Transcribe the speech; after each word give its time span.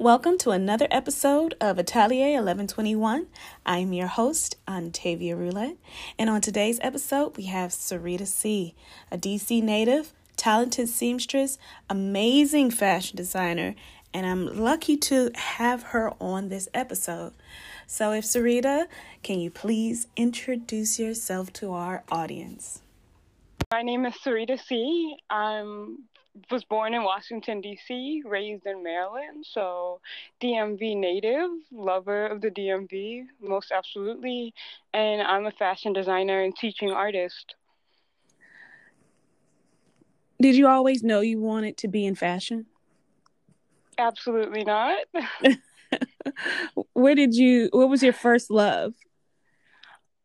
Welcome 0.00 0.38
to 0.38 0.50
another 0.52 0.86
episode 0.92 1.56
of 1.60 1.76
Atelier 1.76 2.36
1121. 2.36 3.26
I'm 3.66 3.92
your 3.92 4.06
host, 4.06 4.56
Antavia 4.68 5.36
Roulette, 5.36 5.76
and 6.16 6.30
on 6.30 6.40
today's 6.40 6.78
episode, 6.82 7.36
we 7.36 7.46
have 7.46 7.72
Sarita 7.72 8.28
C., 8.28 8.76
a 9.10 9.18
DC 9.18 9.60
native, 9.60 10.12
talented 10.36 10.88
seamstress, 10.88 11.58
amazing 11.90 12.70
fashion 12.70 13.16
designer, 13.16 13.74
and 14.14 14.24
I'm 14.24 14.46
lucky 14.62 14.96
to 14.98 15.32
have 15.34 15.82
her 15.82 16.12
on 16.20 16.48
this 16.48 16.68
episode. 16.72 17.32
So, 17.88 18.12
if 18.12 18.22
Sarita, 18.22 18.86
can 19.24 19.40
you 19.40 19.50
please 19.50 20.06
introduce 20.14 21.00
yourself 21.00 21.52
to 21.54 21.72
our 21.72 22.04
audience? 22.08 22.82
My 23.72 23.82
name 23.82 24.06
is 24.06 24.14
Sarita 24.24 24.60
C. 24.64 25.16
I'm 25.28 26.04
was 26.50 26.64
born 26.64 26.94
in 26.94 27.02
Washington, 27.02 27.60
D.C., 27.60 28.22
raised 28.24 28.66
in 28.66 28.82
Maryland. 28.82 29.46
So, 29.48 30.00
DMV 30.42 30.96
native, 30.96 31.50
lover 31.72 32.26
of 32.26 32.40
the 32.40 32.50
DMV, 32.50 33.24
most 33.40 33.72
absolutely. 33.72 34.54
And 34.92 35.22
I'm 35.22 35.46
a 35.46 35.52
fashion 35.52 35.92
designer 35.92 36.42
and 36.42 36.54
teaching 36.56 36.90
artist. 36.90 37.54
Did 40.40 40.54
you 40.54 40.68
always 40.68 41.02
know 41.02 41.20
you 41.20 41.40
wanted 41.40 41.76
to 41.78 41.88
be 41.88 42.06
in 42.06 42.14
fashion? 42.14 42.66
Absolutely 43.98 44.64
not. 44.64 44.98
Where 46.92 47.14
did 47.14 47.34
you, 47.34 47.68
what 47.72 47.88
was 47.88 48.02
your 48.02 48.12
first 48.12 48.50
love? 48.50 48.94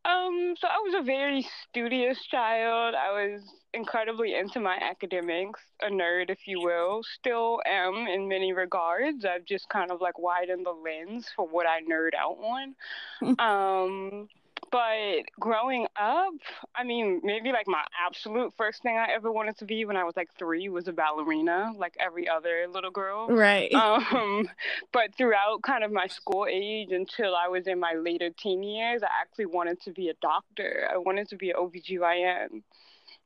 Um, 0.06 0.56
so 0.60 0.68
I 0.68 0.80
was 0.80 0.96
a 1.00 1.04
very 1.04 1.48
studious 1.70 2.20
child. 2.30 2.94
I 2.94 3.12
was 3.12 3.42
incredibly 3.74 4.36
into 4.36 4.60
my 4.60 4.76
academics, 4.76 5.62
a 5.82 5.88
nerd, 5.88 6.30
if 6.30 6.40
you 6.46 6.60
will. 6.62 7.02
Still 7.20 7.62
am 7.66 8.08
in 8.08 8.28
many 8.28 8.52
regards. 8.52 9.24
I've 9.26 9.46
just 9.46 9.70
kind 9.70 9.92
of 9.92 10.02
like 10.02 10.20
widened 10.20 10.66
the 10.66 10.72
lens 10.72 11.30
for 11.36 11.48
what 11.48 11.66
I 11.66 11.82
nerd 11.90 12.12
out 12.20 12.38
on. 12.38 12.76
um, 13.40 14.30
but 14.74 15.22
growing 15.40 15.86
up, 16.02 16.34
I 16.76 16.84
mean, 16.84 17.22
maybe 17.24 17.52
like 17.52 17.68
my 17.68 17.84
absolute 18.04 18.52
first 18.58 18.82
thing 18.82 18.98
I 18.98 19.14
ever 19.14 19.32
wanted 19.32 19.56
to 19.60 19.66
be 19.66 19.86
when 19.86 19.96
I 19.96 20.04
was 20.04 20.18
like 20.18 20.30
three 20.36 20.68
was 20.68 20.88
a 20.88 20.92
ballerina, 20.92 21.74
like 21.78 21.96
every 22.00 22.28
other 22.28 22.66
little 22.68 22.90
girl. 22.90 23.28
Right. 23.28 23.72
Um, 23.84 24.50
but 24.92 25.14
throughout 25.16 25.62
kind 25.62 25.84
of 25.84 25.92
my 25.92 26.08
school 26.08 26.48
age 26.50 26.92
until 26.92 27.36
I 27.36 27.50
was 27.50 27.68
in 27.68 27.80
my 27.80 27.94
later 27.94 28.30
teen 28.30 28.64
years, 28.64 29.04
I 29.04 29.10
actually 29.22 29.48
wanted 29.48 29.82
to 29.82 29.92
be 29.92 30.10
a 30.10 30.14
doctor. 30.22 30.88
I 30.92 30.98
wanted 30.98 31.28
to 31.30 31.36
be 31.36 31.50
an 31.50 31.58
OBGYN. 31.58 32.64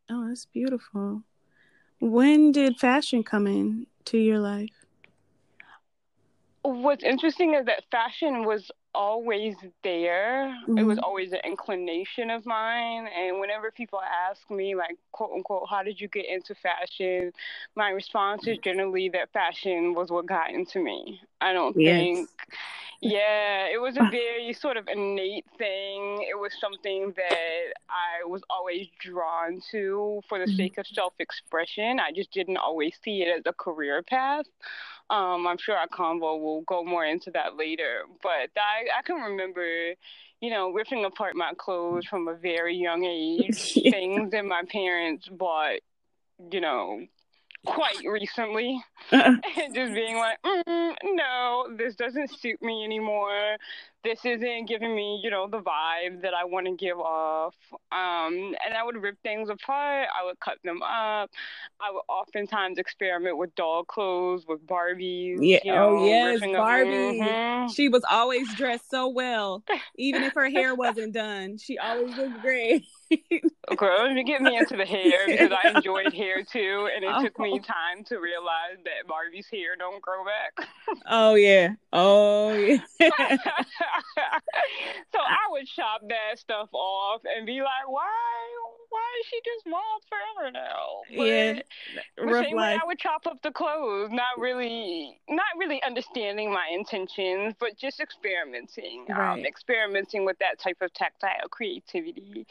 Oh, 0.09 0.27
that's 0.27 0.45
beautiful. 0.47 1.23
When 1.99 2.51
did 2.51 2.77
fashion 2.79 3.23
come 3.23 3.47
in 3.47 3.87
to 4.05 4.17
your 4.17 4.39
life? 4.39 4.71
What's 6.63 7.03
interesting 7.03 7.53
is 7.53 7.65
that 7.67 7.83
fashion 7.91 8.43
was 8.43 8.69
always 8.97 9.55
there. 9.83 10.47
Mm-hmm. 10.63 10.77
It 10.79 10.83
was 10.83 10.97
mm-hmm. 10.97 11.05
always 11.05 11.31
an 11.31 11.39
inclination 11.45 12.31
of 12.31 12.45
mine. 12.45 13.07
And 13.07 13.39
whenever 13.39 13.71
people 13.71 13.99
ask 14.29 14.49
me, 14.49 14.75
like, 14.75 14.97
quote 15.11 15.31
unquote, 15.33 15.67
how 15.69 15.83
did 15.83 16.01
you 16.01 16.07
get 16.07 16.25
into 16.27 16.55
fashion? 16.55 17.31
My 17.75 17.91
response 17.91 18.47
is 18.47 18.57
generally 18.57 19.09
that 19.09 19.31
fashion 19.31 19.93
was 19.93 20.09
what 20.09 20.25
got 20.25 20.49
into 20.49 20.83
me. 20.83 21.21
I 21.39 21.53
don't 21.53 21.79
yes. 21.79 21.95
think. 21.95 22.29
Yeah, 22.99 23.67
it 23.71 23.79
was 23.79 23.95
a 23.97 24.09
very 24.09 24.53
sort 24.53 24.75
of 24.75 24.87
innate 24.87 25.45
thing. 25.59 26.25
It 26.27 26.35
was 26.35 26.51
something 26.59 27.13
that 27.15 27.73
I 27.89 28.25
was 28.25 28.41
always 28.49 28.87
drawn 28.99 29.61
to 29.71 30.21
for 30.27 30.39
the 30.39 30.45
mm-hmm. 30.45 30.55
sake 30.55 30.77
of 30.79 30.87
self 30.87 31.13
expression. 31.19 31.99
I 31.99 32.11
just 32.11 32.31
didn't 32.31 32.57
always 32.57 32.95
see 33.03 33.21
it 33.21 33.27
as 33.27 33.43
a 33.45 33.53
career 33.53 34.01
path. 34.01 34.45
Um, 35.09 35.47
I'm 35.47 35.57
sure 35.57 35.75
our 35.75 35.87
convo 35.87 36.41
will 36.41 36.61
go 36.61 36.83
more 36.83 37.05
into 37.05 37.31
that 37.31 37.55
later. 37.55 38.03
But 38.21 38.51
I, 38.57 38.99
I 38.99 39.01
can 39.03 39.17
remember, 39.17 39.65
you 40.41 40.49
know, 40.49 40.71
ripping 40.71 41.05
apart 41.05 41.35
my 41.35 41.53
clothes 41.57 42.05
from 42.05 42.27
a 42.27 42.35
very 42.35 42.75
young 42.75 43.05
age, 43.05 43.73
yeah. 43.75 43.91
things 43.91 44.31
that 44.31 44.45
my 44.45 44.63
parents 44.69 45.27
bought, 45.29 45.79
you 46.51 46.61
know, 46.61 47.01
quite 47.65 47.97
recently 48.05 48.81
uh-uh. 49.11 49.35
and 49.57 49.75
just 49.75 49.93
being 49.93 50.15
like 50.15 50.37
mm, 50.43 50.95
no 51.03 51.67
this 51.77 51.95
doesn't 51.95 52.29
suit 52.39 52.61
me 52.61 52.83
anymore 52.83 53.57
this 54.07 54.23
isn't 54.23 54.67
giving 54.67 54.95
me 54.95 55.19
you 55.21 55.29
know 55.29 55.47
the 55.49 55.59
vibe 55.59 56.21
that 56.21 56.33
i 56.33 56.45
want 56.45 56.65
to 56.65 56.73
give 56.75 56.97
off. 56.97 57.55
Um, 57.91 58.55
and 58.65 58.73
i 58.77 58.83
would 58.83 58.95
rip 59.01 59.21
things 59.21 59.49
apart 59.49 60.07
i 60.17 60.25
would 60.25 60.39
cut 60.39 60.57
them 60.63 60.81
up 60.81 61.29
i 61.81 61.91
would 61.91 62.03
oftentimes 62.07 62.77
experiment 62.77 63.37
with 63.37 63.53
doll 63.55 63.83
clothes 63.83 64.45
with 64.47 64.65
barbies 64.65 65.39
yeah 65.41 65.59
you 65.63 65.73
know, 65.73 65.97
oh 65.99 66.05
yes 66.05 66.39
barbie 66.39 67.19
mm-hmm. 67.19 67.67
she 67.67 67.89
was 67.89 68.03
always 68.09 68.53
dressed 68.55 68.89
so 68.89 69.09
well 69.09 69.63
even 69.97 70.23
if 70.23 70.33
her 70.33 70.49
hair 70.49 70.73
wasn't 70.73 71.13
done 71.13 71.57
she 71.57 71.77
always 71.77 72.15
looked 72.15 72.41
great 72.41 72.85
Girl, 73.75 74.09
you 74.09 74.23
get 74.23 74.41
me 74.41 74.55
into 74.57 74.77
the 74.77 74.85
hair 74.85 75.27
because 75.27 75.51
I 75.51 75.69
enjoyed 75.75 76.13
hair 76.13 76.41
too, 76.41 76.89
and 76.95 77.03
it 77.03 77.11
oh. 77.13 77.21
took 77.21 77.37
me 77.37 77.59
time 77.59 78.05
to 78.05 78.17
realize 78.17 78.77
that 78.85 79.07
Barbie's 79.07 79.47
hair 79.51 79.75
don't 79.77 80.01
grow 80.01 80.23
back. 80.23 80.69
oh 81.09 81.35
yeah, 81.35 81.73
oh 81.91 82.53
yeah. 82.53 82.77
so 83.01 83.09
I 85.19 85.51
would 85.51 85.67
chop 85.67 86.01
that 86.07 86.39
stuff 86.39 86.69
off 86.71 87.21
and 87.25 87.45
be 87.45 87.59
like, 87.59 87.87
why? 87.87 88.05
Why 88.89 89.03
is 89.19 89.27
she 89.29 89.41
just 89.43 89.65
bald 89.65 90.01
forever 90.07 90.49
now? 90.49 91.01
But 91.17 91.23
yeah, 91.25 91.59
the 92.15 92.43
same 92.45 92.55
life. 92.55 92.75
way 92.75 92.79
I 92.81 92.85
would 92.85 92.99
chop 92.99 93.27
up 93.27 93.41
the 93.43 93.51
clothes, 93.51 94.11
not 94.11 94.39
really, 94.39 95.19
not 95.27 95.45
really 95.57 95.83
understanding 95.83 96.53
my 96.53 96.69
intentions, 96.71 97.53
but 97.59 97.77
just 97.77 97.99
experimenting, 97.99 99.07
um, 99.09 99.17
right. 99.17 99.33
um, 99.33 99.45
experimenting 99.45 100.23
with 100.23 100.39
that 100.39 100.57
type 100.57 100.77
of 100.81 100.93
tactile 100.93 101.49
creativity. 101.49 102.47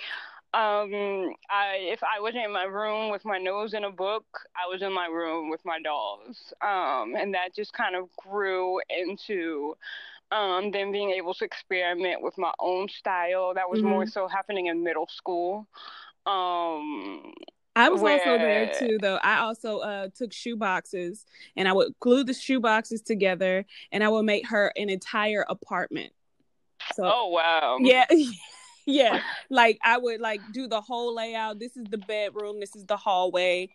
Um, 0.56 1.34
I 1.50 1.80
if 1.80 2.02
I 2.02 2.18
wasn't 2.18 2.46
in 2.46 2.52
my 2.52 2.64
room 2.64 3.10
with 3.10 3.26
my 3.26 3.36
nose 3.36 3.74
in 3.74 3.84
a 3.84 3.90
book, 3.90 4.24
I 4.56 4.66
was 4.72 4.80
in 4.80 4.90
my 4.90 5.04
room 5.04 5.50
with 5.50 5.60
my 5.66 5.78
dolls. 5.80 6.54
Um, 6.62 7.14
and 7.14 7.34
that 7.34 7.54
just 7.54 7.74
kind 7.74 7.94
of 7.94 8.08
grew 8.16 8.80
into 8.88 9.76
um, 10.32 10.70
then 10.70 10.92
being 10.92 11.10
able 11.10 11.34
to 11.34 11.44
experiment 11.44 12.22
with 12.22 12.38
my 12.38 12.52
own 12.58 12.88
style. 12.88 13.52
That 13.52 13.68
was 13.68 13.80
mm-hmm. 13.80 13.90
more 13.90 14.06
so 14.06 14.28
happening 14.28 14.66
in 14.66 14.82
middle 14.82 15.08
school. 15.08 15.68
Um, 16.24 17.34
I 17.76 17.90
was 17.90 18.00
where... 18.00 18.14
also 18.14 18.38
there 18.38 18.72
too, 18.78 18.96
though. 18.98 19.18
I 19.22 19.40
also 19.40 19.80
uh, 19.80 20.08
took 20.16 20.32
shoe 20.32 20.56
boxes 20.56 21.26
and 21.54 21.68
I 21.68 21.74
would 21.74 21.92
glue 22.00 22.24
the 22.24 22.32
shoe 22.32 22.60
boxes 22.60 23.02
together, 23.02 23.66
and 23.92 24.02
I 24.02 24.08
would 24.08 24.24
make 24.24 24.48
her 24.48 24.72
an 24.74 24.88
entire 24.88 25.44
apartment. 25.46 26.14
So, 26.94 27.04
oh 27.04 27.28
wow, 27.28 27.76
yeah. 27.80 28.06
yeah, 28.86 29.20
like 29.50 29.78
I 29.84 29.98
would 29.98 30.20
like 30.20 30.40
do 30.52 30.68
the 30.68 30.80
whole 30.80 31.14
layout. 31.14 31.58
This 31.58 31.76
is 31.76 31.84
the 31.90 31.98
bedroom. 31.98 32.60
This 32.60 32.74
is 32.76 32.86
the 32.86 32.96
hallway, 32.96 33.68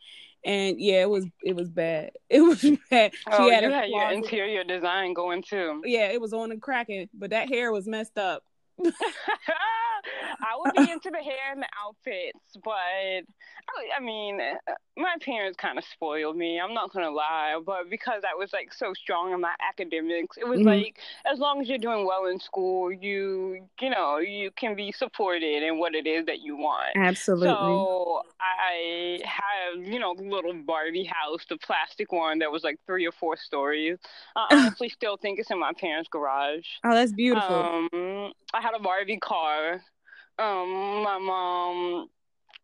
and 0.44 0.80
yeah, 0.80 1.02
it 1.02 1.10
was 1.10 1.26
it 1.44 1.56
was 1.56 1.70
bad. 1.70 2.12
It 2.30 2.42
was 2.42 2.62
bad. 2.90 3.12
Oh, 3.30 3.48
she 3.48 3.54
had, 3.54 3.64
you 3.64 3.72
had 3.72 3.90
your 3.90 4.12
interior 4.12 4.64
design 4.64 5.14
going 5.14 5.44
too. 5.44 5.82
Yeah, 5.86 6.08
it 6.12 6.22
was 6.22 6.34
on 6.34 6.52
and 6.52 6.62
cracking, 6.62 7.10
but 7.14 7.32
that 7.32 7.50
hair 7.50 7.72
was 7.72 7.88
messed 7.88 8.18
up. 8.18 8.44
I 10.42 10.58
would 10.58 10.74
be 10.74 10.92
into 10.92 11.10
the 11.12 11.18
hair 11.18 11.52
and 11.52 11.62
the 11.62 11.68
outfits, 11.86 12.58
but 12.64 12.72
I, 12.72 13.98
I 13.98 14.00
mean, 14.00 14.40
my 14.98 15.16
parents 15.22 15.58
kind 15.58 15.78
of 15.78 15.84
spoiled 15.86 16.36
me. 16.36 16.60
I'm 16.60 16.74
not 16.74 16.92
gonna 16.94 17.12
lie, 17.12 17.60
but 17.66 17.90
because 17.90 18.24
I 18.24 18.36
was 18.38 18.52
like 18.54 18.74
so 18.74 18.94
strong 18.94 19.34
in 19.34 19.42
my 19.42 19.54
academics, 19.68 20.38
it 20.38 20.48
was 20.48 20.60
mm-hmm. 20.60 20.68
like 20.68 21.00
as 21.32 21.40
long 21.40 21.62
as 21.62 21.70
you're 21.70 21.78
doing 21.78 22.06
well 22.06 22.26
in 22.26 22.40
school, 22.40 22.92
you 22.92 23.68
you 23.80 23.90
know 23.90 24.18
you 24.18 24.52
can 24.52 24.76
be 24.76 24.92
supported 24.92 25.64
in 25.64 25.80
what 25.80 25.96
it 25.96 26.08
is 26.08 26.26
that 26.26 26.42
you 26.42 26.58
want. 26.58 26.96
Absolutely. 26.96 27.48
So 27.48 28.22
I 28.40 29.20
have 29.24 29.84
you 29.84 30.00
know 30.00 30.16
little 30.18 30.54
Barbie 30.66 31.06
house, 31.06 31.46
the 31.50 31.58
plastic 31.58 32.12
one 32.12 32.40
that 32.40 32.52
was 32.52 32.64
like 32.64 32.78
three 32.86 33.06
or 33.06 33.12
four 33.12 33.38
stories. 33.38 33.98
I 34.36 34.48
honestly 34.52 34.90
still 34.90 35.18
think 35.18 35.40
it's 35.40 35.52
in 35.52 35.60
my 35.60 35.72
parents' 35.80 36.10
garage. 36.12 36.66
Oh, 36.84 36.94
that's 36.94 37.12
beautiful. 37.12 37.90
Um, 37.94 38.34
I 38.54 38.62
had 38.72 38.80
a 38.80 38.84
Barbie 38.84 39.18
car 39.18 39.82
um, 40.40 41.04
my 41.04 41.20
mom 41.20 42.10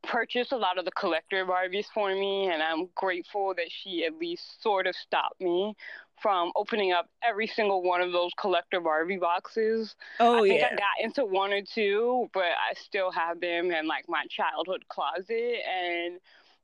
purchased 0.04 0.52
a 0.52 0.58
lot 0.58 0.78
of 0.78 0.86
the 0.86 0.92
collector 0.92 1.46
Barbies 1.46 1.86
for 1.94 2.10
me, 2.10 2.50
and 2.52 2.64
I'm 2.64 2.88
grateful 2.96 3.54
that 3.56 3.68
she 3.70 4.06
at 4.06 4.18
least 4.18 4.64
sort 4.64 4.88
of 4.88 4.96
stopped 4.96 5.42
me 5.42 5.76
from 6.22 6.52
opening 6.56 6.92
up 6.94 7.08
every 7.28 7.46
single 7.46 7.84
one 7.84 8.02
of 8.02 8.12
those 8.12 8.32
collector 8.40 8.80
Barbie 8.80 9.18
boxes. 9.18 9.96
Oh 10.20 10.44
I 10.44 10.48
think 10.48 10.62
yeah. 10.62 10.70
I 10.72 10.76
got 10.76 11.04
into 11.04 11.26
one 11.26 11.54
or 11.54 11.62
two, 11.62 12.28
but 12.34 12.44
I 12.44 12.74
still 12.74 13.12
have 13.12 13.40
them 13.40 13.70
in 13.70 13.88
like 13.88 14.06
my 14.08 14.26
childhood 14.30 14.86
closet 14.90 15.60
and 15.70 16.20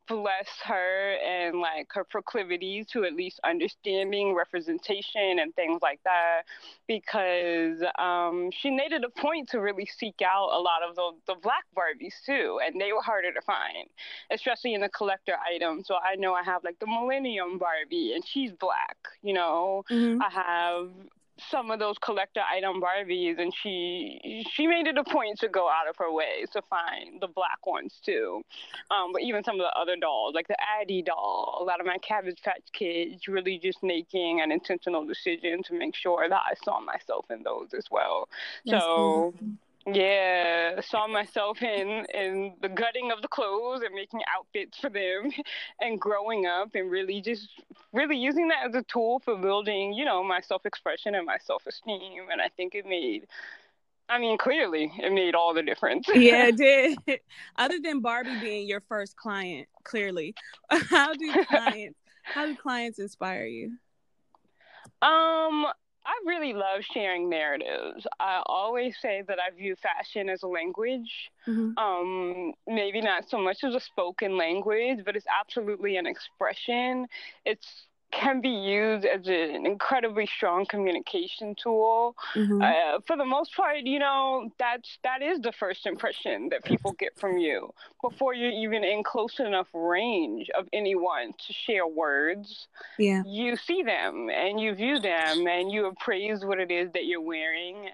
bless 0.07 0.47
her 0.65 1.15
and 1.25 1.59
like 1.59 1.87
her 1.91 2.03
proclivities 2.03 2.85
to 2.87 3.05
at 3.05 3.13
least 3.13 3.39
understanding 3.43 4.35
representation 4.35 5.39
and 5.39 5.55
things 5.55 5.81
like 5.81 5.99
that 6.03 6.41
because 6.87 7.81
um, 7.97 8.49
she 8.51 8.69
made 8.69 8.91
it 8.91 9.03
a 9.03 9.21
point 9.21 9.49
to 9.49 9.59
really 9.59 9.85
seek 9.85 10.21
out 10.21 10.49
a 10.53 10.59
lot 10.59 10.81
of 10.87 10.95
the, 10.95 11.11
the 11.27 11.35
black 11.41 11.63
barbies 11.77 12.15
too 12.25 12.59
and 12.65 12.79
they 12.79 12.91
were 12.91 13.01
harder 13.01 13.31
to 13.31 13.41
find 13.41 13.87
especially 14.31 14.73
in 14.73 14.81
the 14.81 14.89
collector 14.89 15.35
items 15.53 15.87
so 15.87 15.95
i 15.95 16.15
know 16.15 16.33
i 16.33 16.43
have 16.43 16.63
like 16.63 16.77
the 16.79 16.87
millennium 16.87 17.57
barbie 17.57 18.13
and 18.13 18.25
she's 18.25 18.51
black 18.53 18.97
you 19.21 19.33
know 19.33 19.83
mm-hmm. 19.89 20.21
i 20.21 20.29
have 20.29 20.89
some 21.49 21.71
of 21.71 21.79
those 21.79 21.97
collector 21.97 22.41
item 22.41 22.81
Barbies, 22.81 23.39
and 23.39 23.53
she 23.61 24.45
she 24.51 24.67
made 24.67 24.87
it 24.87 24.97
a 24.97 25.03
point 25.03 25.39
to 25.39 25.49
go 25.49 25.67
out 25.67 25.87
of 25.89 25.95
her 25.97 26.11
way 26.11 26.45
to 26.51 26.61
find 26.69 27.21
the 27.21 27.27
black 27.27 27.65
ones 27.65 27.99
too. 28.03 28.41
Um, 28.91 29.11
but 29.11 29.21
even 29.21 29.43
some 29.43 29.55
of 29.55 29.65
the 29.65 29.79
other 29.79 29.95
dolls, 29.95 30.35
like 30.35 30.47
the 30.47 30.57
Addy 30.79 31.01
doll, 31.01 31.57
a 31.61 31.63
lot 31.63 31.79
of 31.79 31.85
my 31.85 31.97
Cabbage 31.97 32.41
Patch 32.43 32.63
Kids, 32.73 33.27
really 33.27 33.57
just 33.57 33.81
making 33.81 34.41
an 34.41 34.51
intentional 34.51 35.05
decision 35.05 35.63
to 35.63 35.73
make 35.73 35.95
sure 35.95 36.27
that 36.29 36.41
I 36.45 36.53
saw 36.63 36.79
myself 36.79 37.25
in 37.29 37.43
those 37.43 37.73
as 37.75 37.85
well. 37.89 38.29
That's 38.65 38.83
so. 38.83 39.33
Yeah, 39.85 40.79
saw 40.81 41.07
myself 41.07 41.61
in 41.61 42.05
in 42.13 42.55
the 42.61 42.69
gutting 42.69 43.11
of 43.11 43.21
the 43.21 43.27
clothes 43.27 43.81
and 43.83 43.93
making 43.93 44.21
outfits 44.33 44.77
for 44.77 44.89
them, 44.89 45.29
and 45.81 45.99
growing 45.99 46.45
up 46.45 46.69
and 46.75 46.89
really 46.89 47.21
just 47.21 47.49
really 47.91 48.17
using 48.17 48.47
that 48.47 48.69
as 48.69 48.75
a 48.75 48.83
tool 48.83 49.19
for 49.19 49.35
building, 49.37 49.93
you 49.93 50.05
know, 50.05 50.23
my 50.23 50.39
self 50.39 50.65
expression 50.65 51.15
and 51.15 51.25
my 51.25 51.37
self 51.37 51.65
esteem. 51.67 52.29
And 52.31 52.41
I 52.41 52.49
think 52.55 52.75
it 52.75 52.85
made, 52.85 53.27
I 54.07 54.19
mean, 54.19 54.37
clearly 54.37 54.91
it 54.97 55.11
made 55.11 55.35
all 55.35 55.53
the 55.53 55.63
difference. 55.63 56.07
yeah, 56.13 56.47
it 56.47 56.57
did. 57.07 57.19
Other 57.57 57.79
than 57.83 57.99
Barbie 57.99 58.39
being 58.39 58.67
your 58.67 58.81
first 58.81 59.17
client, 59.17 59.67
clearly, 59.83 60.33
how 60.69 61.13
do 61.13 61.43
clients 61.45 61.97
how 62.23 62.45
do 62.45 62.55
clients 62.55 62.99
inspire 62.99 63.45
you? 63.45 63.73
Um, 65.01 65.65
I 66.05 66.19
really 66.25 66.53
love 66.53 66.81
sharing 66.93 67.29
narratives. 67.29 68.05
I 68.19 68.41
always 68.45 68.95
say 69.01 69.23
that 69.27 69.37
I 69.39 69.55
view 69.55 69.75
fashion 69.81 70.29
as 70.29 70.43
a 70.43 70.47
language. 70.47 71.31
Mm-hmm. 71.47 71.77
Um, 71.77 72.53
maybe 72.67 73.01
not 73.01 73.29
so 73.29 73.37
much 73.37 73.63
as 73.63 73.73
a 73.73 73.79
spoken 73.79 74.37
language, 74.37 74.99
but 75.05 75.15
it's 75.15 75.25
absolutely 75.41 75.95
an 75.97 76.05
expression. 76.05 77.07
It's 77.45 77.87
can 78.13 78.41
be 78.41 78.49
used 78.49 79.05
as 79.05 79.27
an 79.27 79.65
incredibly 79.65 80.25
strong 80.25 80.65
communication 80.65 81.55
tool. 81.61 82.15
Mm-hmm. 82.35 82.61
Uh, 82.61 82.99
for 83.07 83.17
the 83.17 83.25
most 83.25 83.55
part, 83.55 83.79
you 83.83 83.99
know, 83.99 84.49
that's 84.59 84.99
that 85.03 85.21
is 85.21 85.39
the 85.39 85.51
first 85.51 85.85
impression 85.85 86.49
that 86.49 86.63
people 86.63 86.93
get 86.93 87.17
from 87.19 87.37
you 87.37 87.73
before 88.01 88.33
you're 88.33 88.51
even 88.51 88.83
in 88.83 89.03
close 89.03 89.39
enough 89.39 89.67
range 89.73 90.49
of 90.57 90.67
anyone 90.73 91.33
to 91.47 91.53
share 91.53 91.87
words. 91.87 92.67
Yeah. 92.99 93.23
You 93.25 93.55
see 93.55 93.83
them 93.83 94.29
and 94.29 94.59
you 94.59 94.75
view 94.75 94.99
them 94.99 95.47
and 95.47 95.71
you 95.71 95.87
appraise 95.87 96.45
what 96.45 96.59
it 96.59 96.71
is 96.71 96.91
that 96.93 97.05
you're 97.05 97.21
wearing 97.21 97.89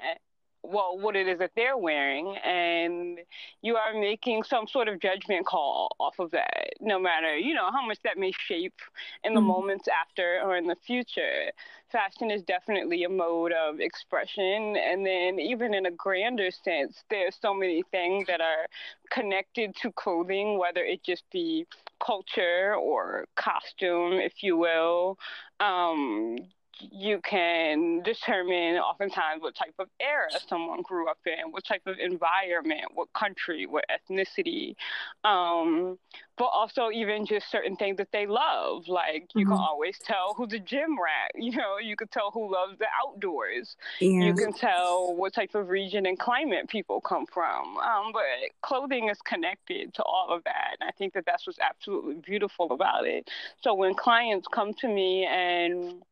well 0.64 0.98
what 0.98 1.16
it 1.16 1.28
is 1.28 1.40
that 1.40 1.52
they're 1.56 1.78
wearing 1.78 2.36
and 2.38 3.20
you 3.62 3.76
are 3.76 3.94
making 3.94 4.44
some 4.44 4.68
sort 4.68 4.88
of 4.88 5.00
judgment 5.00 5.46
call 5.46 5.96
off 6.00 6.20
of 6.20 6.32
that 6.32 6.70
no 6.82 7.00
matter 7.00 7.38
you 7.38 7.54
know 7.54 7.72
how 7.72 7.86
much 7.86 7.98
that 8.04 8.18
may 8.18 8.32
shape 8.32 8.80
in 9.24 9.34
the 9.34 9.40
mm-hmm. 9.40 9.48
moments 9.48 9.88
after 9.88 10.42
or 10.44 10.58
in 10.58 10.68
the 10.68 10.76
future 10.86 11.52
fashion 11.92 12.30
is 12.30 12.44
definitely 12.44 13.04
a 13.04 13.10
mode 13.10 13.54
of 13.54 13.80
expression 13.80 14.76
and 14.78 15.06
then 15.06 15.40
even 15.40 15.74
in 15.74 15.86
a 15.86 15.92
grander 15.92 16.52
sense 16.52 17.04
there's 17.10 17.38
so 17.42 17.54
many 17.54 17.82
things 17.92 18.28
that 18.28 18.42
are 18.42 18.66
connected 19.10 19.76
to 19.76 19.92
clothing 19.94 20.60
whether 20.60 20.84
it 20.84 21.02
just 21.04 21.24
be 21.32 21.66
culture 22.06 22.76
or 22.76 23.26
costume 23.36 24.14
if 24.14 24.44
you 24.44 24.58
will 24.58 25.18
um, 25.60 26.38
you 26.80 27.20
can 27.22 28.02
determine 28.04 28.78
oftentimes 28.78 29.42
what 29.42 29.56
type 29.56 29.74
of 29.80 29.88
era 30.00 30.30
someone 30.48 30.82
grew 30.82 31.10
up 31.10 31.20
in, 31.26 31.52
what 31.52 31.66
type 31.66 31.82
of 31.86 31.98
environment, 32.00 32.86
what 32.94 33.12
country, 33.14 33.66
what 33.66 33.86
ethnicity, 33.90 34.76
um, 35.24 35.98
but 36.38 36.46
also 36.46 36.90
even 36.92 37.26
just 37.26 37.52
certain 37.52 37.76
things 37.76 37.98
that 37.98 38.08
they 38.12 38.26
love. 38.26 38.88
Like 38.88 39.30
you 39.36 39.46
mm-hmm. 39.46 39.54
can 39.54 39.62
always 39.62 40.00
tell 40.00 40.34
who's 40.36 40.54
a 40.54 40.60
gym 40.60 40.92
rat. 40.92 41.32
You 41.50 41.58
know, 41.58 41.78
you 41.82 41.96
can 41.96 42.08
tell 42.10 42.30
who 42.32 42.52
loves 42.52 42.78
the 42.78 42.86
outdoors. 43.04 43.76
Yeah. 44.00 44.26
You 44.26 44.34
can 44.36 44.54
tell 44.54 45.16
what 45.16 45.34
type 45.34 45.56
of 45.56 45.70
region 45.70 46.06
and 46.06 46.20
climate 46.20 46.68
people 46.68 47.02
come 47.02 47.26
from. 47.26 47.78
Um, 47.78 48.12
but 48.14 48.22
clothing 48.62 49.10
is 49.10 49.18
connected 49.22 49.96
to 49.96 50.04
all 50.04 50.28
of 50.30 50.44
that, 50.44 50.78
and 50.80 50.88
I 50.88 50.92
think 50.92 51.14
that 51.14 51.26
that's 51.26 51.48
what's 51.48 51.58
absolutely 51.60 52.16
beautiful 52.16 52.72
about 52.72 53.08
it. 53.08 53.30
So 53.62 53.74
when 53.74 53.96
clients 53.96 54.48
come 54.48 54.74
to 54.76 54.88
me 54.88 55.26
and 55.26 56.04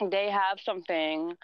they 0.00 0.30
have 0.30 0.58
something 0.64 1.36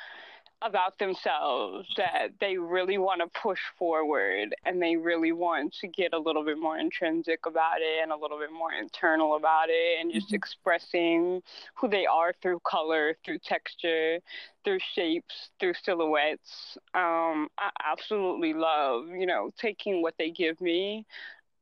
about 0.64 0.98
themselves 0.98 1.88
that 1.96 2.28
they 2.40 2.56
really 2.56 2.98
want 2.98 3.20
to 3.20 3.40
push 3.40 3.58
forward 3.78 4.54
and 4.64 4.80
they 4.80 4.96
really 4.96 5.32
want 5.32 5.74
to 5.80 5.88
get 5.88 6.12
a 6.12 6.18
little 6.18 6.44
bit 6.44 6.58
more 6.58 6.78
intrinsic 6.78 7.46
about 7.46 7.80
it 7.80 8.02
and 8.02 8.12
a 8.12 8.16
little 8.16 8.38
bit 8.38 8.52
more 8.52 8.72
internal 8.72 9.36
about 9.36 9.68
it 9.68 10.00
and 10.00 10.12
just 10.12 10.28
mm-hmm. 10.28 10.36
expressing 10.36 11.42
who 11.74 11.88
they 11.88 12.06
are 12.06 12.32
through 12.40 12.60
color, 12.64 13.16
through 13.24 13.38
texture, 13.38 14.18
through 14.64 14.78
shapes, 14.94 15.50
through 15.58 15.74
silhouettes. 15.82 16.78
Um, 16.94 17.48
I 17.58 17.70
absolutely 17.84 18.54
love, 18.54 19.08
you 19.08 19.26
know, 19.26 19.50
taking 19.58 20.00
what 20.02 20.14
they 20.18 20.30
give 20.30 20.60
me 20.60 21.06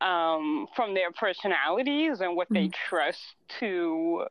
um, 0.01 0.67
from 0.75 0.95
their 0.95 1.13
personalities 1.13 2.21
and 2.21 2.37
what 2.37 2.47
mm-hmm. 2.47 2.67
they 2.67 2.71
trust 2.89 3.35
to 3.61 4.27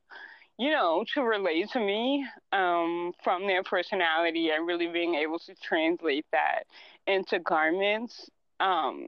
you 0.60 0.72
know, 0.72 1.06
to 1.14 1.22
relate 1.22 1.70
to 1.72 1.80
me 1.80 2.26
um, 2.52 3.14
from 3.24 3.48
their 3.48 3.64
personality 3.64 4.50
and 4.50 4.68
really 4.68 4.88
being 4.88 5.16
able 5.16 5.40
to 5.40 5.56
translate 5.56 6.26
that 6.34 6.66
into 7.08 7.40
garments 7.40 8.30
um, 8.60 9.08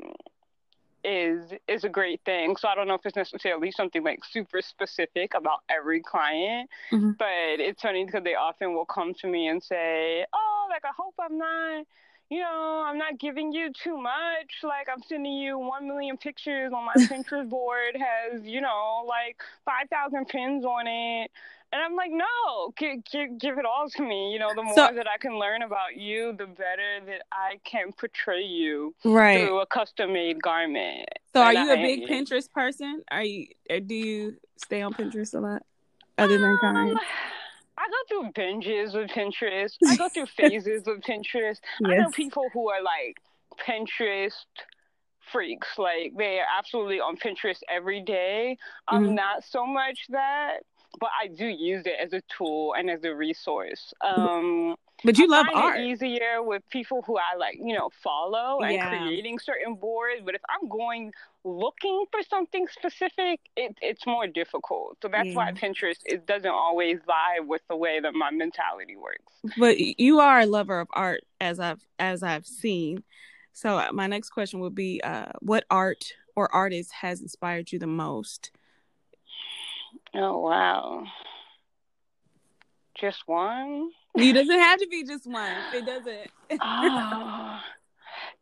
is 1.03 1.51
is 1.67 1.83
a 1.83 1.89
great 1.89 2.21
thing. 2.23 2.55
So 2.55 2.69
I 2.69 2.75
don't 2.75 2.87
know 2.87 2.93
if 2.93 3.05
it's 3.05 3.17
necessarily 3.17 3.69
something 3.69 4.01
like 4.01 4.19
super 4.23 4.61
specific 4.61 5.33
about 5.33 5.59
every 5.69 6.01
client, 6.01 6.69
mm-hmm. 6.89 7.11
but 7.19 7.59
it's 7.59 7.81
funny 7.81 8.05
because 8.05 8.23
they 8.23 8.35
often 8.35 8.73
will 8.73 8.85
come 8.85 9.13
to 9.15 9.27
me 9.27 9.49
and 9.49 9.61
say, 9.61 10.25
"Oh, 10.33 10.67
like 10.69 10.85
I 10.85 10.91
hope 10.97 11.15
I'm 11.19 11.37
not." 11.37 11.85
You 12.31 12.39
know, 12.39 12.85
I'm 12.87 12.97
not 12.97 13.19
giving 13.19 13.51
you 13.51 13.73
too 13.73 13.97
much. 13.97 14.63
Like, 14.63 14.87
I'm 14.91 15.03
sending 15.03 15.33
you 15.33 15.59
1 15.59 15.85
million 15.85 16.15
pictures 16.15 16.71
on 16.73 16.85
my 16.85 16.93
Pinterest 16.97 17.47
board, 17.49 17.97
has, 17.99 18.41
you 18.45 18.61
know, 18.61 19.05
like 19.05 19.37
5,000 19.65 20.25
pins 20.29 20.63
on 20.63 20.87
it. 20.87 21.29
And 21.73 21.81
I'm 21.81 21.95
like, 21.95 22.11
no, 22.11 22.73
give, 22.77 23.03
give, 23.11 23.37
give 23.37 23.57
it 23.57 23.65
all 23.65 23.89
to 23.89 24.01
me. 24.01 24.31
You 24.31 24.39
know, 24.39 24.53
the 24.55 24.63
more 24.63 24.75
so, 24.75 24.89
that 24.95 25.07
I 25.13 25.17
can 25.17 25.37
learn 25.37 25.61
about 25.61 25.97
you, 25.97 26.33
the 26.37 26.45
better 26.45 27.01
that 27.05 27.23
I 27.33 27.59
can 27.65 27.91
portray 27.91 28.43
you 28.43 28.95
right. 29.03 29.41
through 29.41 29.59
a 29.59 29.65
custom 29.65 30.13
made 30.13 30.41
garment. 30.41 31.09
So, 31.33 31.41
are 31.41 31.53
you 31.53 31.69
I, 31.69 31.73
a 31.73 31.75
big 31.75 32.09
Pinterest 32.09 32.49
person? 32.51 33.03
Are 33.09 33.23
you? 33.23 33.47
Do 33.69 33.95
you 33.95 34.37
stay 34.57 34.81
on 34.81 34.93
Pinterest 34.93 35.33
a 35.33 35.39
lot, 35.39 35.63
other 36.17 36.37
than 36.37 36.57
um, 36.61 36.99
I 37.81 37.87
go 37.89 38.21
through 38.21 38.31
binges 38.33 38.93
with 38.93 39.09
Pinterest. 39.09 39.75
I 39.87 39.95
go 39.95 40.07
through 40.09 40.25
phases 40.37 40.83
with 40.85 41.01
Pinterest. 41.01 41.59
Yes. 41.79 41.85
I 41.85 41.95
know 41.97 42.09
people 42.11 42.45
who 42.53 42.69
are 42.69 42.81
like 42.83 43.17
Pinterest 43.59 44.45
freaks. 45.31 45.67
Like 45.77 46.13
they 46.17 46.39
are 46.39 46.45
absolutely 46.57 46.99
on 46.99 47.17
Pinterest 47.17 47.59
every 47.69 48.01
day. 48.01 48.57
I'm 48.87 49.05
mm-hmm. 49.05 49.15
not 49.15 49.43
so 49.43 49.65
much 49.65 49.99
that, 50.09 50.59
but 50.99 51.09
I 51.21 51.27
do 51.27 51.45
use 51.45 51.85
it 51.85 51.95
as 52.01 52.13
a 52.13 52.21
tool 52.37 52.75
and 52.77 52.89
as 52.89 53.03
a 53.03 53.15
resource. 53.15 53.93
Um, 54.01 54.75
but 55.03 55.17
you 55.17 55.27
love 55.27 55.47
art. 55.53 55.79
easier 55.79 56.41
with 56.41 56.61
people 56.69 57.01
who 57.05 57.17
I 57.17 57.37
like, 57.37 57.57
you 57.61 57.75
know, 57.75 57.89
follow 58.03 58.61
and 58.61 58.73
yeah. 58.73 58.89
creating 58.89 59.39
certain 59.39 59.75
boards. 59.75 60.21
But 60.23 60.35
if 60.35 60.41
I'm 60.49 60.69
going 60.69 61.11
looking 61.43 62.05
for 62.11 62.21
something 62.29 62.67
specific, 62.67 63.39
it, 63.55 63.75
it's 63.81 64.05
more 64.05 64.27
difficult. 64.27 64.97
So 65.01 65.07
that's 65.07 65.29
yeah. 65.29 65.35
why 65.35 65.51
Pinterest 65.53 65.97
it 66.05 66.25
doesn't 66.25 66.49
always 66.51 66.99
vibe 66.99 67.47
with 67.47 67.61
the 67.69 67.75
way 67.75 67.99
that 67.99 68.13
my 68.13 68.31
mentality 68.31 68.95
works. 68.95 69.55
But 69.57 69.79
you 69.79 70.19
are 70.19 70.41
a 70.41 70.45
lover 70.45 70.79
of 70.79 70.87
art, 70.93 71.23
as 71.39 71.59
I've 71.59 71.83
as 71.97 72.23
I've 72.23 72.45
seen. 72.45 73.03
So 73.53 73.77
uh, 73.77 73.89
my 73.91 74.07
next 74.07 74.29
question 74.29 74.59
would 74.61 74.75
be, 74.75 75.01
uh, 75.03 75.31
what 75.39 75.65
art 75.69 76.13
or 76.35 76.53
artist 76.53 76.91
has 76.93 77.21
inspired 77.21 77.71
you 77.71 77.79
the 77.79 77.87
most? 77.87 78.51
Oh 80.13 80.39
wow, 80.39 81.03
just 82.95 83.23
one. 83.25 83.91
It 84.15 84.33
doesn't 84.33 84.59
have 84.59 84.79
to 84.79 84.87
be 84.87 85.03
just 85.03 85.25
one. 85.25 85.55
It 85.73 85.85
doesn't. 85.85 86.31
oh, 86.61 87.59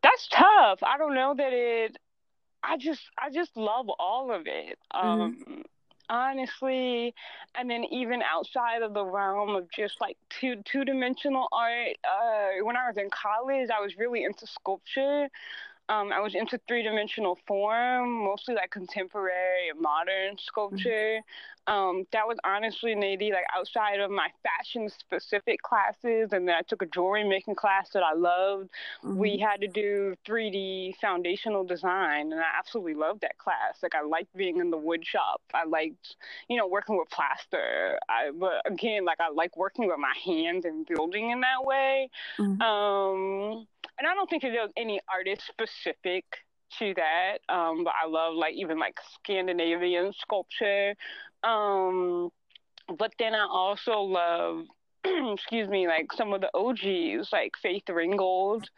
that's 0.01 0.27
tough. 0.29 0.79
I 0.83 0.97
don't 0.97 1.13
know 1.13 1.35
that 1.37 1.53
it. 1.53 1.97
I 2.63 2.77
just, 2.77 3.01
I 3.17 3.29
just 3.29 3.55
love 3.55 3.87
all 3.99 4.31
of 4.33 4.43
it. 4.45 4.77
Mm-hmm. 4.93 5.07
Um, 5.07 5.37
mm-hmm. 5.47 5.61
Honestly, 6.11 7.13
and 7.53 7.69
then 7.69 7.83
even 7.91 8.23
outside 8.23 8.81
of 8.81 8.95
the 8.95 9.05
realm 9.05 9.55
of 9.55 9.69
just 9.69 10.01
like 10.01 10.17
two 10.29 10.55
two 10.65 10.83
dimensional 10.83 11.47
art, 11.51 11.97
uh, 12.03 12.63
when 12.63 12.75
I 12.75 12.87
was 12.87 12.97
in 12.97 13.11
college, 13.11 13.69
I 13.69 13.79
was 13.79 13.95
really 13.95 14.23
into 14.23 14.47
sculpture. 14.47 15.29
Um, 15.89 16.11
I 16.13 16.19
was 16.19 16.35
into 16.35 16.59
three 16.67 16.83
dimensional 16.83 17.37
form, 17.47 18.23
mostly 18.23 18.53
like 18.53 18.69
contemporary 18.69 19.69
and 19.71 19.81
modern 19.81 20.37
sculpture. 20.37 21.17
Mm-hmm. 21.17 21.73
Um, 21.73 22.07
that 22.13 22.27
was 22.27 22.37
honestly 22.43 22.95
maybe 22.95 23.31
like 23.31 23.45
outside 23.55 23.99
of 23.99 24.09
my 24.09 24.27
fashion 24.41 24.89
specific 24.89 25.61
classes, 25.61 26.29
and 26.31 26.47
then 26.47 26.55
I 26.55 26.61
took 26.61 26.81
a 26.81 26.85
jewelry 26.87 27.27
making 27.27 27.55
class 27.55 27.89
that 27.93 28.03
I 28.03 28.13
loved. 28.13 28.69
Mm-hmm. 29.03 29.17
We 29.17 29.37
had 29.37 29.61
to 29.61 29.67
do 29.67 30.15
3D 30.27 30.95
foundational 30.97 31.63
design, 31.63 32.31
and 32.31 32.41
I 32.41 32.57
absolutely 32.57 32.95
loved 32.95 33.21
that 33.21 33.37
class. 33.37 33.77
Like 33.83 33.93
I 33.93 34.01
liked 34.01 34.35
being 34.35 34.57
in 34.57 34.71
the 34.71 34.77
wood 34.77 35.05
shop. 35.05 35.41
I 35.53 35.65
liked, 35.65 36.15
you 36.49 36.57
know, 36.57 36.67
working 36.67 36.97
with 36.97 37.09
plaster. 37.09 37.99
I, 38.09 38.31
but 38.31 38.61
again, 38.65 39.05
like 39.05 39.19
I 39.19 39.29
like 39.31 39.57
working 39.57 39.87
with 39.87 39.99
my 39.99 40.13
hands 40.23 40.65
and 40.65 40.85
building 40.85 41.31
in 41.31 41.41
that 41.41 41.63
way. 41.63 42.09
Mm-hmm. 42.39 42.61
Um, 42.61 43.67
and 43.99 44.07
I 44.07 44.13
don't 44.13 44.29
think 44.29 44.41
there's 44.41 44.71
any 44.77 44.99
artist 45.13 45.43
specific 45.47 46.23
to 46.79 46.93
that. 46.95 47.39
Um, 47.49 47.83
but 47.83 47.93
I 48.01 48.07
love 48.07 48.35
like 48.35 48.55
even 48.55 48.79
like 48.79 48.97
Scandinavian 49.15 50.13
sculpture. 50.13 50.95
Um, 51.43 52.29
but 52.97 53.13
then 53.19 53.35
I 53.35 53.45
also 53.49 53.99
love, 54.01 54.65
excuse 55.33 55.67
me, 55.67 55.87
like 55.87 56.11
some 56.13 56.33
of 56.33 56.41
the 56.41 56.49
OGs, 56.53 57.29
like 57.31 57.53
Faith 57.61 57.89
Ringgold 57.89 58.69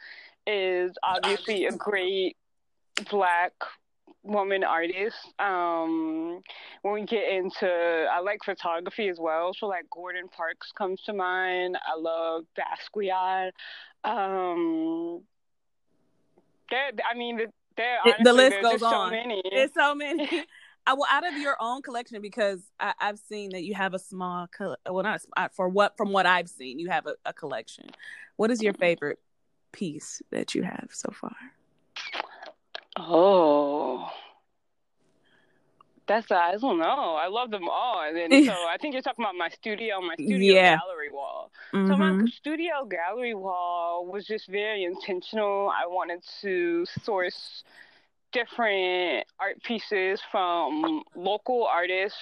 is 0.48 0.92
obviously 1.04 1.66
a 1.66 1.72
great 1.72 2.36
black 3.10 3.54
woman 4.24 4.64
artist. 4.64 5.18
Um, 5.40 6.42
when 6.82 6.94
we 6.94 7.06
get 7.06 7.30
into, 7.30 7.68
I 7.68 8.20
like 8.20 8.40
photography 8.44 9.10
as 9.10 9.18
well. 9.20 9.54
So 9.54 9.68
like 9.68 9.90
Gordon 9.90 10.28
Parks 10.28 10.72
comes 10.78 11.02
to 11.04 11.14
mind. 11.14 11.78
I 11.86 11.98
love 11.98 12.46
Basquiat. 12.58 13.52
Um, 14.04 15.22
there, 16.70 16.92
I 17.10 17.18
mean, 17.18 17.40
there. 17.78 17.98
Honestly, 18.04 18.24
the 18.24 18.34
list 18.34 18.62
goes 18.62 18.84
on. 18.84 19.10
So 19.10 19.12
many. 19.12 19.42
It's 19.46 19.74
so 19.74 19.96
many. 19.96 20.46
I, 20.88 20.94
well, 20.94 21.08
out 21.12 21.28
of 21.28 21.38
your 21.38 21.56
own 21.60 21.84
collection, 21.84 22.22
because 22.22 22.60
I, 22.80 22.94
have 22.98 23.20
seen 23.20 23.52
that 23.52 23.64
you 23.64 23.76
have 23.76 23.94
a 23.94 24.00
small, 24.00 24.48
well, 24.90 25.04
not 25.04 25.22
for 25.54 25.70
what 25.70 25.96
from 25.96 26.12
what 26.12 26.26
I've 26.26 26.50
seen, 26.50 26.80
you 26.80 26.90
have 26.90 27.06
a, 27.06 27.14
a 27.26 27.34
collection. 27.34 27.90
What 28.38 28.50
is 28.50 28.64
your 28.64 28.74
favorite 28.74 29.20
piece 29.72 30.24
that 30.32 30.56
you 30.56 30.64
have 30.64 30.90
so 30.92 31.12
far? 31.14 31.36
Oh, 32.98 34.10
that's 36.12 36.32
I 36.32 36.56
don't 36.58 36.80
know. 36.80 37.16
I 37.16 37.28
love 37.28 37.52
them 37.52 37.70
all. 37.70 38.04
And 38.06 38.16
then 38.18 38.46
so 38.46 38.52
I 38.70 38.78
think 38.80 38.94
you're 38.94 39.02
talking 39.02 39.24
about 39.24 39.36
my 39.36 39.50
studio, 39.50 40.02
my 40.02 40.16
studio 40.16 40.56
yeah. 40.56 40.78
gallery 40.78 41.12
wall. 41.12 41.52
Mm-hmm. 41.74 41.88
So 41.88 41.98
my 41.98 42.10
mm-hmm. 42.12 42.28
studio 42.28 42.86
gallery 42.90 43.34
wall 43.34 44.06
was 44.06 44.26
just 44.26 44.50
very 44.50 44.84
intentional. 44.84 45.70
I 45.70 45.88
wanted 45.88 46.22
to 46.42 46.86
source 47.04 47.64
different 48.34 49.26
art 49.40 49.62
pieces 49.64 50.22
from 50.32 51.04
local 51.16 51.66
artists 51.66 52.18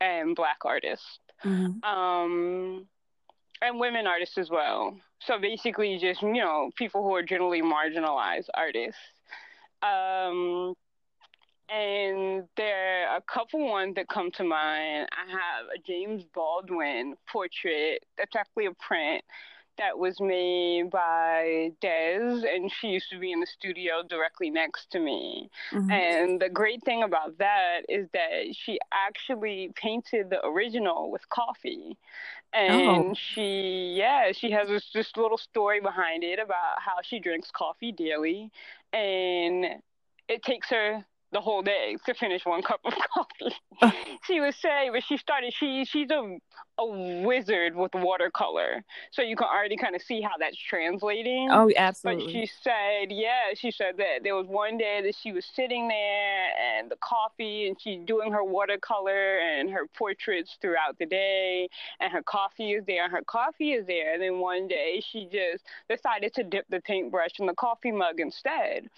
and 0.00 0.34
black 0.34 0.58
artists. 0.64 1.18
Mm-hmm. 1.44 1.84
Um 1.84 2.86
and 3.60 3.80
women 3.80 4.06
artists 4.06 4.38
as 4.38 4.50
well. 4.50 4.96
So 5.20 5.38
basically 5.38 5.98
just, 5.98 6.22
you 6.22 6.32
know, 6.32 6.70
people 6.76 7.02
who 7.02 7.14
are 7.14 7.22
generally 7.22 7.60
marginalized 7.60 8.48
artists. 8.54 9.00
Um, 9.82 10.74
and 11.68 12.44
there 12.56 13.08
are 13.08 13.18
a 13.18 13.22
couple 13.32 13.68
ones 13.68 13.94
that 13.96 14.08
come 14.08 14.30
to 14.32 14.44
mind. 14.44 15.08
I 15.12 15.30
have 15.30 15.66
a 15.74 15.78
James 15.86 16.24
Baldwin 16.34 17.14
portrait 17.30 18.02
that's 18.16 18.34
actually 18.36 18.66
a 18.66 18.72
print 18.72 19.22
that 19.78 19.98
was 19.98 20.20
made 20.20 20.90
by 20.90 21.70
Des, 21.80 22.42
and 22.54 22.70
she 22.70 22.88
used 22.88 23.10
to 23.10 23.18
be 23.18 23.32
in 23.32 23.40
the 23.40 23.46
studio 23.46 24.02
directly 24.08 24.50
next 24.50 24.90
to 24.92 25.00
me. 25.00 25.50
Mm-hmm. 25.72 25.90
And 25.90 26.40
the 26.40 26.48
great 26.48 26.82
thing 26.84 27.02
about 27.02 27.38
that 27.38 27.80
is 27.88 28.08
that 28.12 28.52
she 28.52 28.78
actually 28.92 29.70
painted 29.74 30.30
the 30.30 30.44
original 30.44 31.10
with 31.10 31.28
coffee. 31.28 31.96
And 32.52 33.10
oh. 33.10 33.14
she, 33.14 33.94
yeah, 33.96 34.32
she 34.32 34.50
has 34.50 34.68
this, 34.68 34.90
this 34.94 35.16
little 35.16 35.38
story 35.38 35.80
behind 35.80 36.24
it 36.24 36.38
about 36.38 36.78
how 36.78 36.96
she 37.02 37.18
drinks 37.18 37.50
coffee 37.50 37.92
daily. 37.92 38.50
And 38.92 39.66
it 40.28 40.42
takes 40.42 40.70
her 40.70 41.04
the 41.32 41.40
whole 41.40 41.62
day 41.62 41.96
to 42.06 42.14
finish 42.14 42.44
one 42.44 42.62
cup 42.62 42.80
of 42.84 42.94
coffee. 43.14 43.96
she 44.26 44.40
was 44.40 44.56
saying, 44.56 44.92
but 44.92 45.02
she 45.04 45.16
started. 45.16 45.52
She 45.52 45.84
she's 45.84 46.10
a 46.10 46.38
a 46.78 46.86
wizard 46.86 47.74
with 47.74 47.92
watercolor, 47.94 48.84
so 49.10 49.20
you 49.20 49.34
can 49.36 49.48
already 49.48 49.76
kind 49.76 49.96
of 49.96 50.02
see 50.02 50.20
how 50.20 50.36
that's 50.38 50.56
translating. 50.56 51.48
Oh, 51.50 51.70
absolutely. 51.76 52.24
But 52.24 52.32
she 52.32 52.50
said, 52.62 53.10
yeah, 53.10 53.54
she 53.54 53.72
said 53.72 53.96
that 53.98 54.22
there 54.22 54.36
was 54.36 54.46
one 54.46 54.78
day 54.78 55.00
that 55.02 55.16
she 55.20 55.32
was 55.32 55.44
sitting 55.44 55.88
there 55.88 56.46
and 56.56 56.88
the 56.88 56.96
coffee, 56.96 57.66
and 57.66 57.76
she's 57.80 58.00
doing 58.04 58.32
her 58.32 58.44
watercolor 58.44 59.38
and 59.38 59.68
her 59.70 59.88
portraits 59.96 60.56
throughout 60.60 60.98
the 60.98 61.06
day, 61.06 61.68
and 62.00 62.12
her 62.12 62.22
coffee 62.22 62.72
is 62.72 62.84
there, 62.86 63.04
and 63.04 63.12
her 63.12 63.24
coffee 63.26 63.72
is 63.72 63.84
there. 63.86 64.14
And 64.14 64.22
then 64.22 64.38
one 64.38 64.68
day 64.68 65.02
she 65.04 65.28
just 65.30 65.64
decided 65.88 66.32
to 66.34 66.44
dip 66.44 66.66
the 66.68 66.80
paintbrush 66.80 67.40
in 67.40 67.46
the 67.46 67.54
coffee 67.54 67.92
mug 67.92 68.20
instead, 68.20 68.88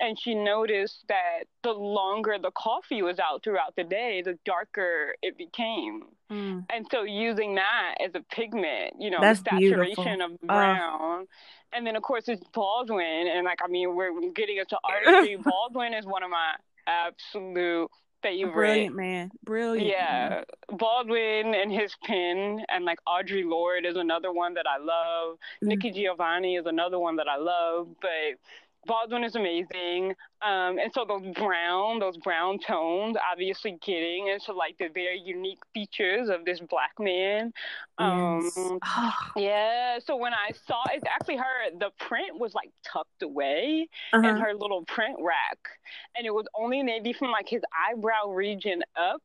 and 0.00 0.18
she 0.18 0.34
noticed 0.34 1.04
that 1.08 1.44
the 1.62 1.77
longer 1.78 2.36
the 2.40 2.50
coffee 2.50 3.02
was 3.02 3.18
out 3.18 3.42
throughout 3.42 3.74
the 3.76 3.84
day, 3.84 4.22
the 4.24 4.38
darker 4.44 5.14
it 5.22 5.38
became. 5.38 6.02
Mm. 6.30 6.66
And 6.70 6.86
so 6.90 7.02
using 7.02 7.54
that 7.56 7.94
as 8.04 8.10
a 8.14 8.20
pigment, 8.34 8.94
you 8.98 9.10
know, 9.10 9.18
That's 9.20 9.40
the 9.40 9.50
saturation 9.50 10.04
beautiful. 10.04 10.34
of 10.34 10.40
brown. 10.40 11.26
And 11.72 11.86
then 11.86 11.96
of 11.96 12.02
course 12.02 12.24
it's 12.28 12.42
Baldwin 12.52 13.28
and 13.32 13.44
like 13.44 13.60
I 13.64 13.68
mean 13.68 13.94
we're 13.94 14.12
getting 14.32 14.58
into 14.58 14.78
artistry. 14.84 15.36
Baldwin 15.42 15.94
is 15.94 16.06
one 16.06 16.22
of 16.22 16.30
my 16.30 16.54
absolute 16.86 17.90
favorite. 18.22 18.54
Brilliant 18.54 18.96
man. 18.96 19.30
Brilliant. 19.44 19.86
Yeah. 19.86 20.28
Man. 20.28 20.44
Baldwin 20.78 21.54
and 21.54 21.72
his 21.72 21.94
pen 22.04 22.64
and 22.68 22.84
like 22.84 22.98
Audre 23.06 23.44
Lorde 23.44 23.86
is 23.86 23.96
another 23.96 24.32
one 24.32 24.54
that 24.54 24.66
I 24.66 24.78
love. 24.78 25.38
Mm. 25.62 25.68
Nikki 25.68 25.90
Giovanni 25.92 26.56
is 26.56 26.66
another 26.66 26.98
one 26.98 27.16
that 27.16 27.28
I 27.28 27.36
love. 27.36 27.88
But 28.00 28.38
Baldwin 28.86 29.24
is 29.24 29.34
amazing. 29.36 30.14
Um, 30.40 30.78
and 30.78 30.92
so 30.92 31.04
those 31.06 31.34
brown, 31.34 31.98
those 31.98 32.16
brown 32.16 32.58
tones, 32.58 33.16
obviously 33.30 33.76
getting 33.84 34.28
into 34.28 34.52
like 34.52 34.78
the 34.78 34.88
very 34.88 35.20
unique 35.20 35.58
features 35.74 36.28
of 36.28 36.44
this 36.44 36.60
black 36.60 36.92
man. 36.98 37.52
Um, 37.98 38.50
yes. 38.56 39.14
yeah. 39.36 39.98
So 40.04 40.16
when 40.16 40.32
I 40.32 40.52
saw 40.66 40.82
it's 40.92 41.04
actually 41.06 41.36
her, 41.36 41.70
the 41.78 41.90
print 41.98 42.38
was 42.38 42.54
like 42.54 42.70
tucked 42.84 43.22
away 43.22 43.88
uh-huh. 44.12 44.26
in 44.26 44.36
her 44.36 44.54
little 44.54 44.84
print 44.84 45.16
rack, 45.20 45.58
and 46.16 46.26
it 46.26 46.32
was 46.32 46.46
only 46.58 46.82
maybe 46.82 47.12
from 47.12 47.30
like 47.30 47.48
his 47.48 47.62
eyebrow 47.90 48.30
region 48.30 48.82
up. 48.96 49.22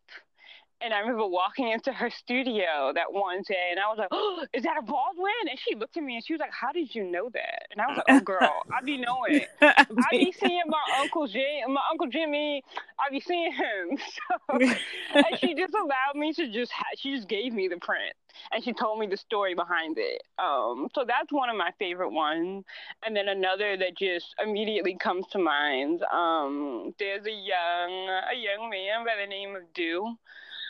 And 0.84 0.94
I 0.94 1.00
remember 1.00 1.26
walking 1.26 1.70
into 1.70 1.94
her 1.94 2.10
studio 2.10 2.92
that 2.94 3.12
one 3.12 3.42
day, 3.48 3.70
and 3.72 3.80
I 3.80 3.88
was 3.88 3.98
like, 3.98 4.10
"Oh, 4.12 4.46
is 4.54 4.64
that 4.64 4.78
a 4.78 4.82
Baldwin?" 4.82 5.32
And 5.50 5.58
she 5.60 5.76
looked 5.76 5.96
at 5.96 6.04
me 6.04 6.16
and 6.16 6.26
she 6.26 6.34
was 6.34 6.40
like, 6.40 6.52
"How 6.52 6.72
did 6.72 6.94
you 6.94 7.04
know 7.06 7.30
that?" 7.34 7.68
And 7.72 7.82
I 7.82 7.88
was 7.88 7.98
like, 7.98 8.06
"Oh, 8.10 8.20
girl, 8.20 8.62
I 8.72 8.82
be 8.84 8.98
knowing. 8.98 9.46
I 9.62 9.86
be 10.12 10.34
seeing 10.38 10.64
my 10.68 10.82
uncle 11.00 11.28
Jim, 11.28 11.74
my 11.74 11.82
uncle 11.92 12.08
Jimmy. 12.08 12.64
I 13.00 13.10
be 13.12 13.20
seeing 13.20 13.52
him." 13.54 13.98
So, 14.14 14.60
and 14.60 15.26
she 15.40 15.56
just 15.56 15.74
allowed 15.74 16.16
me 16.16 16.34
to 16.34 16.52
just. 16.52 16.72
Ha- 16.72 16.84
she 16.98 17.16
just 17.16 17.28
gave 17.28 17.54
me 17.54 17.68
the 17.68 17.78
print, 17.78 18.14
and 18.52 18.64
she 18.64 18.74
told 18.74 19.00
me 19.00 19.08
the 19.08 19.18
story 19.18 19.56
behind 19.56 19.98
it. 19.98 20.22
Um, 20.38 20.88
so 20.94 21.04
that's 21.08 21.32
one 21.32 21.50
of 21.50 21.56
my 21.56 21.72
favorite 21.80 22.12
ones. 22.12 22.64
And 23.06 23.16
then 23.16 23.28
another 23.28 23.78
that 23.78 23.98
just 23.98 24.36
immediately 24.44 24.98
comes 24.98 25.26
to 25.32 25.40
mind. 25.40 26.04
Um, 26.12 26.94
there's 27.00 27.26
a 27.26 27.32
young 27.32 28.10
a 28.10 28.36
young 28.36 28.70
man 28.70 29.06
by 29.06 29.14
the 29.20 29.28
name 29.28 29.56
of 29.56 29.64
Dew 29.74 30.18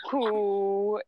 who 0.09 0.99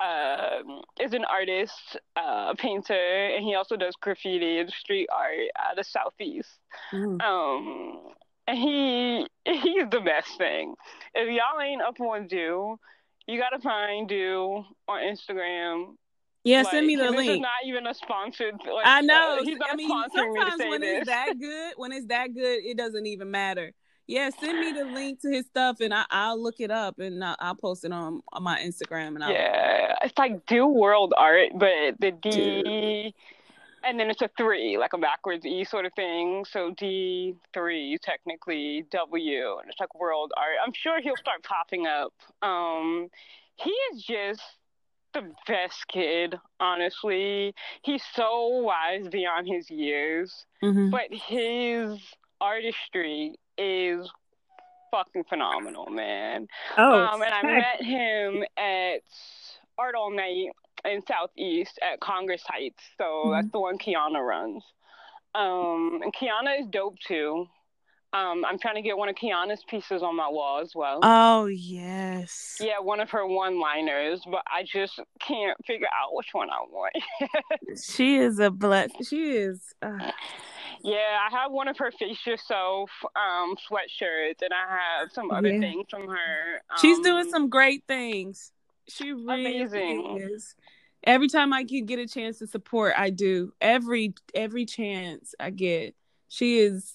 uh, 0.00 0.62
is 1.00 1.12
an 1.12 1.24
artist, 1.24 1.96
uh, 2.16 2.48
a 2.50 2.54
painter, 2.56 2.94
and 2.94 3.44
he 3.44 3.54
also 3.54 3.76
does 3.76 3.94
graffiti 4.00 4.58
and 4.58 4.70
street 4.70 5.08
art 5.12 5.48
out 5.58 5.72
of 5.72 5.76
the 5.76 5.84
Southeast. 5.84 6.50
Mm. 6.92 7.22
Um, 7.22 8.14
and 8.46 8.58
he 8.58 9.26
he's 9.44 9.88
the 9.90 10.00
best 10.00 10.36
thing. 10.38 10.74
If 11.14 11.28
y'all 11.28 11.60
ain't 11.60 11.82
up 11.82 12.00
on 12.00 12.26
Do, 12.26 12.78
you 13.26 13.38
gotta 13.38 13.60
find 13.60 14.08
Do 14.08 14.64
on 14.88 15.00
Instagram. 15.00 15.94
Yeah, 16.44 16.62
like, 16.62 16.72
send 16.72 16.86
me 16.88 16.96
the 16.96 17.04
link. 17.04 17.16
This 17.18 17.28
is 17.28 17.40
not 17.40 17.50
even 17.64 17.86
a 17.86 17.94
sponsored. 17.94 18.54
Like, 18.54 18.84
I 18.84 19.00
know. 19.00 19.38
Uh, 19.40 19.44
he's 19.44 19.58
not 19.58 19.70
I 19.72 19.76
mean, 19.76 19.88
sponsoring 19.88 20.34
sometimes 20.34 20.58
me 20.58 20.68
when 20.70 20.80
this. 20.80 20.98
it's 20.98 21.06
that 21.06 21.38
good, 21.38 21.74
when 21.76 21.92
it's 21.92 22.06
that 22.06 22.34
good, 22.34 22.64
it 22.64 22.76
doesn't 22.76 23.06
even 23.06 23.30
matter 23.30 23.72
yeah, 24.06 24.30
send 24.40 24.58
me 24.58 24.72
the 24.72 24.84
link 24.84 25.20
to 25.20 25.30
his 25.30 25.46
stuff 25.46 25.80
and 25.80 25.94
I, 25.94 26.04
will 26.30 26.42
look 26.42 26.56
it 26.58 26.70
up 26.70 26.98
and 26.98 27.22
I'll, 27.24 27.36
I'll, 27.38 27.54
post 27.54 27.84
it 27.84 27.92
on, 27.92 28.20
on 28.32 28.42
my 28.42 28.58
Instagram. 28.60 29.14
And 29.14 29.24
I'll, 29.24 29.32
yeah, 29.32 29.94
it's 30.02 30.18
like 30.18 30.46
Dew 30.46 30.66
World 30.66 31.14
Art, 31.16 31.50
but 31.54 31.98
the 32.00 32.10
D, 32.10 32.30
Dude. 32.30 33.14
and 33.84 33.98
then 33.98 34.10
it's 34.10 34.22
a 34.22 34.30
three, 34.36 34.76
like 34.76 34.92
a 34.92 34.98
backwards 34.98 35.46
E 35.46 35.64
sort 35.64 35.86
of 35.86 35.92
thing. 35.94 36.44
So 36.50 36.72
D 36.76 37.34
three 37.54 37.98
technically 38.02 38.84
W, 38.90 39.58
and 39.60 39.70
it's 39.70 39.78
like 39.78 39.94
World 39.94 40.32
Art. 40.36 40.56
I'm 40.64 40.72
sure 40.74 41.00
he'll 41.00 41.16
start 41.16 41.42
popping 41.44 41.86
up. 41.86 42.12
Um, 42.42 43.08
he 43.56 43.70
is 43.70 44.02
just 44.02 44.42
the 45.14 45.30
best 45.46 45.86
kid, 45.88 46.36
honestly. 46.58 47.54
He's 47.82 48.02
so 48.14 48.48
wise 48.48 49.06
beyond 49.08 49.46
his 49.46 49.70
years, 49.70 50.46
mm-hmm. 50.62 50.90
but 50.90 51.06
his 51.10 51.98
artistry 52.40 53.36
is 53.58 54.10
fucking 54.90 55.24
phenomenal, 55.28 55.86
man. 55.86 56.46
Oh, 56.76 57.00
um, 57.00 57.22
and 57.22 57.34
I 57.34 57.42
met 57.42 57.82
him 57.82 58.44
at 58.56 59.02
Art 59.78 59.94
All 59.94 60.14
Night 60.14 60.48
in 60.84 61.00
Southeast 61.06 61.78
at 61.82 62.00
Congress 62.00 62.42
Heights. 62.46 62.82
So 62.98 63.04
mm-hmm. 63.04 63.32
that's 63.32 63.52
the 63.52 63.60
one 63.60 63.78
Kiana 63.78 64.26
runs. 64.26 64.62
Um, 65.34 66.00
and 66.02 66.14
Kiana 66.14 66.60
is 66.60 66.66
dope 66.70 66.98
too. 67.06 67.46
Um, 68.14 68.44
I'm 68.44 68.58
trying 68.58 68.74
to 68.74 68.82
get 68.82 68.98
one 68.98 69.08
of 69.08 69.14
Kiana's 69.14 69.64
pieces 69.66 70.02
on 70.02 70.14
my 70.16 70.28
wall 70.28 70.60
as 70.60 70.72
well. 70.74 71.00
Oh 71.02 71.46
yes. 71.46 72.58
Yeah, 72.60 72.78
one 72.78 73.00
of 73.00 73.08
her 73.10 73.26
one-liners, 73.26 74.20
but 74.30 74.42
I 74.46 74.64
just 74.64 75.00
can't 75.18 75.56
figure 75.66 75.86
out 75.86 76.14
which 76.14 76.28
one 76.32 76.50
I 76.50 76.60
want. 76.70 76.92
she 77.82 78.16
is 78.16 78.38
a 78.38 78.50
bless. 78.50 78.90
She 79.08 79.30
is. 79.30 79.74
Uh... 79.80 80.10
Yeah, 80.82 81.18
I 81.30 81.30
have 81.30 81.52
one 81.52 81.68
of 81.68 81.78
her 81.78 81.92
face 81.92 82.26
yourself 82.26 82.90
um, 83.14 83.54
sweatshirts, 83.70 84.42
and 84.42 84.52
I 84.52 85.00
have 85.00 85.12
some 85.12 85.30
other 85.30 85.50
yeah. 85.50 85.60
things 85.60 85.86
from 85.88 86.08
her. 86.08 86.60
Um, 86.70 86.78
She's 86.80 86.98
doing 87.00 87.26
um, 87.26 87.30
some 87.30 87.48
great 87.48 87.84
things. 87.86 88.52
She 88.88 89.12
really 89.12 89.60
amazing. 89.60 90.18
is. 90.20 90.54
Every 91.04 91.28
time 91.28 91.52
I 91.52 91.64
can 91.64 91.86
get 91.86 91.98
a 91.98 92.06
chance 92.06 92.38
to 92.38 92.46
support, 92.46 92.94
I 92.96 93.10
do. 93.10 93.52
Every 93.60 94.14
every 94.34 94.66
chance 94.66 95.34
I 95.38 95.50
get, 95.50 95.94
she 96.28 96.58
is 96.58 96.92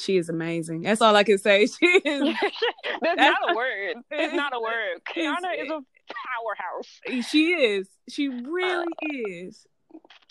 she 0.00 0.16
is 0.16 0.28
amazing. 0.30 0.82
That's 0.82 1.02
all 1.02 1.14
I 1.14 1.24
can 1.24 1.38
say. 1.38 1.66
She 1.80 1.86
is. 1.86 2.36
That's 3.02 3.20
not 3.20 3.50
a 3.50 3.54
word. 3.54 3.96
It's 4.10 4.34
not 4.34 4.54
a 4.54 4.60
word. 4.60 5.02
Kiana 5.14 5.62
is 5.62 5.70
a 5.70 5.80
powerhouse. 6.14 7.26
She 7.28 7.48
is. 7.52 7.86
She 8.08 8.28
really 8.28 8.86
uh, 9.02 9.46
is. 9.46 9.66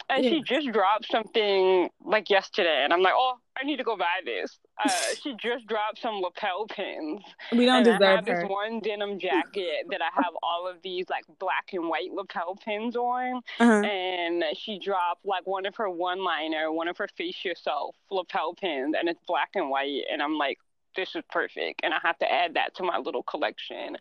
And 0.10 0.24
yeah. 0.24 0.32
she 0.32 0.42
just 0.42 0.72
dropped 0.72 1.10
something 1.12 1.90
like 2.04 2.30
yesterday, 2.30 2.82
and 2.84 2.92
I'm 2.92 3.02
like, 3.02 3.14
oh, 3.16 3.36
I 3.60 3.64
need 3.64 3.78
to 3.78 3.84
go 3.84 3.96
buy 3.96 4.22
this. 4.26 4.58
Uh, 4.84 4.90
she 5.22 5.36
just 5.42 5.68
dropped 5.68 6.00
some 6.02 6.22
lapel 6.22 6.66
pins. 6.68 7.22
We 7.52 7.66
don't 7.66 7.84
deserve 7.84 8.02
I 8.02 8.12
have 8.16 8.28
her. 8.28 8.42
this 8.42 8.50
one 8.50 8.80
denim 8.80 9.20
jacket 9.20 9.86
that 9.90 10.02
I 10.02 10.10
have 10.16 10.34
all 10.42 10.68
of 10.68 10.78
these 10.82 11.06
like 11.10 11.26
black 11.40 11.70
and 11.74 11.88
white 11.90 12.12
lapel 12.12 12.56
pins 12.56 12.96
on, 12.96 13.42
uh-huh. 13.60 13.88
and 13.88 14.44
she 14.58 14.80
dropped 14.80 15.26
like 15.26 15.46
one 15.46 15.66
of 15.66 15.76
her 15.76 15.90
one 15.90 16.24
liner, 16.24 16.72
one 16.72 16.88
of 16.88 16.98
her 16.98 17.08
face 17.16 17.46
yourself 17.46 17.96
lapel 18.10 18.56
pins, 18.56 18.96
and 18.98 19.08
it's 19.10 19.22
black 19.28 19.50
and 19.56 19.70
white, 19.70 20.04
and 20.12 20.24
I'm 20.24 20.38
like, 20.38 20.58
this 20.96 21.16
is 21.16 21.24
perfect 21.30 21.82
and 21.84 21.94
i 21.94 21.98
have 22.02 22.18
to 22.18 22.32
add 22.32 22.54
that 22.56 22.76
to 22.76 22.84
my 22.84 22.98
little 22.98 23.24
collection. 23.24 23.98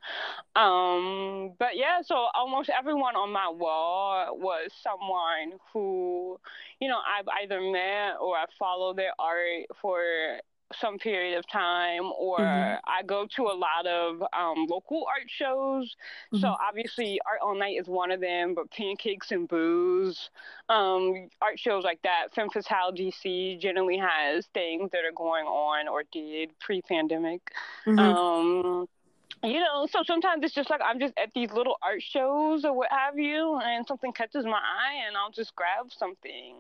Um 0.56 1.52
but 1.58 1.76
yeah 1.76 2.02
so 2.02 2.26
almost 2.34 2.70
everyone 2.76 3.16
on 3.16 3.32
my 3.32 3.48
wall 3.48 4.38
was 4.38 4.70
someone 4.82 5.58
who 5.72 6.38
you 6.80 6.88
know 6.88 6.98
i've 6.98 7.28
either 7.42 7.60
met 7.60 8.16
or 8.20 8.36
i 8.36 8.44
follow 8.58 8.94
their 8.94 9.12
art 9.18 9.66
for 9.80 10.00
some 10.74 10.98
period 10.98 11.38
of 11.38 11.46
time 11.48 12.04
or 12.18 12.38
mm-hmm. 12.38 12.80
I 12.84 13.02
go 13.02 13.26
to 13.36 13.42
a 13.44 13.56
lot 13.56 13.86
of 13.86 14.22
um, 14.38 14.66
local 14.68 15.06
art 15.08 15.28
shows. 15.28 15.96
Mm-hmm. 16.32 16.38
So 16.40 16.48
obviously 16.48 17.20
Art 17.26 17.40
All 17.42 17.58
Night 17.58 17.80
is 17.80 17.86
one 17.86 18.10
of 18.10 18.20
them, 18.20 18.54
but 18.54 18.70
Pancakes 18.70 19.30
and 19.30 19.48
Booze, 19.48 20.30
um, 20.68 21.28
art 21.40 21.58
shows 21.58 21.84
like 21.84 22.02
that. 22.02 22.34
Femme 22.34 22.50
Fatale 22.50 22.92
DC 22.92 23.60
generally 23.60 23.98
has 23.98 24.46
things 24.52 24.90
that 24.92 25.04
are 25.04 25.14
going 25.14 25.46
on 25.46 25.88
or 25.88 26.02
did 26.12 26.50
pre-pandemic. 26.60 27.40
Mm-hmm. 27.86 27.98
Um, 27.98 28.88
you 29.42 29.60
know, 29.60 29.86
so 29.90 30.02
sometimes 30.04 30.44
it's 30.44 30.54
just 30.54 30.70
like 30.70 30.80
I'm 30.84 30.98
just 30.98 31.14
at 31.16 31.30
these 31.34 31.50
little 31.52 31.76
art 31.82 32.02
shows 32.02 32.64
or 32.64 32.72
what 32.72 32.88
have 32.90 33.18
you, 33.18 33.58
and 33.62 33.86
something 33.86 34.12
catches 34.12 34.44
my 34.44 34.52
eye, 34.52 35.06
and 35.06 35.16
I'll 35.16 35.30
just 35.30 35.54
grab 35.54 35.90
something. 35.96 36.56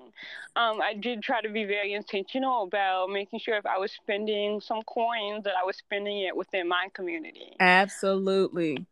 Um, 0.56 0.80
I 0.80 0.94
did 0.94 1.22
try 1.22 1.40
to 1.40 1.48
be 1.48 1.64
very 1.64 1.94
intentional 1.94 2.64
about 2.64 3.10
making 3.10 3.40
sure 3.40 3.56
if 3.56 3.66
I 3.66 3.78
was 3.78 3.92
spending 3.92 4.60
some 4.60 4.82
coins 4.82 5.44
that 5.44 5.54
I 5.60 5.64
was 5.64 5.76
spending 5.76 6.20
it 6.20 6.36
within 6.36 6.68
my 6.68 6.88
community. 6.94 7.56
Absolutely. 7.60 8.86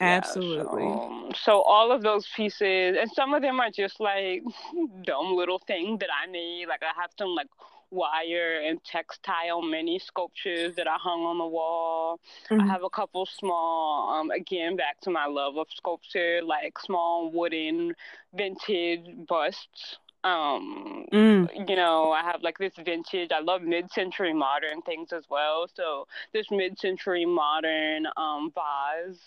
Absolutely. 0.00 0.82
Yeah, 0.82 0.98
so, 0.98 1.32
so, 1.42 1.62
all 1.62 1.92
of 1.92 2.02
those 2.02 2.26
pieces, 2.34 2.96
and 2.98 3.10
some 3.12 3.34
of 3.34 3.42
them 3.42 3.60
are 3.60 3.70
just 3.70 4.00
like 4.00 4.42
dumb 5.04 5.34
little 5.36 5.58
things 5.58 6.00
that 6.00 6.08
I 6.10 6.30
made. 6.30 6.66
Like 6.68 6.82
I 6.82 6.98
have 7.00 7.10
some 7.18 7.34
like 7.34 7.48
wire 7.90 8.60
and 8.64 8.82
textile 8.84 9.62
mini 9.62 9.98
sculptures 9.98 10.74
that 10.76 10.86
I 10.86 10.96
hung 10.96 11.22
on 11.22 11.38
the 11.38 11.46
wall. 11.46 12.20
Mm-hmm. 12.50 12.62
I 12.62 12.66
have 12.66 12.84
a 12.84 12.90
couple 12.90 13.26
small, 13.26 14.10
um, 14.14 14.30
again, 14.30 14.76
back 14.76 15.00
to 15.02 15.10
my 15.10 15.26
love 15.26 15.56
of 15.56 15.66
sculpture, 15.74 16.40
like 16.44 16.78
small 16.78 17.30
wooden 17.32 17.94
vintage 18.34 19.26
busts. 19.28 19.98
Um, 20.22 21.06
mm. 21.10 21.68
you 21.68 21.76
know, 21.76 22.12
I 22.12 22.22
have 22.22 22.42
like 22.42 22.58
this 22.58 22.74
vintage. 22.84 23.30
I 23.32 23.40
love 23.40 23.62
mid-century 23.62 24.34
modern 24.34 24.82
things 24.82 25.12
as 25.12 25.24
well. 25.30 25.66
So 25.72 26.06
this 26.32 26.46
mid-century 26.50 27.24
modern 27.24 28.06
um, 28.16 28.52
vase, 28.54 29.18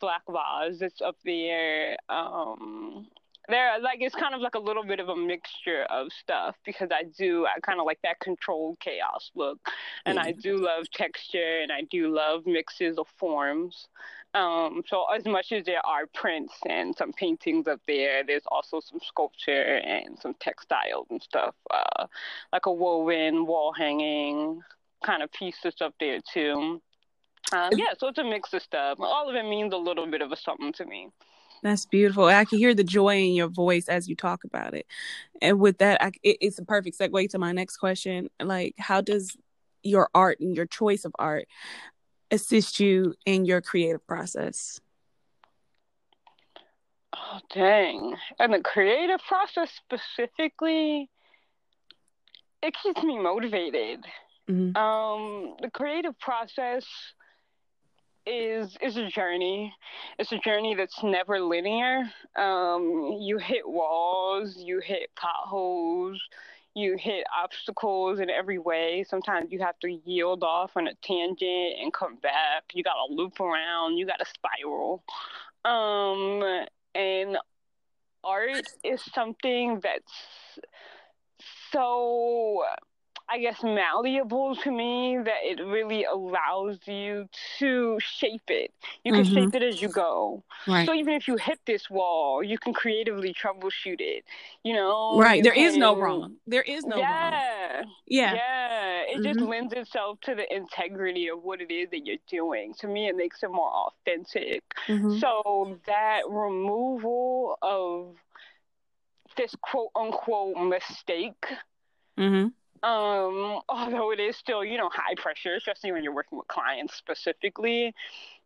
black 0.00 0.22
vase, 0.26 0.78
that's 0.78 1.02
up 1.02 1.16
there. 1.24 1.98
Um, 2.08 3.08
there 3.48 3.78
like 3.80 3.98
it's 4.00 4.14
kind 4.14 4.34
of 4.34 4.40
like 4.40 4.54
a 4.54 4.58
little 4.58 4.84
bit 4.84 5.00
of 5.00 5.08
a 5.08 5.16
mixture 5.16 5.84
of 5.90 6.12
stuff 6.12 6.56
because 6.64 6.88
I 6.92 7.04
do 7.04 7.46
I 7.46 7.60
kind 7.60 7.80
of 7.80 7.86
like 7.86 7.98
that 8.02 8.20
controlled 8.20 8.78
chaos 8.80 9.30
look. 9.34 9.58
And 10.06 10.18
I 10.18 10.32
do 10.32 10.56
love 10.56 10.90
texture 10.92 11.60
and 11.62 11.72
I 11.72 11.82
do 11.90 12.14
love 12.14 12.46
mixes 12.46 12.98
of 12.98 13.06
forms. 13.18 13.88
Um, 14.34 14.82
so 14.86 15.04
as 15.14 15.24
much 15.24 15.52
as 15.52 15.64
there 15.64 15.84
are 15.86 16.06
prints 16.14 16.52
and 16.68 16.94
some 16.94 17.12
paintings 17.12 17.66
up 17.66 17.80
there 17.88 18.22
there's 18.24 18.42
also 18.48 18.80
some 18.80 19.00
sculpture 19.02 19.76
and 19.76 20.18
some 20.18 20.34
textiles 20.38 21.06
and 21.10 21.22
stuff 21.22 21.54
uh, 21.72 22.06
like 22.52 22.66
a 22.66 22.72
woven 22.72 23.46
wall 23.46 23.72
hanging 23.72 24.60
kind 25.04 25.22
of 25.22 25.32
pieces 25.32 25.74
up 25.80 25.94
there 25.98 26.20
too. 26.32 26.80
Um, 27.52 27.70
yeah 27.72 27.94
so 27.96 28.08
it's 28.08 28.18
a 28.18 28.24
mix 28.24 28.52
of 28.52 28.62
stuff. 28.62 28.98
All 29.00 29.30
of 29.30 29.34
it 29.34 29.44
means 29.44 29.72
a 29.72 29.78
little 29.78 30.06
bit 30.06 30.20
of 30.20 30.32
a 30.32 30.36
something 30.36 30.72
to 30.74 30.84
me 30.84 31.08
that's 31.62 31.86
beautiful. 31.86 32.24
I 32.24 32.44
can 32.44 32.58
hear 32.58 32.74
the 32.74 32.84
joy 32.84 33.16
in 33.18 33.34
your 33.34 33.48
voice 33.48 33.88
as 33.88 34.08
you 34.08 34.16
talk 34.16 34.44
about 34.44 34.74
it. 34.74 34.86
And 35.40 35.60
with 35.60 35.78
that, 35.78 36.02
I, 36.02 36.12
it, 36.22 36.38
it's 36.40 36.58
a 36.58 36.64
perfect 36.64 36.98
segue 36.98 37.28
to 37.30 37.38
my 37.38 37.52
next 37.52 37.76
question. 37.76 38.28
Like, 38.42 38.74
how 38.78 39.00
does 39.00 39.36
your 39.82 40.08
art 40.14 40.40
and 40.40 40.54
your 40.54 40.66
choice 40.66 41.04
of 41.04 41.12
art 41.18 41.46
assist 42.30 42.80
you 42.80 43.14
in 43.24 43.44
your 43.44 43.60
creative 43.60 44.06
process? 44.06 44.80
Oh, 47.16 47.40
dang. 47.52 48.16
And 48.38 48.52
the 48.52 48.60
creative 48.60 49.20
process 49.26 49.70
specifically, 49.76 51.10
it 52.62 52.74
keeps 52.82 53.02
me 53.02 53.18
motivated. 53.18 54.04
Mm-hmm. 54.48 54.76
Um, 54.76 55.56
the 55.60 55.70
creative 55.70 56.18
process 56.18 56.84
is 58.28 58.76
is 58.82 58.96
a 58.96 59.08
journey. 59.08 59.72
It's 60.18 60.32
a 60.32 60.38
journey 60.38 60.74
that's 60.74 61.02
never 61.02 61.40
linear. 61.40 62.10
Um, 62.36 63.16
you 63.20 63.38
hit 63.38 63.68
walls, 63.68 64.56
you 64.56 64.80
hit 64.80 65.10
potholes, 65.16 66.20
you 66.74 66.96
hit 66.98 67.24
obstacles 67.36 68.20
in 68.20 68.30
every 68.30 68.58
way. 68.58 69.04
Sometimes 69.08 69.50
you 69.50 69.58
have 69.60 69.78
to 69.80 69.98
yield 70.04 70.42
off 70.42 70.72
on 70.76 70.86
a 70.88 70.94
tangent 71.02 71.74
and 71.80 71.92
come 71.92 72.16
back. 72.16 72.64
You 72.72 72.82
got 72.84 72.94
to 73.06 73.14
loop 73.14 73.40
around. 73.40 73.96
You 73.96 74.06
got 74.06 74.18
to 74.18 74.26
spiral. 74.26 75.02
Um, 75.64 76.66
and 76.94 77.36
art 78.22 78.66
is 78.84 79.02
something 79.14 79.80
that's 79.82 80.60
so 81.72 82.64
I 83.30 83.38
guess, 83.38 83.62
malleable 83.62 84.56
to 84.56 84.70
me 84.70 85.18
that 85.18 85.40
it 85.42 85.62
really 85.62 86.04
allows 86.04 86.78
you 86.86 87.28
to 87.58 87.98
shape 88.00 88.48
it. 88.48 88.72
You 89.04 89.12
can 89.12 89.24
mm-hmm. 89.24 89.34
shape 89.34 89.54
it 89.54 89.62
as 89.62 89.82
you 89.82 89.88
go. 89.88 90.42
Right. 90.66 90.86
So 90.86 90.94
even 90.94 91.12
if 91.12 91.28
you 91.28 91.36
hit 91.36 91.58
this 91.66 91.90
wall, 91.90 92.42
you 92.42 92.56
can 92.58 92.72
creatively 92.72 93.34
troubleshoot 93.34 94.00
it. 94.00 94.24
You 94.64 94.72
know? 94.72 95.18
Right. 95.18 95.42
There 95.42 95.52
can, 95.52 95.64
is 95.64 95.76
no 95.76 95.96
wrong. 95.96 96.36
There 96.46 96.62
is 96.62 96.84
no 96.84 96.96
yeah, 96.96 97.76
wrong. 97.76 97.92
Yeah. 98.06 98.34
Yeah. 98.34 99.00
It 99.02 99.14
mm-hmm. 99.16 99.22
just 99.24 99.40
lends 99.40 99.72
itself 99.74 100.20
to 100.22 100.34
the 100.34 100.54
integrity 100.54 101.28
of 101.28 101.42
what 101.42 101.60
it 101.60 101.70
is 101.70 101.90
that 101.90 102.06
you're 102.06 102.16
doing. 102.30 102.72
To 102.78 102.86
me, 102.86 103.08
it 103.08 103.16
makes 103.16 103.42
it 103.42 103.50
more 103.50 103.70
authentic. 103.70 104.62
Mm-hmm. 104.86 105.18
So 105.18 105.78
that 105.86 106.22
removal 106.28 107.58
of 107.60 108.16
this 109.36 109.54
quote 109.60 109.90
unquote 109.94 110.56
mistake. 110.56 111.44
Mm-hmm 112.18 112.48
um, 112.82 113.60
although 113.68 114.12
it 114.12 114.20
is 114.20 114.36
still, 114.36 114.64
you 114.64 114.78
know, 114.78 114.90
high 114.92 115.14
pressure, 115.16 115.54
especially 115.54 115.92
when 115.92 116.04
you're 116.04 116.14
working 116.14 116.38
with 116.38 116.48
clients 116.48 116.94
specifically. 116.94 117.94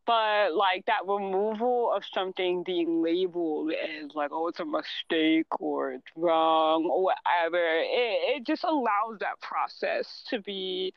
But 0.05 0.55
like 0.57 0.87
that 0.87 1.07
removal 1.07 1.93
of 1.95 2.03
something 2.13 2.65
being 2.65 3.03
labeled 3.03 3.73
as 3.73 4.15
like, 4.15 4.31
oh, 4.33 4.49
it's 4.49 4.59
a 4.59 4.65
mistake 4.65 5.47
or 5.61 5.93
it's 5.93 6.09
wrong 6.17 6.87
or 6.87 7.05
whatever, 7.05 7.59
it, 7.59 8.37
it 8.37 8.47
just 8.47 8.65
allows 8.65 9.21
that 9.21 9.41
process 9.41 10.25
to 10.31 10.41
be 10.41 10.93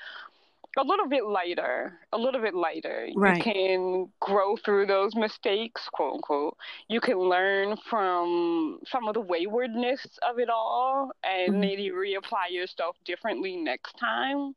a 0.77 0.83
little 0.83 1.07
bit 1.07 1.25
lighter, 1.25 1.99
a 2.11 2.17
little 2.17 2.41
bit 2.41 2.53
lighter. 2.53 3.07
Right. 3.15 3.38
You 3.38 3.53
can 3.53 4.11
grow 4.19 4.57
through 4.57 4.88
those 4.88 5.15
mistakes, 5.15 5.88
quote 5.91 6.15
unquote. 6.15 6.57
You 6.89 6.99
can 6.99 7.17
learn 7.17 7.77
from 7.89 8.79
some 8.85 9.07
of 9.07 9.13
the 9.13 9.21
waywardness 9.21 10.05
of 10.27 10.39
it 10.39 10.49
all 10.49 11.11
and 11.23 11.53
Mhm. 11.53 11.59
maybe 11.59 11.91
reapply 11.91 12.51
yourself 12.51 12.97
differently 13.05 13.55
next 13.55 13.93
time. 13.97 14.55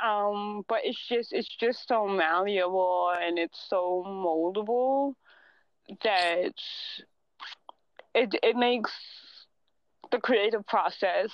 Um, 0.00 0.64
but 0.68 0.80
it's 0.84 1.06
just 1.08 1.32
it's 1.32 1.48
just 1.56 1.88
so 1.88 2.06
malleable 2.06 3.10
and 3.20 3.38
it's 3.38 3.58
so 3.68 4.04
moldable 4.06 5.14
that 6.02 6.52
it 8.14 8.34
it 8.42 8.56
makes 8.56 8.92
the 10.10 10.18
creative 10.18 10.66
process 10.66 11.30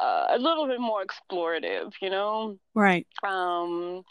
uh, 0.00 0.26
a 0.30 0.38
little 0.38 0.66
bit 0.66 0.80
more 0.80 1.04
explorative, 1.04 1.92
you 2.00 2.10
know. 2.10 2.58
Right. 2.74 3.06
Um, 3.22 4.02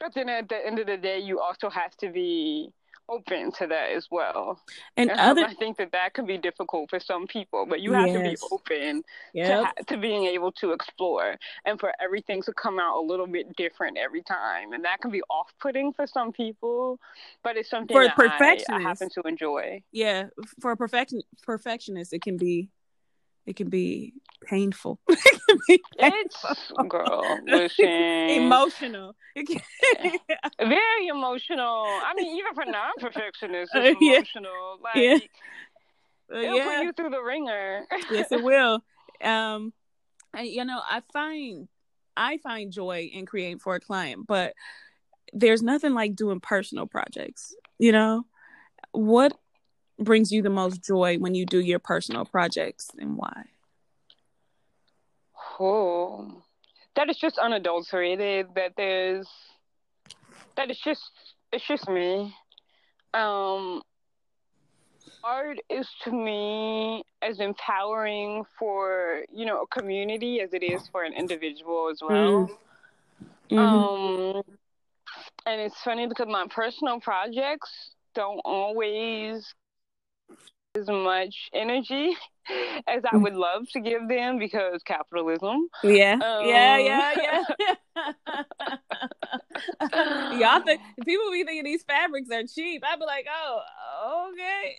but 0.00 0.14
then 0.14 0.28
at 0.28 0.48
the 0.48 0.66
end 0.66 0.78
of 0.78 0.86
the 0.86 0.96
day, 0.96 1.18
you 1.18 1.40
also 1.40 1.68
have 1.70 1.94
to 1.98 2.10
be 2.10 2.70
open 3.08 3.52
to 3.52 3.66
that 3.66 3.90
as 3.90 4.06
well. 4.10 4.58
And 4.96 5.10
Um, 5.10 5.18
other 5.18 5.44
I 5.44 5.52
think 5.54 5.76
that 5.76 5.92
that 5.92 6.14
can 6.14 6.24
be 6.24 6.38
difficult 6.38 6.88
for 6.88 6.98
some 6.98 7.26
people, 7.26 7.66
but 7.66 7.80
you 7.80 7.92
have 7.92 8.06
to 8.06 8.22
be 8.22 8.30
Yes. 8.30 8.48
open 8.50 9.02
to, 9.34 9.64
ha- 9.64 9.72
to 9.88 9.98
being 9.98 10.24
able 10.24 10.52
to 10.52 10.72
explore 10.72 11.36
and 11.66 11.78
for 11.78 11.92
everything 12.00 12.40
to 12.44 12.52
come 12.54 12.78
out 12.78 12.96
a 12.96 13.04
little 13.04 13.26
bit 13.26 13.54
different 13.56 13.98
every 13.98 14.22
time. 14.22 14.72
And 14.72 14.84
that 14.86 15.02
can 15.02 15.10
be 15.10 15.20
off 15.28 15.52
putting 15.60 15.92
for 15.92 16.06
some 16.06 16.32
people, 16.32 16.98
but 17.42 17.58
it's 17.58 17.68
something 17.68 17.94
For 17.94 18.04
that 18.04 18.18
I, 18.18 18.64
I 18.70 18.80
happen 18.80 19.10
to 19.10 19.22
enjoy. 19.28 19.82
Yeah. 19.92 20.28
For 20.62 20.70
a 20.70 20.76
perfection 20.76 21.20
perfectionist, 21.42 22.14
it 22.14 22.22
can 22.22 22.38
be 22.38 22.70
it 23.46 23.56
can 23.56 23.68
be 23.68 24.14
painful. 24.46 25.00
it 25.08 25.40
can 25.48 25.58
be 25.68 25.82
It's, 25.98 26.72
girl, 26.88 27.40
listen. 27.46 27.86
emotional. 27.86 29.14
Can- 29.36 29.60
very 30.58 31.06
emotional. 31.08 31.84
I 32.04 32.12
mean, 32.16 32.36
even 32.38 32.54
for 32.54 32.64
non-perfectionists, 32.64 33.74
Uh, 33.74 33.80
it's 33.80 33.98
yeah. 34.00 34.12
emotional. 34.16 34.78
Like, 34.82 34.96
Yeah. 34.96 35.18
Uh, 36.32 36.38
it'll 36.38 36.56
yeah. 36.56 36.64
put 36.64 36.84
you 36.84 36.92
through 36.92 37.10
the 37.10 37.22
ringer. 37.22 37.86
yes, 38.10 38.32
it 38.32 38.42
will. 38.42 38.82
Um, 39.22 39.72
I, 40.32 40.42
you 40.42 40.64
know, 40.64 40.80
I 40.82 41.02
find 41.12 41.68
I 42.16 42.38
find 42.38 42.72
joy 42.72 43.10
in 43.12 43.26
creating 43.26 43.58
for 43.58 43.74
a 43.74 43.80
client, 43.80 44.26
but 44.26 44.54
there's 45.32 45.62
nothing 45.62 45.94
like 45.94 46.14
doing 46.14 46.40
personal 46.40 46.86
projects. 46.86 47.54
You 47.78 47.92
know, 47.92 48.24
what 48.92 49.36
brings 49.98 50.32
you 50.32 50.42
the 50.42 50.50
most 50.50 50.82
joy 50.82 51.18
when 51.18 51.34
you 51.34 51.46
do 51.46 51.60
your 51.60 51.78
personal 51.78 52.24
projects, 52.24 52.90
and 52.98 53.16
why? 53.16 53.44
Oh, 55.60 56.42
that 56.96 57.08
is 57.08 57.16
just 57.16 57.38
unadulterated. 57.38 58.48
That 58.54 58.72
there's 58.76 59.28
that 60.56 60.70
it's 60.70 60.82
just 60.82 61.02
it's 61.52 61.66
just 61.66 61.88
me. 61.88 62.34
Um, 63.12 63.82
art 65.22 65.58
is 65.70 65.88
to 66.02 66.12
me 66.12 67.02
as 67.22 67.40
empowering 67.40 68.44
for 68.58 69.22
you 69.32 69.46
know 69.46 69.62
a 69.62 69.66
community 69.68 70.40
as 70.40 70.52
it 70.52 70.62
is 70.62 70.88
for 70.88 71.04
an 71.04 71.12
individual 71.12 71.88
as 71.90 72.00
well. 72.02 72.50
Mhm. 73.50 73.58
Um, 73.58 74.42
and 75.46 75.60
it's 75.60 75.80
funny 75.82 76.06
because 76.06 76.26
my 76.28 76.46
personal 76.48 77.00
projects 77.00 77.90
don't 78.14 78.40
always 78.44 79.54
as 80.76 80.88
much 80.88 81.50
energy 81.54 82.16
as 82.86 83.02
I 83.04 83.16
Mm. 83.16 83.22
would 83.22 83.34
love 83.34 83.68
to 83.72 83.80
give 83.80 84.08
them 84.08 84.38
because 84.38 84.82
capitalism. 84.84 85.68
yeah, 85.82 86.20
yeah, 86.40 86.78
Um, 86.78 86.80
yeah, 86.80 87.12
yeah. 87.16 87.44
Y'all 90.30 90.62
think 90.64 90.80
people 91.04 91.30
be 91.30 91.44
thinking 91.44 91.64
these 91.64 91.84
fabrics 91.84 92.30
are 92.30 92.42
cheap. 92.44 92.82
I'd 92.84 92.98
be 92.98 93.04
like, 93.06 93.26
oh, 93.30 94.30
okay, 94.32 94.78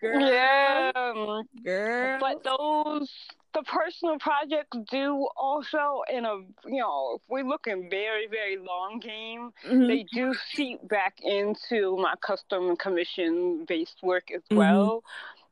girl, 0.00 0.28
Yeah. 0.28 0.90
um, 0.96 1.48
girl. 1.64 2.18
But 2.20 2.42
those 2.44 3.10
the 3.54 3.62
personal 3.62 4.18
projects 4.18 4.76
do 4.90 5.28
also 5.36 6.02
in 6.12 6.24
a 6.24 6.36
you 6.66 6.80
know, 6.80 7.16
if 7.16 7.22
we 7.28 7.42
look 7.42 7.66
in 7.66 7.88
very, 7.90 8.26
very 8.26 8.56
long 8.56 8.98
game, 9.00 9.52
Mhm. 9.66 9.88
they 9.88 10.04
do 10.12 10.34
seep 10.52 10.86
back 10.88 11.14
into 11.22 11.96
my 11.96 12.14
custom 12.20 12.76
commission 12.76 13.64
based 13.66 14.02
work 14.02 14.30
as 14.30 14.42
Mhm. 14.50 14.56
well. 14.56 15.04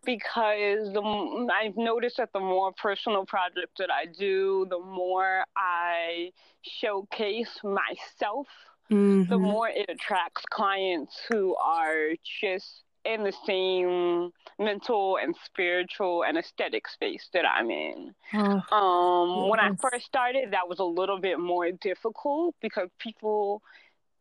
Because 0.03 0.93
the, 0.95 1.49
I've 1.55 1.77
noticed 1.77 2.17
that 2.17 2.33
the 2.33 2.41
more 2.41 2.73
personal 2.73 3.27
projects 3.27 3.75
that 3.79 3.91
I 3.91 4.07
do, 4.07 4.67
the 4.71 4.79
more 4.79 5.45
I 5.57 6.33
showcase 6.63 7.63
myself, 7.63 8.47
the 8.89 8.97
Mhm. 8.97 9.41
more 9.43 9.69
it 9.69 9.87
attracts 9.89 10.43
clients 10.47 11.21
who 11.29 11.55
are 11.57 12.15
just 12.41 12.83
in 13.05 13.25
the 13.25 13.33
same 13.47 14.33
mental 14.59 15.17
and 15.17 15.35
spiritual 15.45 16.25
and 16.25 16.37
aesthetic 16.37 16.87
space 16.89 17.29
that 17.33 17.45
I'm 17.47 17.71
in. 17.71 18.15
Oh, 18.35 18.77
Um, 18.77 19.49
when 19.49 19.61
I 19.61 19.71
first 19.81 20.07
started, 20.07 20.53
that 20.53 20.69
was 20.69 20.79
a 20.79 20.85
little 20.85 21.19
bit 21.19 21.39
more 21.39 21.71
difficult 21.71 22.55
because 22.61 22.89
people 22.99 23.63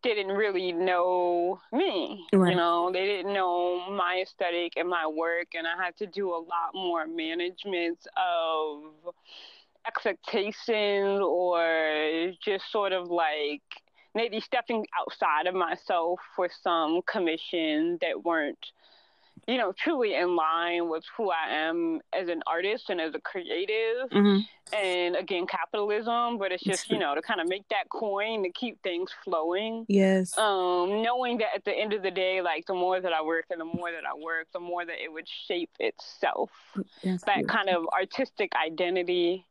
didn't 0.01 0.29
really 0.29 0.71
know 0.71 1.59
me. 1.73 2.25
Right. 2.31 2.51
You 2.51 2.55
know, 2.55 2.89
they 2.91 3.05
didn't 3.05 3.33
know 3.33 3.89
my 3.89 4.23
aesthetic 4.23 4.73
and 4.77 4.87
my 4.87 5.07
work, 5.07 5.47
and 5.55 5.67
I 5.67 5.83
had 5.83 5.97
to 5.97 6.07
do 6.07 6.29
a 6.29 6.39
lot 6.39 6.73
more 6.73 7.05
management 7.05 7.99
of 8.15 9.13
expectations 9.87 11.21
or 11.21 12.31
just 12.43 12.71
sort 12.71 12.93
of 12.93 13.09
like 13.09 13.61
maybe 14.15 14.39
stepping 14.39 14.85
outside 14.99 15.47
of 15.47 15.55
myself 15.55 16.19
for 16.35 16.49
some 16.63 17.01
commission 17.05 17.97
that 18.01 18.23
weren't 18.23 18.57
you 19.47 19.57
know 19.57 19.71
truly 19.77 20.15
in 20.15 20.35
line 20.35 20.89
with 20.89 21.03
who 21.15 21.31
I 21.31 21.49
am 21.51 22.01
as 22.13 22.27
an 22.29 22.41
artist 22.45 22.89
and 22.89 22.99
as 22.99 23.13
a 23.15 23.19
creative 23.21 24.09
Mhm. 24.11 24.41
and 24.73 25.15
again 25.15 25.47
capitalism 25.47 26.37
but 26.37 26.51
it's 26.51 26.63
just 26.63 26.89
you 26.91 26.99
know 26.99 27.15
to 27.15 27.21
kind 27.21 27.39
of 27.41 27.47
make 27.47 27.67
that 27.69 27.89
coin 27.89 28.43
to 28.43 28.51
keep 28.51 28.81
things 28.83 29.11
flowing 29.23 29.85
Yes. 29.87 30.37
um 30.37 31.01
knowing 31.01 31.37
that 31.39 31.49
at 31.55 31.63
the 31.65 31.73
end 31.73 31.93
of 31.93 32.03
the 32.03 32.11
day 32.11 32.41
like 32.41 32.65
the 32.67 32.73
more 32.75 32.99
that 33.01 33.13
I 33.13 33.21
work 33.23 33.45
and 33.49 33.59
the 33.59 33.65
more 33.65 33.91
that 33.91 34.05
I 34.05 34.15
work 34.15 34.47
the 34.53 34.59
more 34.59 34.85
that 34.85 35.01
it 35.03 35.11
would 35.11 35.27
shape 35.47 35.71
itself 35.79 36.51
That's 37.03 37.23
that 37.23 37.37
beautiful. 37.37 37.55
kind 37.57 37.69
of 37.69 37.87
artistic 37.93 38.51
identity. 38.55 39.45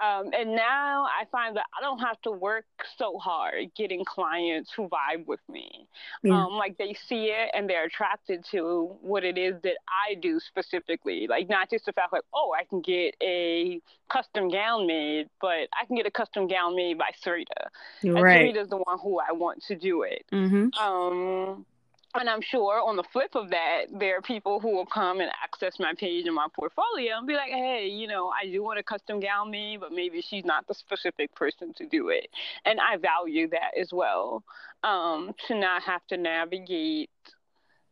Um, 0.00 0.30
and 0.32 0.54
now 0.54 1.04
I 1.04 1.24
find 1.32 1.56
that 1.56 1.66
I 1.76 1.82
don't 1.82 1.98
have 1.98 2.20
to 2.22 2.30
work 2.30 2.66
so 2.96 3.18
hard 3.18 3.74
getting 3.76 4.04
clients 4.04 4.70
who 4.74 4.88
vibe 4.88 5.26
with 5.26 5.40
me. 5.48 5.88
Yeah. 6.22 6.44
Um, 6.44 6.52
like 6.52 6.78
they 6.78 6.96
see 7.08 7.26
it 7.26 7.50
and 7.52 7.68
they're 7.68 7.84
attracted 7.84 8.44
to 8.52 8.96
what 9.00 9.24
it 9.24 9.36
is 9.36 9.54
that 9.62 9.76
I 9.88 10.14
do 10.14 10.38
specifically. 10.38 11.26
Like 11.28 11.48
not 11.48 11.70
just 11.70 11.86
the 11.86 11.92
fact 11.92 12.12
like, 12.12 12.22
oh, 12.32 12.54
I 12.58 12.64
can 12.64 12.80
get 12.80 13.16
a 13.22 13.80
custom 14.08 14.48
gown 14.48 14.86
made, 14.86 15.28
but 15.40 15.68
I 15.80 15.84
can 15.86 15.96
get 15.96 16.06
a 16.06 16.12
custom 16.12 16.46
gown 16.46 16.76
made 16.76 16.96
by 16.96 17.10
Sarita. 17.24 17.68
And 18.02 18.14
right. 18.14 18.54
Sarita's 18.54 18.68
the 18.68 18.76
one 18.76 18.98
who 19.02 19.18
I 19.18 19.32
want 19.32 19.64
to 19.64 19.74
do 19.74 20.02
it. 20.02 20.24
Mm-hmm. 20.32 20.78
Um, 20.78 21.66
and 22.14 22.28
I'm 22.28 22.40
sure 22.40 22.80
on 22.80 22.96
the 22.96 23.04
flip 23.12 23.34
of 23.34 23.50
that, 23.50 23.86
there 23.92 24.16
are 24.16 24.22
people 24.22 24.60
who 24.60 24.74
will 24.74 24.86
come 24.86 25.20
and 25.20 25.30
access 25.42 25.78
my 25.78 25.92
page 25.96 26.26
and 26.26 26.34
my 26.34 26.46
portfolio 26.54 27.18
and 27.18 27.26
be 27.26 27.34
like, 27.34 27.50
hey, 27.50 27.86
you 27.86 28.06
know, 28.06 28.30
I 28.30 28.46
do 28.46 28.62
want 28.62 28.78
a 28.78 28.82
custom 28.82 29.20
gown 29.20 29.50
made, 29.50 29.80
but 29.80 29.92
maybe 29.92 30.22
she's 30.22 30.44
not 30.44 30.66
the 30.66 30.74
specific 30.74 31.34
person 31.34 31.74
to 31.74 31.86
do 31.86 32.08
it. 32.08 32.28
And 32.64 32.80
I 32.80 32.96
value 32.96 33.48
that 33.50 33.78
as 33.78 33.90
well. 33.92 34.42
Um, 34.82 35.34
to 35.48 35.58
not 35.58 35.82
have 35.82 36.06
to 36.08 36.16
navigate 36.16 37.10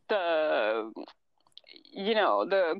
the, 0.09 0.91
you 1.91 2.15
know, 2.15 2.45
the 2.49 2.79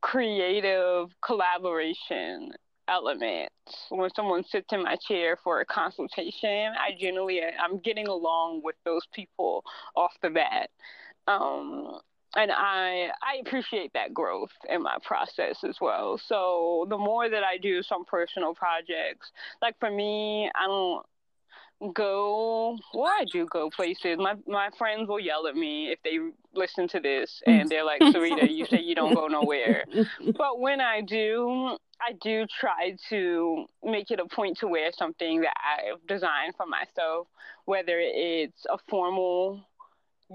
creative 0.00 1.10
collaboration 1.24 2.52
element 2.88 3.50
when 3.90 4.10
someone 4.14 4.44
sits 4.44 4.66
in 4.72 4.82
my 4.82 4.96
chair 5.08 5.38
for 5.42 5.60
a 5.60 5.64
consultation 5.64 6.72
i 6.78 6.90
generally 6.98 7.40
i'm 7.60 7.78
getting 7.78 8.08
along 8.08 8.60
with 8.64 8.76
those 8.84 9.06
people 9.14 9.64
off 9.96 10.12
the 10.22 10.30
bat. 10.30 10.70
Um, 11.26 12.00
and 12.34 12.50
i 12.50 13.08
i 13.22 13.40
appreciate 13.46 13.92
that 13.92 14.12
growth 14.14 14.50
in 14.68 14.82
my 14.82 14.96
process 15.04 15.58
as 15.64 15.76
well. 15.80 16.18
So 16.26 16.86
the 16.88 16.98
more 16.98 17.28
that 17.28 17.44
i 17.44 17.58
do 17.58 17.82
some 17.82 18.04
personal 18.04 18.54
projects 18.54 19.30
like 19.60 19.78
for 19.78 19.90
me 19.90 20.50
i 20.54 20.66
don't 20.66 21.04
go 21.94 22.78
well 22.94 23.10
i 23.20 23.24
do 23.32 23.46
go 23.46 23.68
places 23.70 24.16
my 24.18 24.34
my 24.46 24.68
friends 24.78 25.08
will 25.08 25.18
yell 25.18 25.46
at 25.46 25.56
me 25.56 25.90
if 25.90 25.98
they 26.04 26.18
listen 26.54 26.86
to 26.86 27.00
this 27.00 27.42
and 27.46 27.68
they're 27.70 27.84
like 27.84 28.00
sarita 28.02 28.48
you 28.48 28.64
say 28.66 28.80
you 28.80 28.94
don't 28.94 29.14
go 29.14 29.26
nowhere 29.26 29.84
but 30.36 30.60
when 30.60 30.80
I 30.80 31.00
do, 31.02 31.76
I 32.00 32.12
do 32.22 32.46
try 32.60 32.96
to 33.10 33.66
make 33.84 34.10
it 34.10 34.18
a 34.20 34.26
point 34.26 34.58
to 34.58 34.66
wear 34.66 34.90
something 34.96 35.40
that 35.42 35.54
I've 35.64 36.04
designed 36.06 36.54
for 36.56 36.66
myself, 36.66 37.28
whether 37.64 37.98
it's 37.98 38.64
a 38.72 38.78
formal, 38.88 39.64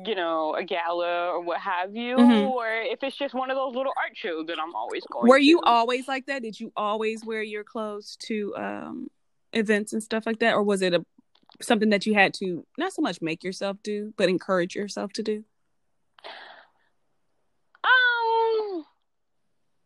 you 0.06 0.16
know, 0.16 0.56
a 0.56 0.64
gala 0.64 1.28
or 1.30 1.42
what 1.42 1.60
have 1.60 1.96
you, 1.96 2.18
Mhm. 2.18 2.50
or 2.50 2.68
if 2.70 3.00
it's 3.04 3.18
just 3.18 3.34
one 3.34 3.50
of 3.52 3.58
those 3.58 3.76
little 3.76 3.94
art 3.98 4.16
shows 4.16 4.46
that 4.48 4.58
I'm 4.60 4.76
always 4.76 5.04
going 5.12 5.28
Were 5.28 5.38
you 5.38 5.60
to. 5.60 5.66
always 5.68 6.08
like 6.08 6.26
that? 6.28 6.42
Did 6.42 6.60
you 6.60 6.72
always 6.76 7.26
wear 7.26 7.42
your 7.42 7.64
clothes 7.64 8.18
to 8.28 8.56
um 8.56 9.08
events 9.54 9.94
and 9.94 10.04
stuff 10.04 10.26
like 10.26 10.40
that, 10.40 10.54
or 10.54 10.64
was 10.64 10.82
it 10.82 10.94
a 10.94 11.06
something 11.62 11.90
that 11.90 12.06
you 12.06 12.14
had 12.14 12.34
to 12.36 12.66
not 12.78 12.94
so 12.94 13.02
much 13.02 13.22
make 13.22 13.44
yourself 13.44 13.78
do, 13.84 14.14
but 14.18 14.30
encourage 14.30 14.76
yourself 14.76 15.14
to 15.14 15.24
do? 15.24 15.44
Um, 17.84 18.86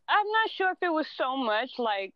I'm 0.09 0.27
not 0.27 0.51
sure 0.55 0.71
if 0.71 0.77
it 0.81 0.91
was 0.91 1.07
so 1.17 1.37
much 1.37 1.71
like 1.77 2.13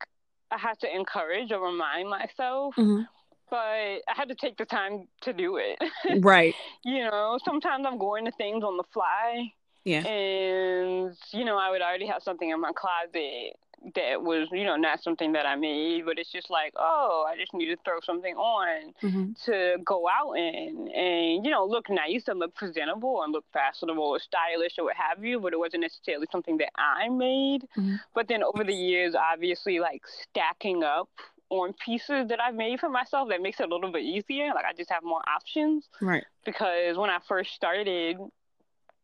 I 0.52 0.58
had 0.58 0.80
to 0.80 0.94
encourage 0.94 1.52
or 1.52 1.66
remind 1.66 2.10
myself. 2.10 2.76
Mm-hmm. 2.76 3.02
But 3.50 3.58
I 3.58 4.14
had 4.16 4.30
to 4.30 4.36
take 4.36 4.58
the 4.58 4.66
time 4.66 5.08
to 5.22 5.34
do 5.34 5.58
it. 5.58 5.78
Right. 6.24 6.56
you 6.84 7.04
know, 7.04 7.38
sometimes 7.46 7.86
I'm 7.88 8.00
going 8.00 8.26
to 8.26 8.32
things 8.32 8.64
on 8.64 8.78
the 8.78 8.84
fly. 8.92 9.52
Yeah. 9.84 10.00
And, 10.00 11.16
you 11.32 11.46
know, 11.46 11.58
I 11.58 11.70
would 11.70 11.82
already 11.82 12.08
have 12.08 12.24
something 12.24 12.50
in 12.50 12.60
my 12.60 12.72
closet 12.76 13.54
that 13.94 14.22
was, 14.22 14.48
you 14.52 14.64
know, 14.64 14.76
not 14.76 15.04
something 15.04 15.34
that 15.34 15.46
I 15.46 15.56
made, 15.56 16.06
but 16.06 16.18
it's 16.18 16.32
just 16.32 16.50
like, 16.50 16.74
oh, 16.76 17.26
I 17.32 17.38
just 17.38 17.54
need 17.54 17.68
to 17.68 17.78
throw 17.86 18.00
something 18.04 18.36
on 18.36 18.94
mm-hmm. 19.04 19.32
to 19.46 19.78
go 19.84 20.08
out 20.10 20.34
in 20.34 20.90
and, 20.94 21.46
you 21.46 21.52
know, 21.52 21.66
look 21.66 21.90
nice 21.90 22.28
and 22.28 22.40
look 22.40 22.56
presentable 22.56 23.22
and 23.24 23.32
look 23.32 23.46
fashionable 23.54 24.04
or 24.04 24.20
stylish 24.20 24.74
or 24.78 24.86
what 24.86 24.96
have 24.96 25.24
you, 25.24 25.40
but 25.40 25.54
it 25.54 25.60
wasn't 25.60 25.82
necessarily 25.82 26.28
something 26.32 26.58
that 26.58 26.72
I 26.76 27.10
made. 27.10 27.62
Mm-hmm. 27.78 27.96
But 28.14 28.28
then 28.28 28.44
over 28.44 28.64
the 28.64 28.74
years, 28.74 29.16
obviously, 29.16 29.80
like 29.80 30.02
stacking 30.08 30.84
up 30.84 31.10
on 31.50 31.74
pieces 31.74 32.28
that 32.30 32.42
I've 32.42 32.56
made 32.56 32.80
for 32.80 32.90
myself 32.90 33.30
that 33.30 33.42
makes 33.42 33.60
it 33.60 33.70
a 33.70 33.74
little 33.74 33.92
bit 33.92 34.04
easier. 34.04 34.48
Like 34.56 34.66
I 34.66 34.74
just 34.74 34.90
have 34.90 35.04
more 35.04 35.22
options. 35.28 35.88
Right. 36.02 36.24
Because 36.44 36.98
when 36.98 37.10
I 37.10 37.20
first 37.28 37.54
started, 37.54 38.18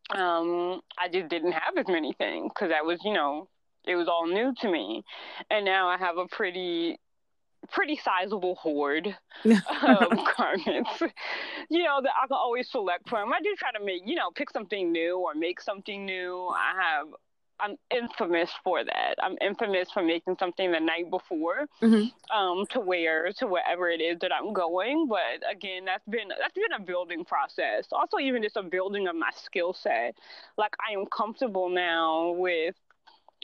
um, 0.10 0.82
I 0.98 1.08
just 1.12 1.30
didn't 1.30 1.54
have 1.54 1.78
as 1.78 1.88
many 1.88 2.14
things 2.14 2.52
because 2.54 2.72
I 2.76 2.82
was, 2.82 3.00
you 3.04 3.14
know, 3.14 3.48
it 3.86 3.96
was 3.96 4.08
all 4.08 4.28
new 4.28 4.54
to 4.62 4.72
me. 4.72 5.04
And 5.50 5.66
now 5.66 5.88
I 5.88 5.98
have 5.98 6.18
a 6.18 6.28
pretty 6.28 7.00
pretty 7.72 8.00
sizable 8.04 8.56
hoard 8.56 9.08
of 9.46 9.56
garments. 10.38 11.02
You 11.70 11.84
know, 11.84 12.02
that 12.02 12.12
I 12.22 12.28
can 12.28 12.38
always 12.38 12.70
select 12.70 13.08
from. 13.10 13.32
I 13.32 13.40
do 13.42 13.56
try 13.58 13.72
to 13.72 13.84
make, 13.84 14.02
you 14.06 14.16
know, 14.16 14.32
pick 14.34 14.50
something 14.50 14.92
new 14.92 15.20
or 15.20 15.36
make 15.36 15.62
something 15.62 16.06
new. 16.06 16.52
I 16.54 16.82
have 16.82 17.08
I'm 17.62 17.76
infamous 17.92 18.50
for 18.64 18.84
that. 18.84 19.16
I'm 19.22 19.38
infamous 19.40 19.92
for 19.92 20.02
making 20.02 20.38
something 20.40 20.72
the 20.72 20.80
night 20.80 21.10
before 21.10 21.68
mm-hmm. 21.82 22.36
um, 22.36 22.66
to 22.72 22.80
wear 22.80 23.32
to 23.34 23.48
wherever 23.48 23.90
it 23.90 24.02
is 24.02 24.18
that 24.22 24.32
I'm 24.34 24.52
going. 24.52 25.08
But 25.08 25.48
again, 25.50 25.86
that's 25.86 26.04
been 26.10 26.30
that's 26.30 26.54
been 26.54 26.74
a 26.76 26.84
building 26.84 27.24
process. 27.24 27.86
Also, 27.92 28.18
even 28.18 28.42
just 28.42 28.58
a 28.58 28.64
building 28.64 29.08
of 29.08 29.16
my 29.16 29.30
skill 29.36 29.74
set. 29.74 30.16
Like 30.58 30.74
I 30.80 30.94
am 30.94 31.06
comfortable 31.16 31.70
now 31.70 32.32
with 32.32 32.76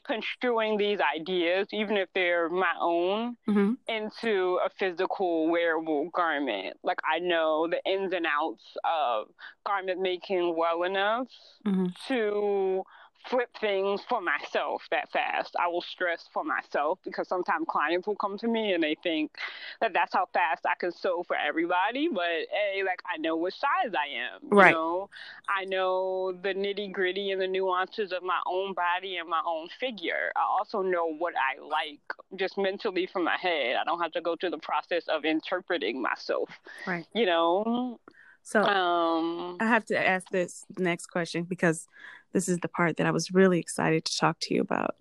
construing 0.08 0.76
these 0.76 0.98
ideas, 1.16 1.68
even 1.72 1.96
if 1.96 2.08
they're 2.14 2.48
my 2.48 2.72
own, 2.80 3.36
mm-hmm. 3.48 3.74
into 3.88 4.58
a 4.64 4.70
physical 4.78 5.48
wearable 5.50 6.10
garment. 6.14 6.76
Like 6.82 6.98
I 7.04 7.18
know 7.18 7.68
the 7.68 7.80
ins 7.90 8.12
and 8.12 8.26
outs 8.26 8.64
of 8.84 9.28
garment 9.66 10.00
making 10.00 10.56
well 10.56 10.82
enough 10.82 11.28
mm-hmm. 11.66 11.86
to 12.08 12.82
flip 13.26 13.50
things 13.60 14.00
for 14.08 14.20
myself 14.20 14.82
that 14.90 15.10
fast. 15.10 15.54
I 15.58 15.68
will 15.68 15.82
stress 15.82 16.28
for 16.32 16.44
myself 16.44 16.98
because 17.04 17.28
sometimes 17.28 17.66
clients 17.68 18.06
will 18.06 18.16
come 18.16 18.38
to 18.38 18.48
me 18.48 18.72
and 18.72 18.82
they 18.82 18.96
think 19.02 19.32
that 19.80 19.92
that's 19.92 20.14
how 20.14 20.26
fast 20.32 20.64
I 20.66 20.74
can 20.78 20.92
sew 20.92 21.24
for 21.26 21.36
everybody. 21.36 22.08
But 22.12 22.22
hey, 22.50 22.82
like 22.84 23.02
I 23.12 23.18
know 23.18 23.36
what 23.36 23.52
size 23.52 23.92
I 23.92 24.18
am. 24.18 24.48
Right. 24.48 24.68
You 24.68 24.74
know, 24.74 25.10
I 25.48 25.64
know 25.64 26.32
the 26.32 26.54
nitty 26.54 26.92
gritty 26.92 27.30
and 27.32 27.40
the 27.40 27.46
nuances 27.46 28.12
of 28.12 28.22
my 28.22 28.40
own 28.46 28.74
body 28.74 29.16
and 29.16 29.28
my 29.28 29.42
own 29.46 29.68
figure. 29.80 30.32
I 30.36 30.42
also 30.42 30.82
know 30.82 31.12
what 31.12 31.34
I 31.36 31.62
like 31.62 32.00
just 32.36 32.56
mentally 32.56 33.06
from 33.06 33.24
my 33.24 33.36
head. 33.36 33.76
I 33.76 33.84
don't 33.84 34.00
have 34.00 34.12
to 34.12 34.20
go 34.20 34.36
through 34.36 34.50
the 34.50 34.58
process 34.58 35.04
of 35.08 35.24
interpreting 35.24 36.00
myself. 36.00 36.50
Right. 36.86 37.06
You 37.14 37.26
know. 37.26 38.00
So 38.42 38.62
um, 38.62 39.58
I 39.60 39.66
have 39.66 39.84
to 39.86 40.08
ask 40.08 40.30
this 40.30 40.64
next 40.78 41.08
question 41.08 41.42
because 41.42 41.86
this 42.32 42.48
is 42.48 42.58
the 42.58 42.68
part 42.68 42.96
that 42.96 43.06
I 43.06 43.10
was 43.10 43.32
really 43.32 43.58
excited 43.58 44.04
to 44.04 44.16
talk 44.16 44.38
to 44.40 44.54
you 44.54 44.60
about. 44.60 44.94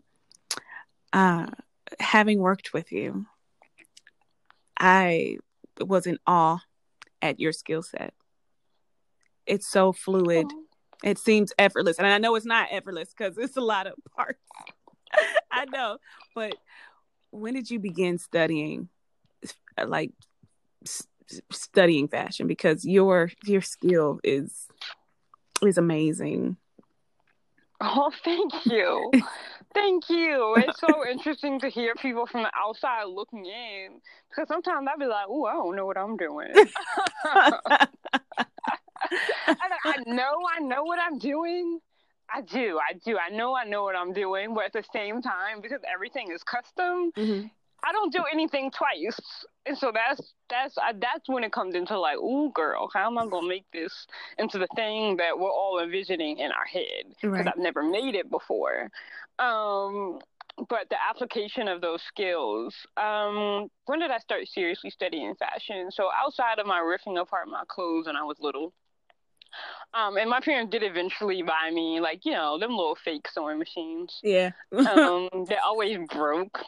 Uh, 1.13 1.47
having 1.99 2.39
worked 2.39 2.73
with 2.73 2.91
you, 2.91 3.25
I 4.79 5.37
was 5.79 6.07
in 6.07 6.19
awe 6.27 6.59
at 7.21 7.39
your 7.39 7.51
skill 7.51 7.81
set. 7.83 8.13
It's 9.45 9.67
so 9.67 9.93
fluid. 9.93 10.47
It 11.03 11.17
seems 11.17 11.53
effortless. 11.57 11.97
And 11.97 12.07
I 12.07 12.17
know 12.17 12.35
it's 12.35 12.45
not 12.45 12.67
effortless 12.71 13.13
because 13.15 13.37
it's 13.37 13.57
a 13.57 13.61
lot 13.61 13.87
of 13.87 13.93
parts. 14.15 14.39
I 15.51 15.65
know. 15.65 15.97
But 16.35 16.55
when 17.31 17.53
did 17.53 17.69
you 17.69 17.79
begin 17.79 18.17
studying 18.17 18.89
like 19.85 20.11
s- 20.85 21.07
studying 21.51 22.07
fashion 22.07 22.47
because 22.47 22.85
your 22.85 23.31
your 23.45 23.61
skill 23.61 24.19
is 24.23 24.67
is 25.61 25.77
amazing. 25.77 26.57
Oh, 27.81 28.11
thank 28.23 28.65
you. 28.65 29.11
thank 29.73 30.09
you. 30.09 30.55
It's 30.57 30.79
so 30.79 31.07
interesting 31.07 31.59
to 31.59 31.69
hear 31.69 31.93
people 31.95 32.25
from 32.25 32.41
the 32.41 32.51
outside 32.55 33.03
looking 33.05 33.45
in 33.45 34.01
because 34.29 34.47
sometimes 34.47 34.87
I'd 34.91 34.99
be 34.99 35.05
like, 35.05 35.27
oh, 35.29 35.45
I 35.45 35.53
don't 35.53 35.75
know 35.75 35.85
what 35.85 35.97
I'm 35.97 36.17
doing. 36.17 36.53
I, 37.23 37.87
I 39.85 40.03
know 40.07 40.37
I 40.55 40.59
know 40.59 40.83
what 40.83 40.99
I'm 40.99 41.19
doing. 41.19 41.79
I 42.33 42.41
do, 42.41 42.79
I 42.79 42.93
do. 43.05 43.17
I 43.17 43.29
know 43.29 43.55
I 43.55 43.63
know 43.63 43.83
what 43.83 43.95
I'm 43.95 44.11
doing, 44.11 44.53
but 44.53 44.65
at 44.65 44.73
the 44.73 44.83
same 44.91 45.21
time, 45.21 45.61
because 45.61 45.81
everything 45.91 46.31
is 46.31 46.43
custom, 46.43 47.11
mm-hmm. 47.15 47.47
I 47.83 47.91
don't 47.91 48.11
do 48.11 48.23
anything 48.31 48.71
twice, 48.71 49.19
and 49.65 49.77
so 49.77 49.91
that's 49.93 50.33
that's 50.49 50.77
uh, 50.77 50.93
that's 50.99 51.27
when 51.27 51.43
it 51.43 51.51
comes 51.51 51.75
into 51.75 51.97
like, 51.99 52.17
ooh, 52.17 52.51
girl, 52.53 52.89
how 52.93 53.07
am 53.07 53.17
I 53.17 53.27
gonna 53.27 53.47
make 53.47 53.65
this 53.71 54.07
into 54.37 54.57
the 54.57 54.67
thing 54.75 55.17
that 55.17 55.37
we're 55.37 55.51
all 55.51 55.79
envisioning 55.81 56.39
in 56.39 56.51
our 56.51 56.65
head? 56.65 57.05
Because 57.21 57.45
right. 57.45 57.47
I've 57.47 57.61
never 57.61 57.83
made 57.83 58.15
it 58.15 58.29
before. 58.29 58.89
Um, 59.39 60.19
but 60.69 60.89
the 60.89 60.97
application 61.09 61.67
of 61.67 61.81
those 61.81 62.01
skills. 62.01 62.75
Um, 62.97 63.69
when 63.85 63.99
did 63.99 64.11
I 64.11 64.17
start 64.17 64.47
seriously 64.47 64.89
studying 64.89 65.35
fashion? 65.35 65.91
So 65.91 66.09
outside 66.11 66.59
of 66.59 66.65
my 66.65 66.79
ripping 66.79 67.17
apart 67.17 67.47
my 67.47 67.63
clothes 67.67 68.07
when 68.07 68.15
I 68.15 68.23
was 68.23 68.37
little, 68.39 68.73
um, 69.93 70.17
and 70.17 70.29
my 70.29 70.39
parents 70.41 70.71
did 70.71 70.83
eventually 70.83 71.41
buy 71.41 71.71
me 71.71 71.99
like 71.99 72.25
you 72.25 72.33
know 72.33 72.59
them 72.59 72.71
little 72.71 72.97
fake 73.03 73.27
sewing 73.33 73.57
machines. 73.57 74.19
Yeah. 74.21 74.51
um, 74.71 75.29
they 75.47 75.55
always 75.55 75.97
broke. 76.09 76.59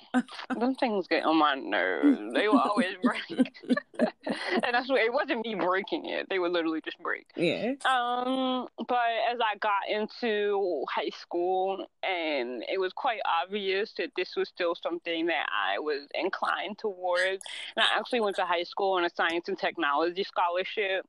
them 0.58 0.75
things 0.75 1.08
get 1.08 1.25
on 1.25 1.38
my 1.38 1.55
nerves. 1.55 2.19
They 2.34 2.47
will 2.47 2.60
always 2.60 2.95
break. 3.03 3.53
and 3.99 4.73
that's 4.73 4.89
what 4.89 5.01
it 5.01 5.13
wasn't 5.13 5.45
me 5.45 5.55
breaking 5.55 6.05
it. 6.05 6.27
They 6.29 6.39
would 6.39 6.51
literally 6.51 6.82
just 6.84 6.97
break. 6.99 7.27
Yeah. 7.36 7.73
Um, 7.86 8.67
but 8.88 8.97
as 9.32 9.39
I 9.41 9.58
got 9.60 9.89
into 9.89 10.86
high 10.89 11.12
school, 11.21 11.86
and 12.03 12.63
it 12.71 12.79
was 12.79 12.93
quite 12.93 13.19
obvious 13.43 13.93
that 13.97 14.12
this 14.15 14.36
was 14.36 14.47
still 14.49 14.75
something 14.82 15.27
that 15.27 15.47
I 15.51 15.79
was 15.79 16.08
inclined 16.13 16.77
towards, 16.79 17.43
and 17.75 17.84
I 17.84 17.99
actually 17.99 18.21
went 18.21 18.38
to 18.38 18.45
high 18.45 18.63
school 18.63 18.93
on 18.93 19.05
a 19.05 19.10
science 19.15 19.49
and 19.49 19.58
technology 19.58 20.23
scholarship 20.23 21.05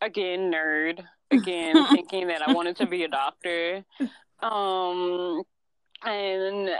again 0.00 0.50
nerd 0.52 1.04
again 1.32 1.86
thinking 1.90 2.28
that 2.28 2.46
I 2.46 2.52
wanted 2.52 2.76
to 2.76 2.86
be 2.86 3.04
a 3.04 3.08
doctor. 3.08 3.84
Um, 4.40 5.42
and 6.04 6.70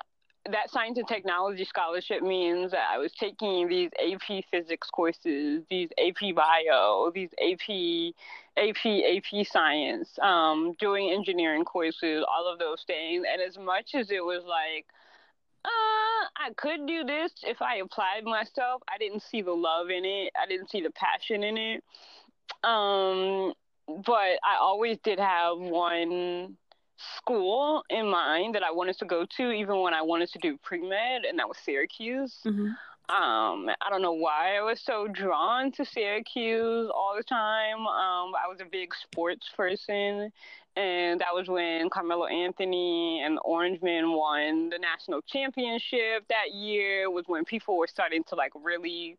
that 0.50 0.70
science 0.70 0.98
and 0.98 1.06
technology 1.06 1.64
scholarship 1.64 2.22
means 2.22 2.72
that 2.72 2.88
I 2.92 2.98
was 2.98 3.12
taking 3.12 3.68
these 3.68 3.90
AP 4.02 4.44
physics 4.50 4.88
courses, 4.90 5.62
these 5.70 5.88
AP 5.98 6.34
bio, 6.34 7.12
these 7.14 7.30
AP 7.40 8.14
AP 8.56 8.84
AP 8.84 9.46
science, 9.46 10.18
um, 10.20 10.74
doing 10.80 11.10
engineering 11.10 11.64
courses, 11.64 12.24
all 12.28 12.52
of 12.52 12.58
those 12.58 12.82
things. 12.86 13.24
And 13.30 13.40
as 13.40 13.56
much 13.56 13.94
as 13.94 14.10
it 14.10 14.24
was 14.24 14.42
like, 14.44 14.86
uh, 15.64 15.68
I 16.36 16.50
could 16.56 16.86
do 16.86 17.04
this 17.04 17.32
if 17.44 17.62
I 17.62 17.76
applied 17.76 18.24
myself, 18.24 18.82
I 18.92 18.98
didn't 18.98 19.22
see 19.22 19.42
the 19.42 19.52
love 19.52 19.90
in 19.90 20.04
it. 20.04 20.32
I 20.40 20.46
didn't 20.48 20.70
see 20.70 20.80
the 20.80 20.90
passion 20.90 21.44
in 21.44 21.56
it. 21.56 21.84
Um, 22.64 23.54
but 23.86 24.38
I 24.44 24.56
always 24.60 24.98
did 24.98 25.18
have 25.18 25.58
one 25.58 26.56
school 27.16 27.82
in 27.90 28.08
mind 28.08 28.54
that 28.54 28.62
I 28.62 28.70
wanted 28.70 28.98
to 28.98 29.04
go 29.04 29.26
to, 29.36 29.50
even 29.50 29.80
when 29.80 29.94
I 29.94 30.02
wanted 30.02 30.30
to 30.32 30.38
do 30.38 30.58
pre 30.62 30.80
med, 30.80 31.24
and 31.24 31.38
that 31.38 31.48
was 31.48 31.58
Syracuse. 31.64 32.38
Mm-hmm. 32.46 32.68
Um, 33.08 33.68
I 33.68 33.90
don't 33.90 34.00
know 34.00 34.12
why 34.12 34.56
I 34.56 34.62
was 34.62 34.80
so 34.80 35.08
drawn 35.08 35.72
to 35.72 35.84
Syracuse 35.84 36.90
all 36.94 37.14
the 37.16 37.24
time. 37.24 37.80
Um, 37.80 38.32
I 38.34 38.48
was 38.48 38.60
a 38.60 38.64
big 38.64 38.94
sports 38.94 39.50
person, 39.54 40.32
and 40.76 41.20
that 41.20 41.34
was 41.34 41.48
when 41.48 41.90
Carmelo 41.90 42.26
Anthony 42.26 43.20
and 43.22 43.36
the 43.36 43.40
Orange 43.42 43.82
Men 43.82 44.12
won 44.12 44.70
the 44.70 44.78
national 44.78 45.20
championship 45.22 46.24
that 46.28 46.54
year. 46.54 47.10
Was 47.10 47.24
when 47.26 47.44
people 47.44 47.76
were 47.76 47.88
starting 47.88 48.22
to 48.28 48.34
like 48.34 48.52
really 48.54 49.18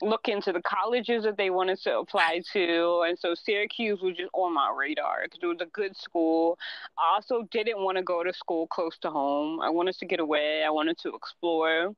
look 0.00 0.28
into 0.28 0.52
the 0.52 0.62
colleges 0.62 1.24
that 1.24 1.36
they 1.36 1.50
wanted 1.50 1.80
to 1.82 1.98
apply 1.98 2.42
to. 2.52 3.04
And 3.06 3.18
so 3.18 3.34
Syracuse 3.34 4.00
was 4.00 4.16
just 4.16 4.30
on 4.32 4.54
my 4.54 4.72
radar 4.76 5.22
because 5.24 5.40
it 5.42 5.46
was 5.46 5.60
a 5.60 5.66
good 5.66 5.96
school. 5.96 6.58
I 6.96 7.14
also 7.14 7.48
didn't 7.50 7.78
want 7.82 7.96
to 7.98 8.02
go 8.02 8.22
to 8.22 8.32
school 8.32 8.66
close 8.68 8.96
to 9.02 9.10
home. 9.10 9.60
I 9.60 9.70
wanted 9.70 9.96
to 9.98 10.06
get 10.06 10.20
away, 10.20 10.62
I 10.64 10.70
wanted 10.70 10.98
to 11.02 11.14
explore. 11.14 11.94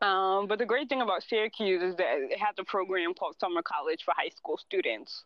Um, 0.00 0.46
but 0.46 0.58
the 0.58 0.66
great 0.66 0.88
thing 0.88 1.00
about 1.00 1.24
Syracuse 1.28 1.82
is 1.82 1.96
that 1.96 2.18
it 2.30 2.38
has 2.38 2.54
a 2.58 2.64
program 2.64 3.14
called 3.14 3.36
Summer 3.40 3.62
College 3.62 4.02
for 4.04 4.14
high 4.16 4.30
school 4.36 4.56
students. 4.56 5.24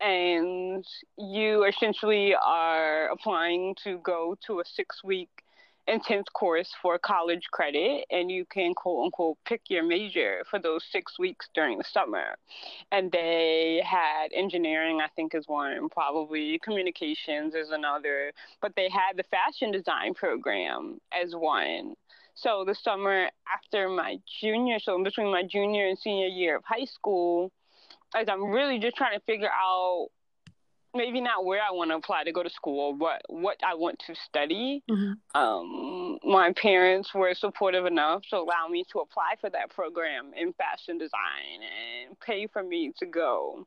And 0.00 0.84
you 1.16 1.64
essentially 1.64 2.34
are 2.34 3.08
applying 3.08 3.74
to 3.84 3.98
go 3.98 4.36
to 4.46 4.60
a 4.60 4.64
six 4.66 5.02
week 5.04 5.30
intense 5.88 6.26
course 6.32 6.70
for 6.80 6.98
college 6.98 7.48
credit 7.50 8.04
and 8.10 8.30
you 8.30 8.44
can 8.44 8.72
quote 8.74 9.04
unquote 9.06 9.36
pick 9.44 9.62
your 9.68 9.82
major 9.82 10.42
for 10.48 10.58
those 10.58 10.84
six 10.90 11.18
weeks 11.18 11.48
during 11.54 11.78
the 11.78 11.84
summer. 11.84 12.36
And 12.92 13.10
they 13.10 13.82
had 13.84 14.28
engineering 14.32 15.00
i 15.02 15.08
think 15.16 15.34
is 15.34 15.44
one. 15.48 15.88
Probably 15.88 16.60
communications 16.62 17.54
is 17.54 17.70
another. 17.70 18.32
But 18.60 18.74
they 18.76 18.88
had 18.88 19.16
the 19.16 19.24
fashion 19.24 19.72
design 19.72 20.14
program 20.14 20.98
as 21.12 21.34
one. 21.34 21.94
So 22.34 22.64
the 22.64 22.74
summer 22.74 23.28
after 23.52 23.88
my 23.88 24.16
junior 24.40 24.78
so 24.78 24.94
in 24.96 25.02
between 25.02 25.30
my 25.30 25.42
junior 25.42 25.88
and 25.88 25.98
senior 25.98 26.28
year 26.28 26.56
of 26.56 26.64
high 26.64 26.86
school 26.86 27.52
as 28.14 28.28
i'm 28.28 28.44
really 28.44 28.78
just 28.78 28.96
trying 28.96 29.18
to 29.18 29.24
figure 29.24 29.50
out 29.50 30.08
maybe 30.94 31.20
not 31.20 31.44
where 31.44 31.60
I 31.60 31.72
want 31.72 31.90
to 31.90 31.96
apply 31.96 32.24
to 32.24 32.32
go 32.32 32.42
to 32.42 32.50
school, 32.50 32.94
but 32.94 33.22
what 33.28 33.56
I 33.66 33.74
want 33.74 33.98
to 34.06 34.14
study. 34.14 34.82
Mm-hmm. 34.90 35.40
Um, 35.40 36.18
my 36.24 36.52
parents 36.52 37.14
were 37.14 37.34
supportive 37.34 37.86
enough 37.86 38.22
to 38.30 38.36
allow 38.36 38.68
me 38.68 38.84
to 38.92 39.00
apply 39.00 39.34
for 39.40 39.50
that 39.50 39.70
program 39.70 40.32
in 40.36 40.52
fashion 40.52 40.98
design 40.98 41.60
and 41.62 42.18
pay 42.20 42.46
for 42.46 42.62
me 42.62 42.92
to 42.98 43.06
go. 43.06 43.66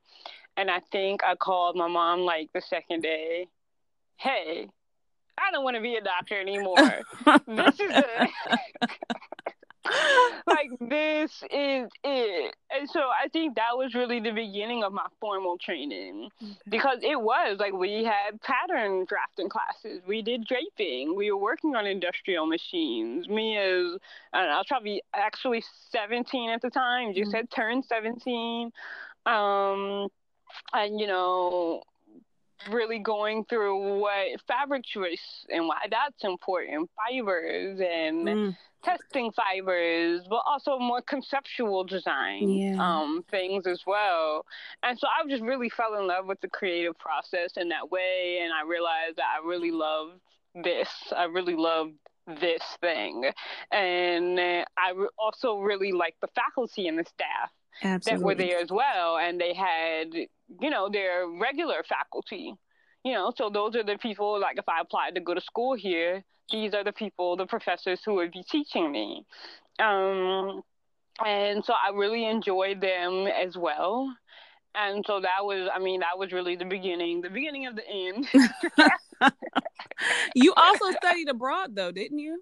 And 0.57 0.69
I 0.69 0.81
think 0.91 1.23
I 1.23 1.35
called 1.35 1.75
my 1.75 1.87
mom 1.87 2.21
like 2.21 2.49
the 2.53 2.61
second 2.61 3.01
day, 3.01 3.47
hey, 4.17 4.69
I 5.37 5.51
don't 5.51 5.63
want 5.63 5.75
to 5.75 5.81
be 5.81 5.95
a 5.95 6.01
doctor 6.01 6.39
anymore. 6.39 7.01
this 7.47 7.79
is 7.79 7.91
a 7.91 8.27
like 10.47 10.69
this 10.79 11.31
is 11.51 11.89
it. 12.03 12.55
And 12.71 12.89
so 12.89 12.99
I 12.99 13.27
think 13.29 13.55
that 13.55 13.75
was 13.75 13.93
really 13.93 14.19
the 14.19 14.31
beginning 14.31 14.83
of 14.83 14.93
my 14.93 15.05
formal 15.19 15.57
training 15.57 16.29
because 16.69 16.99
it 17.01 17.19
was 17.19 17.57
like 17.59 17.73
we 17.73 18.03
had 18.03 18.41
pattern 18.41 19.05
drafting 19.05 19.49
classes, 19.49 20.01
we 20.07 20.21
did 20.21 20.45
draping, 20.45 21.15
we 21.15 21.31
were 21.31 21.37
working 21.37 21.75
on 21.75 21.85
industrial 21.85 22.45
machines. 22.45 23.27
Me 23.27 23.57
as 23.57 23.99
I, 24.33 24.45
I 24.45 24.57
was 24.57 24.65
probably 24.67 25.01
actually 25.13 25.63
17 25.91 26.49
at 26.49 26.61
the 26.61 26.69
time, 26.69 27.13
just 27.13 27.29
mm-hmm. 27.29 27.37
had 27.37 27.51
turned 27.51 27.85
17. 27.85 28.71
Um, 29.25 30.07
and 30.73 30.99
you 30.99 31.07
know, 31.07 31.83
really 32.71 32.99
going 32.99 33.45
through 33.45 33.99
what 33.99 34.41
fabric 34.47 34.83
choice 34.85 35.45
and 35.49 35.67
why 35.67 35.81
that's 35.89 36.23
important, 36.23 36.89
fibers 36.95 37.79
and 37.79 38.27
mm 38.27 38.55
testing 38.85 39.31
fibers, 39.31 40.21
but 40.29 40.41
also 40.45 40.77
more 40.77 41.01
conceptual 41.01 41.83
design 41.83 42.47
yeah. 42.47 42.77
um, 42.79 43.25
things 43.31 43.65
as 43.65 43.81
well. 43.85 44.45
And 44.83 44.97
so 44.97 45.07
I 45.07 45.27
just 45.27 45.41
really 45.41 45.69
fell 45.69 45.95
in 45.99 46.07
love 46.07 46.27
with 46.27 46.39
the 46.41 46.49
creative 46.49 46.97
process 46.99 47.53
in 47.57 47.69
that 47.69 47.89
way. 47.89 48.39
And 48.43 48.53
I 48.53 48.67
realized 48.67 49.17
that 49.17 49.25
I 49.35 49.45
really 49.45 49.71
loved 49.71 50.21
this. 50.53 50.89
I 51.15 51.23
really 51.23 51.55
loved 51.55 51.95
this 52.27 52.61
thing. 52.79 53.25
And 53.71 54.39
I 54.39 54.93
also 55.17 55.59
really 55.59 55.91
liked 55.91 56.21
the 56.21 56.29
faculty 56.35 56.87
and 56.87 56.97
the 56.99 57.05
staff. 57.05 57.51
Absolutely. 57.83 58.19
that 58.19 58.25
were 58.25 58.35
there 58.35 58.59
as 58.59 58.69
well 58.69 59.17
and 59.17 59.39
they 59.39 59.53
had 59.53 60.13
you 60.13 60.69
know 60.69 60.89
their 60.89 61.27
regular 61.27 61.83
faculty 61.87 62.53
you 63.03 63.13
know 63.13 63.33
so 63.35 63.49
those 63.49 63.75
are 63.75 63.83
the 63.83 63.97
people 63.97 64.39
like 64.39 64.57
if 64.57 64.67
i 64.69 64.79
applied 64.79 65.15
to 65.15 65.21
go 65.21 65.33
to 65.33 65.41
school 65.41 65.75
here 65.75 66.23
these 66.51 66.73
are 66.73 66.83
the 66.83 66.93
people, 66.93 67.37
the 67.37 67.45
professors 67.45 68.01
who 68.05 68.15
would 68.15 68.31
be 68.31 68.43
teaching 68.43 68.91
me. 68.91 69.25
Um, 69.79 70.61
and 71.25 71.63
so 71.63 71.73
I 71.73 71.91
really 71.93 72.25
enjoyed 72.25 72.81
them 72.81 73.27
as 73.27 73.55
well. 73.57 74.13
And 74.75 75.03
so 75.07 75.21
that 75.21 75.43
was, 75.43 75.69
I 75.73 75.79
mean, 75.79 76.01
that 76.01 76.17
was 76.17 76.33
really 76.33 76.55
the 76.55 76.65
beginning, 76.65 77.21
the 77.21 77.29
beginning 77.29 77.67
of 77.67 77.75
the 77.75 77.87
end. 77.87 78.27
you 80.35 80.53
also 80.55 80.91
studied 80.91 81.29
abroad, 81.29 81.75
though, 81.75 81.91
didn't 81.91 82.19
you? 82.19 82.41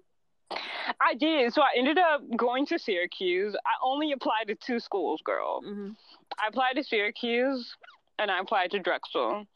I 1.00 1.14
did. 1.14 1.52
So 1.52 1.62
I 1.62 1.70
ended 1.76 1.98
up 1.98 2.22
going 2.36 2.66
to 2.66 2.78
Syracuse. 2.78 3.54
I 3.64 3.72
only 3.82 4.12
applied 4.12 4.48
to 4.48 4.54
two 4.54 4.80
schools, 4.80 5.20
girl. 5.24 5.62
Mm-hmm. 5.62 5.90
I 6.38 6.48
applied 6.48 6.74
to 6.74 6.84
Syracuse 6.84 7.76
and 8.18 8.30
I 8.30 8.40
applied 8.40 8.70
to 8.72 8.78
Drexel. 8.78 9.46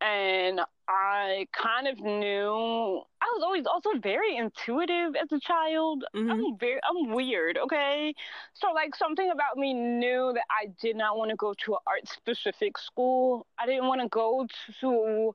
And 0.00 0.60
I 0.88 1.46
kind 1.52 1.88
of 1.88 1.98
knew 1.98 3.02
I 3.20 3.26
was 3.34 3.42
always 3.42 3.66
also 3.66 3.90
very 4.00 4.36
intuitive 4.36 5.16
as 5.20 5.30
a 5.32 5.40
child. 5.40 6.04
Mm-hmm. 6.14 6.30
I'm 6.30 6.58
very 6.58 6.80
I'm 6.88 7.12
weird, 7.12 7.58
okay? 7.58 8.14
So 8.54 8.72
like 8.72 8.94
something 8.94 9.30
about 9.30 9.56
me 9.56 9.74
knew 9.74 10.32
that 10.34 10.44
I 10.50 10.68
did 10.80 10.96
not 10.96 11.18
want 11.18 11.30
to 11.30 11.36
go 11.36 11.52
to 11.64 11.72
an 11.74 11.78
art 11.86 12.08
specific 12.08 12.78
school. 12.78 13.46
I 13.58 13.66
didn't 13.66 13.88
want 13.88 14.00
to 14.00 14.08
go 14.08 14.46
to 14.80 15.34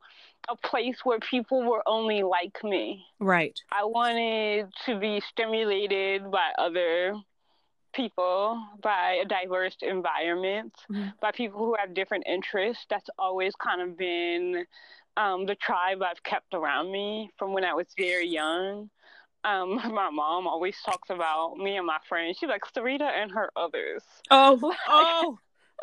a 0.50 0.56
place 0.56 0.98
where 1.04 1.20
people 1.20 1.64
were 1.64 1.84
only 1.86 2.24
like 2.24 2.64
me. 2.64 3.06
Right. 3.20 3.58
I 3.72 3.86
wanted 3.86 4.68
to 4.86 5.00
be 5.00 5.22
stimulated 5.30 6.30
by 6.30 6.52
other 6.58 7.16
people, 7.94 8.62
by 8.82 9.22
a 9.24 9.26
diverse 9.26 9.78
environment, 9.82 10.74
mm-hmm. 10.92 11.10
by 11.22 11.32
people 11.32 11.60
who 11.60 11.76
have 11.80 11.94
different 11.94 12.26
interests. 12.28 12.86
That's 12.90 13.10
always 13.18 13.54
kind 13.56 13.82
of 13.82 13.98
been 13.98 14.66
um, 15.18 15.46
the 15.46 15.56
tribe 15.56 16.02
I've 16.02 16.24
kept 16.24 16.54
around 16.54 16.92
me 16.92 17.30
from 17.38 17.54
when 17.54 17.64
I 17.64 17.74
was 17.74 17.88
very 17.98 18.28
young. 18.28 18.90
Um, 19.44 19.76
my 19.94 20.10
mom 20.10 20.48
always 20.48 20.76
talks 20.86 21.10
about 21.10 21.58
me 21.58 21.78
and 21.78 21.86
my 21.86 22.00
friends. 22.08 22.38
She's 22.40 22.50
like 22.50 22.64
Syreeta 22.76 23.10
and 23.10 23.32
her 23.32 23.50
others. 23.56 24.04
Oh, 24.32 24.58
like, 24.62 24.78
oh, 24.88 25.38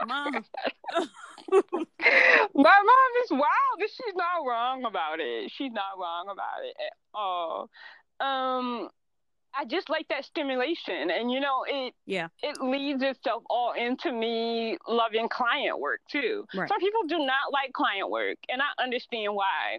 mom. 0.06 0.44
my 2.54 2.82
mom 2.84 3.12
is 3.24 3.30
wild, 3.30 3.76
but 3.78 3.88
she's 3.88 4.14
not 4.14 4.46
wrong 4.46 4.84
about 4.84 5.20
it. 5.20 5.50
She's 5.54 5.72
not 5.72 5.98
wrong 5.98 6.26
about 6.30 6.64
it 6.64 6.76
at 6.78 6.92
all. 7.14 7.70
Um, 8.20 8.88
I 9.54 9.64
just 9.64 9.90
like 9.90 10.06
that 10.08 10.24
stimulation, 10.24 11.10
and 11.10 11.30
you 11.30 11.40
know, 11.40 11.64
it 11.66 11.94
yeah, 12.06 12.28
it 12.42 12.60
leads 12.62 13.02
itself 13.02 13.42
all 13.50 13.72
into 13.72 14.12
me 14.12 14.78
loving 14.86 15.28
client 15.28 15.78
work 15.78 16.00
too. 16.10 16.44
Right. 16.54 16.68
Some 16.68 16.78
people 16.78 17.02
do 17.08 17.18
not 17.18 17.52
like 17.52 17.72
client 17.72 18.10
work, 18.10 18.36
and 18.48 18.62
I 18.62 18.82
understand 18.82 19.34
why 19.34 19.78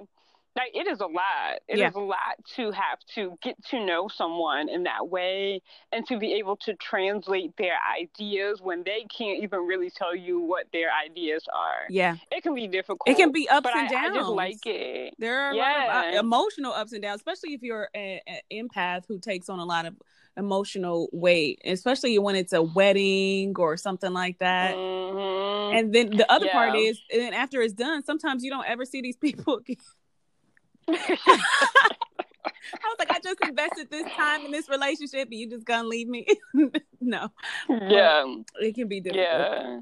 like 0.55 0.71
it 0.73 0.87
is 0.87 0.99
a 0.99 1.05
lot. 1.05 1.59
It 1.67 1.77
yeah. 1.77 1.89
is 1.89 1.95
a 1.95 1.99
lot 1.99 2.35
to 2.55 2.71
have 2.71 2.99
to 3.15 3.37
get 3.41 3.55
to 3.67 3.85
know 3.85 4.07
someone 4.07 4.69
in 4.69 4.83
that 4.83 5.07
way 5.09 5.61
and 5.91 6.05
to 6.07 6.17
be 6.17 6.33
able 6.33 6.57
to 6.57 6.75
translate 6.75 7.55
their 7.57 7.77
ideas 7.99 8.59
when 8.61 8.83
they 8.83 9.05
can't 9.15 9.41
even 9.43 9.59
really 9.59 9.89
tell 9.89 10.15
you 10.15 10.41
what 10.41 10.65
their 10.73 10.89
ideas 10.91 11.45
are. 11.53 11.85
Yeah. 11.89 12.17
It 12.31 12.43
can 12.43 12.53
be 12.53 12.67
difficult. 12.67 13.07
It 13.07 13.15
can 13.15 13.31
be 13.31 13.47
ups 13.47 13.69
and 13.73 13.87
I, 13.87 13.91
downs. 13.91 14.17
I 14.17 14.19
just 14.19 14.29
like 14.29 14.65
it. 14.65 15.13
There 15.19 15.39
are 15.39 15.53
yeah. 15.53 16.09
of, 16.09 16.15
uh, 16.15 16.19
emotional 16.19 16.73
ups 16.73 16.91
and 16.91 17.01
downs, 17.01 17.21
especially 17.21 17.53
if 17.53 17.61
you're 17.61 17.89
an 17.93 18.19
empath 18.51 19.05
who 19.07 19.19
takes 19.19 19.47
on 19.47 19.59
a 19.59 19.65
lot 19.65 19.85
of 19.85 19.95
emotional 20.37 21.09
weight, 21.11 21.61
especially 21.65 22.17
when 22.19 22.35
it's 22.35 22.53
a 22.53 22.61
wedding 22.61 23.53
or 23.57 23.77
something 23.77 24.13
like 24.13 24.39
that. 24.39 24.75
Mm-hmm. 24.75 25.77
And 25.77 25.93
then 25.93 26.09
the 26.09 26.29
other 26.31 26.47
yeah. 26.47 26.51
part 26.51 26.75
is, 26.75 26.99
and 27.11 27.21
then 27.21 27.33
after 27.33 27.61
it's 27.61 27.73
done, 27.73 28.03
sometimes 28.03 28.43
you 28.43 28.49
don't 28.49 28.67
ever 28.67 28.85
see 28.85 29.01
these 29.01 29.17
people. 29.21 29.61
I 30.93 32.87
was 32.87 32.95
like, 32.99 33.11
I 33.11 33.19
just 33.19 33.39
invested 33.47 33.89
this 33.89 34.05
time 34.15 34.45
in 34.45 34.51
this 34.51 34.69
relationship, 34.69 35.27
and 35.29 35.39
you 35.39 35.49
just 35.49 35.65
gonna 35.65 35.87
leave 35.87 36.07
me? 36.07 36.25
no. 37.01 37.29
Yeah, 37.69 38.25
it 38.59 38.75
can 38.75 38.87
be 38.87 39.01
difficult. 39.01 39.27
Yeah, 39.27 39.79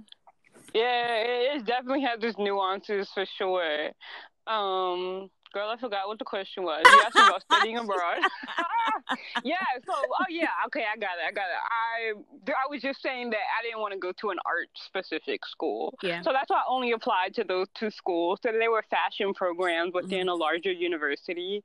yeah, 0.74 1.56
it 1.56 1.66
definitely 1.66 2.02
has 2.04 2.24
its 2.24 2.38
nuances 2.38 3.10
for 3.14 3.26
sure. 3.38 3.90
Um, 4.48 5.30
Girl, 5.54 5.70
I 5.70 5.78
forgot 5.78 6.08
what 6.08 6.20
the 6.20 6.26
question 6.26 6.64
was. 6.64 6.84
You 6.86 7.02
asked 7.06 7.16
about 7.16 7.42
studying 7.42 7.78
abroad. 7.80 8.20
yeah. 9.44 9.56
So, 9.86 9.94
oh 9.94 10.26
yeah. 10.30 10.48
Okay, 10.68 10.84
I 10.92 10.96
got 10.98 11.18
it. 11.18 11.28
I 11.28 11.32
got 11.32 11.46
it. 11.46 11.58
I 11.66 12.52
I 12.52 12.70
was 12.70 12.82
just 12.82 13.02
saying 13.02 13.32
that 13.32 13.38
I 13.38 13.64
didn't 13.64 13.80
want 13.80 13.94
to 13.94 14.00
go 14.00 14.12
to 14.22 14.30
an 14.30 14.38
art 14.46 14.70
specific 14.76 15.46
school. 15.46 15.98
Yeah. 16.04 16.22
So 16.22 16.32
that's 16.34 16.50
why 16.50 16.58
I 16.58 16.64
only 16.68 16.92
applied 16.92 17.34
to 17.36 17.44
those 17.44 17.68
two 17.74 17.90
schools. 17.90 18.40
So 18.44 18.52
they 18.52 18.68
were 18.68 18.84
fashion 18.90 19.34
programs 19.34 19.94
within 19.94 20.22
mm-hmm. 20.22 20.30
a 20.30 20.36
larger 20.36 20.72
university. 20.72 21.64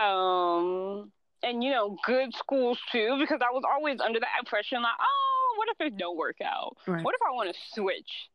Um, 0.00 1.10
and 1.42 1.62
you 1.62 1.70
know, 1.70 1.96
good 2.04 2.34
schools 2.34 2.78
too, 2.92 3.16
because 3.18 3.40
I 3.42 3.52
was 3.52 3.64
always 3.68 4.00
under 4.00 4.20
that 4.20 4.38
impression 4.38 4.80
like, 4.82 4.92
oh, 5.00 5.54
what 5.56 5.68
if 5.68 5.92
it 5.92 5.98
don't 5.98 6.16
work 6.16 6.36
out? 6.44 6.76
Right. 6.86 7.02
What 7.02 7.14
if 7.14 7.20
I 7.26 7.32
want 7.32 7.52
to 7.52 7.60
switch? 7.74 8.30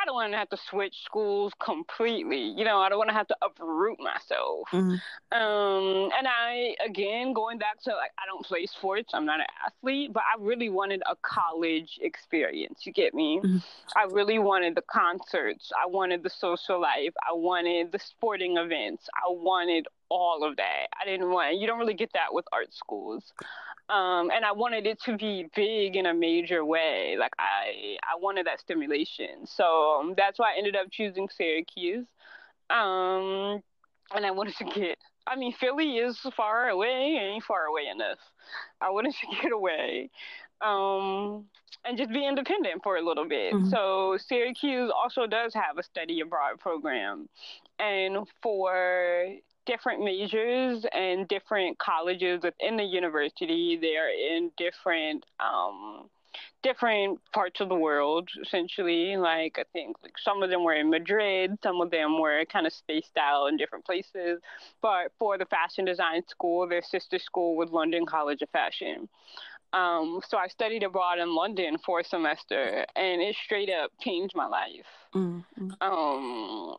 I 0.00 0.04
don't 0.04 0.14
want 0.14 0.32
to 0.32 0.38
have 0.38 0.48
to 0.50 0.58
switch 0.70 0.94
schools 1.04 1.52
completely. 1.60 2.52
You 2.56 2.64
know, 2.64 2.78
I 2.78 2.88
don't 2.88 2.98
want 2.98 3.10
to 3.10 3.14
have 3.14 3.28
to 3.28 3.36
uproot 3.42 3.98
myself. 3.98 4.68
Mm-hmm. 4.72 5.38
Um, 5.38 6.10
and 6.16 6.26
I, 6.28 6.74
again, 6.84 7.32
going 7.32 7.58
back 7.58 7.80
to 7.84 7.90
like, 7.90 8.12
I 8.18 8.26
don't 8.26 8.44
play 8.44 8.66
sports. 8.66 9.10
I'm 9.14 9.26
not 9.26 9.40
an 9.40 9.46
athlete, 9.64 10.12
but 10.12 10.22
I 10.22 10.40
really 10.40 10.68
wanted 10.68 11.02
a 11.10 11.16
college 11.22 11.98
experience. 12.00 12.80
You 12.84 12.92
get 12.92 13.14
me? 13.14 13.40
Mm-hmm. 13.42 13.58
I 13.96 14.04
really 14.12 14.38
wanted 14.38 14.74
the 14.74 14.82
concerts. 14.82 15.72
I 15.76 15.86
wanted 15.86 16.22
the 16.22 16.30
social 16.30 16.80
life. 16.80 17.14
I 17.28 17.32
wanted 17.32 17.92
the 17.92 17.98
sporting 17.98 18.56
events. 18.56 19.08
I 19.14 19.28
wanted 19.28 19.86
all 20.08 20.44
of 20.44 20.56
that. 20.56 20.86
I 21.00 21.04
didn't 21.04 21.30
want. 21.30 21.58
You 21.58 21.66
don't 21.66 21.78
really 21.78 21.94
get 21.94 22.12
that 22.14 22.32
with 22.32 22.44
art 22.52 22.72
schools. 22.74 23.32
Um, 23.88 24.30
and 24.34 24.44
I 24.44 24.52
wanted 24.52 24.86
it 24.86 25.00
to 25.02 25.16
be 25.16 25.48
big 25.54 25.94
in 25.94 26.06
a 26.06 26.14
major 26.14 26.64
way. 26.64 27.16
Like 27.18 27.32
I, 27.38 27.96
I 28.02 28.18
wanted 28.20 28.46
that 28.46 28.60
stimulation. 28.60 29.46
So 29.46 30.00
um, 30.00 30.14
that's 30.16 30.38
why 30.38 30.54
I 30.54 30.58
ended 30.58 30.74
up 30.74 30.90
choosing 30.90 31.28
Syracuse. 31.28 32.06
Um, 32.68 33.62
and 34.14 34.26
I 34.26 34.30
wanted 34.30 34.56
to 34.56 34.64
get. 34.64 34.98
I 35.26 35.36
mean, 35.36 35.52
Philly 35.58 35.98
is 35.98 36.18
far 36.36 36.68
away, 36.68 37.18
ain't 37.20 37.44
far 37.44 37.64
away 37.64 37.86
enough. 37.92 38.18
I 38.80 38.90
wanted 38.90 39.14
to 39.14 39.26
get 39.42 39.52
away, 39.52 40.10
um, 40.60 41.44
and 41.84 41.98
just 41.98 42.10
be 42.10 42.26
independent 42.26 42.82
for 42.82 42.96
a 42.96 43.02
little 43.02 43.28
bit. 43.28 43.52
Mm-hmm. 43.52 43.70
So 43.70 44.18
Syracuse 44.24 44.92
also 44.94 45.26
does 45.26 45.52
have 45.54 45.78
a 45.78 45.82
study 45.82 46.20
abroad 46.20 46.60
program, 46.60 47.28
and 47.78 48.26
for 48.40 49.34
different 49.66 50.02
majors 50.02 50.84
and 50.92 51.28
different 51.28 51.78
colleges 51.78 52.42
within 52.42 52.76
the 52.76 52.84
university. 52.84 53.76
They 53.80 53.96
are 53.96 54.08
in 54.08 54.50
different 54.56 55.24
um, 55.40 56.08
different 56.62 57.20
parts 57.32 57.60
of 57.60 57.68
the 57.68 57.74
world, 57.74 58.28
essentially. 58.42 59.16
Like 59.16 59.58
I 59.58 59.64
think 59.72 59.96
like 60.02 60.18
some 60.18 60.42
of 60.42 60.50
them 60.50 60.64
were 60.64 60.74
in 60.74 60.90
Madrid, 60.90 61.58
some 61.62 61.80
of 61.80 61.90
them 61.90 62.20
were 62.20 62.44
kind 62.46 62.66
of 62.66 62.72
spaced 62.72 63.16
out 63.18 63.46
in 63.46 63.56
different 63.56 63.84
places. 63.84 64.40
But 64.82 65.12
for 65.18 65.38
the 65.38 65.46
fashion 65.46 65.84
design 65.84 66.22
school, 66.28 66.68
their 66.68 66.82
sister 66.82 67.18
school 67.18 67.56
was 67.56 67.70
London 67.70 68.06
College 68.06 68.42
of 68.42 68.50
Fashion. 68.50 69.08
Um, 69.72 70.20
so 70.26 70.38
I 70.38 70.46
studied 70.48 70.84
abroad 70.84 71.18
in 71.18 71.34
London 71.34 71.76
for 71.84 72.00
a 72.00 72.04
semester, 72.04 72.86
and 72.94 73.20
it 73.20 73.36
straight 73.44 73.70
up 73.70 73.90
changed 74.00 74.34
my 74.34 74.46
life. 74.46 74.86
Mm-hmm. 75.14 75.70
Um, 75.80 76.76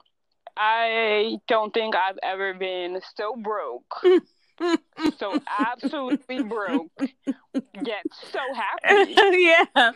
I 0.58 1.38
don't 1.48 1.74
think 1.74 1.96
I've 1.96 2.20
ever 2.24 2.54
been 2.54 3.00
so 3.16 3.36
broke. 3.36 4.04
so 5.20 5.40
absolutely 5.60 6.42
broke, 6.42 6.92
yet 7.84 8.04
so 8.32 8.40
happy. 8.56 9.16
yeah. 9.38 9.66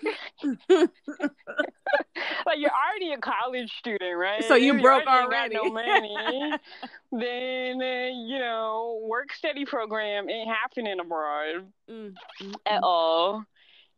like 2.45 2.57
you're 2.57 2.69
already 2.69 3.11
a 3.13 3.17
college 3.17 3.71
student, 3.79 4.17
right? 4.17 4.43
So 4.43 4.55
you, 4.55 4.79
broke 4.79 5.07
already. 5.07 5.55
No 5.55 5.63
money. 5.71 6.53
then 7.11 7.81
uh, 7.81 8.09
you 8.27 8.37
know, 8.39 9.01
work 9.03 9.33
study 9.33 9.65
program 9.65 10.29
ain't 10.29 10.49
happening 10.49 10.99
abroad 10.99 11.65
mm-hmm. 11.89 12.51
at 12.67 12.83
all 12.83 13.43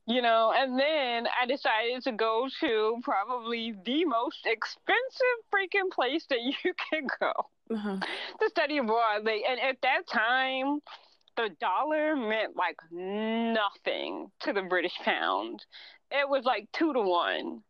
you 0.05 0.21
know, 0.21 0.53
and 0.55 0.77
then 0.77 1.27
I 1.41 1.45
decided 1.45 2.03
to 2.03 2.11
go 2.11 2.47
to 2.59 2.97
probably 3.03 3.73
the 3.85 4.05
most 4.05 4.45
expensive 4.45 5.39
freaking 5.53 5.91
place 5.91 6.25
that 6.29 6.39
you 6.63 6.73
can 6.91 7.07
go 7.19 7.31
uh-huh. 7.73 7.97
to 8.39 8.49
study 8.49 8.77
abroad. 8.77 9.23
Like, 9.23 9.43
and 9.49 9.59
at 9.59 9.77
that 9.81 10.01
time, 10.11 10.79
the 11.37 11.49
dollar 11.59 12.15
meant 12.15 12.55
like 12.55 12.75
nothing 12.91 14.29
to 14.41 14.53
the 14.53 14.63
British 14.63 14.95
pound. 15.03 15.63
It 16.11 16.27
was 16.27 16.43
like 16.43 16.67
two 16.73 16.93
to 16.93 17.01
one. 17.01 17.61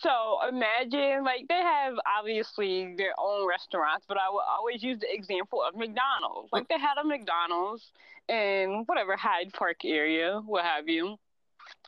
So 0.00 0.38
imagine, 0.48 1.22
like, 1.22 1.44
they 1.50 1.60
have 1.60 1.92
obviously 2.18 2.94
their 2.96 3.12
own 3.18 3.46
restaurants, 3.46 4.06
but 4.08 4.16
I 4.16 4.30
will 4.30 4.40
always 4.40 4.82
use 4.82 4.98
the 4.98 5.12
example 5.12 5.60
of 5.62 5.76
McDonald's. 5.76 6.48
Like, 6.50 6.66
they 6.68 6.78
had 6.78 6.96
a 6.98 7.06
McDonald's 7.06 7.92
in 8.26 8.84
whatever 8.86 9.18
Hyde 9.18 9.52
Park 9.52 9.84
area, 9.84 10.40
what 10.46 10.64
have 10.64 10.88
you 10.88 11.18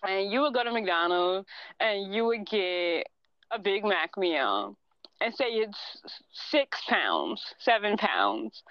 and 0.07 0.31
you 0.31 0.41
would 0.43 0.55
go 0.55 0.65
to 0.65 0.73
McDonald's 0.73 1.49
and 1.81 2.15
you 2.15 2.25
would 2.27 2.47
get 2.47 3.07
a 3.51 3.59
Big 3.59 3.85
Mac 3.85 4.17
meal 4.17 4.77
and 5.21 5.35
say 5.35 5.47
it's 5.47 5.79
six 6.51 6.81
pounds, 6.89 7.43
seven 7.59 7.97
pounds. 7.97 8.63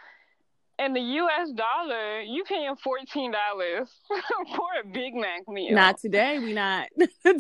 In 0.80 0.94
the 0.94 1.02
U.S. 1.02 1.52
dollar, 1.52 2.22
you 2.22 2.44
paying 2.44 2.76
fourteen 2.84 3.32
dollars 3.32 3.90
for 4.10 4.70
a 4.84 4.88
Big 4.88 5.14
Mac 5.14 5.48
meal. 5.48 5.74
Not 5.74 6.00
today. 6.00 6.40
We 6.40 6.54
not. 6.54 6.88
no. 6.98 7.38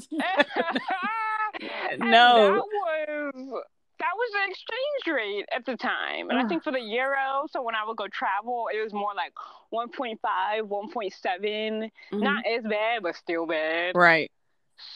that 1.99 2.63
was 2.63 3.63
that 4.03 4.15
was 4.17 4.29
the 4.33 4.51
exchange 4.51 5.15
rate 5.15 5.45
at 5.55 5.65
the 5.65 5.77
time. 5.77 6.29
And 6.29 6.37
I 6.37 6.45
think 6.45 6.63
for 6.63 6.73
the 6.73 6.81
euro, 6.81 7.47
so 7.49 7.61
when 7.61 7.73
I 7.73 7.85
would 7.87 7.95
go 7.95 8.07
travel, 8.11 8.67
it 8.73 8.83
was 8.83 8.91
more 8.91 9.13
like 9.15 9.33
1.5, 9.73 10.17
1.7. 10.19 10.91
Mm-hmm. 10.91 12.19
Not 12.19 12.43
as 12.45 12.63
bad, 12.63 13.03
but 13.03 13.15
still 13.15 13.47
bad. 13.47 13.95
Right. 13.95 14.29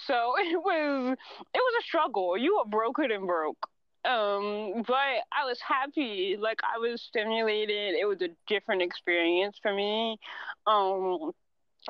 So 0.08 0.34
it 0.38 0.58
was 0.62 1.18
it 1.54 1.58
was 1.58 1.74
a 1.80 1.84
struggle. 1.88 2.38
You 2.38 2.58
were 2.58 2.70
broker 2.70 3.04
and 3.04 3.26
broke. 3.26 3.70
Um, 4.04 4.84
but 4.86 5.24
I 5.32 5.46
was 5.46 5.60
happy. 5.66 6.36
Like 6.40 6.60
I 6.64 6.78
was 6.78 7.02
stimulated. 7.02 7.96
It 7.96 8.06
was 8.06 8.22
a 8.22 8.30
different 8.48 8.82
experience 8.82 9.58
for 9.62 9.74
me. 9.74 10.18
Um, 10.66 11.32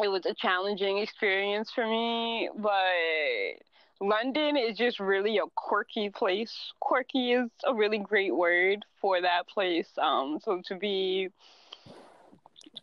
it 0.04 0.08
was 0.08 0.26
a 0.28 0.36
challenging 0.36 1.00
experience 1.00 1.72
for 1.74 1.86
me, 1.88 2.50
but 2.56 3.58
London 4.00 4.58
is 4.58 4.78
just 4.78 5.00
really 5.00 5.38
a 5.38 5.48
quirky 5.56 6.10
place. 6.10 6.54
Quirky 6.80 7.34
is 7.34 7.50
a 7.66 7.74
really 7.74 7.98
great 7.98 8.36
word 8.36 8.86
for 9.02 9.22
that 9.22 9.48
place. 9.48 9.90
Um, 9.98 10.40
so 10.44 10.62
to 10.66 10.76
be 10.76 11.30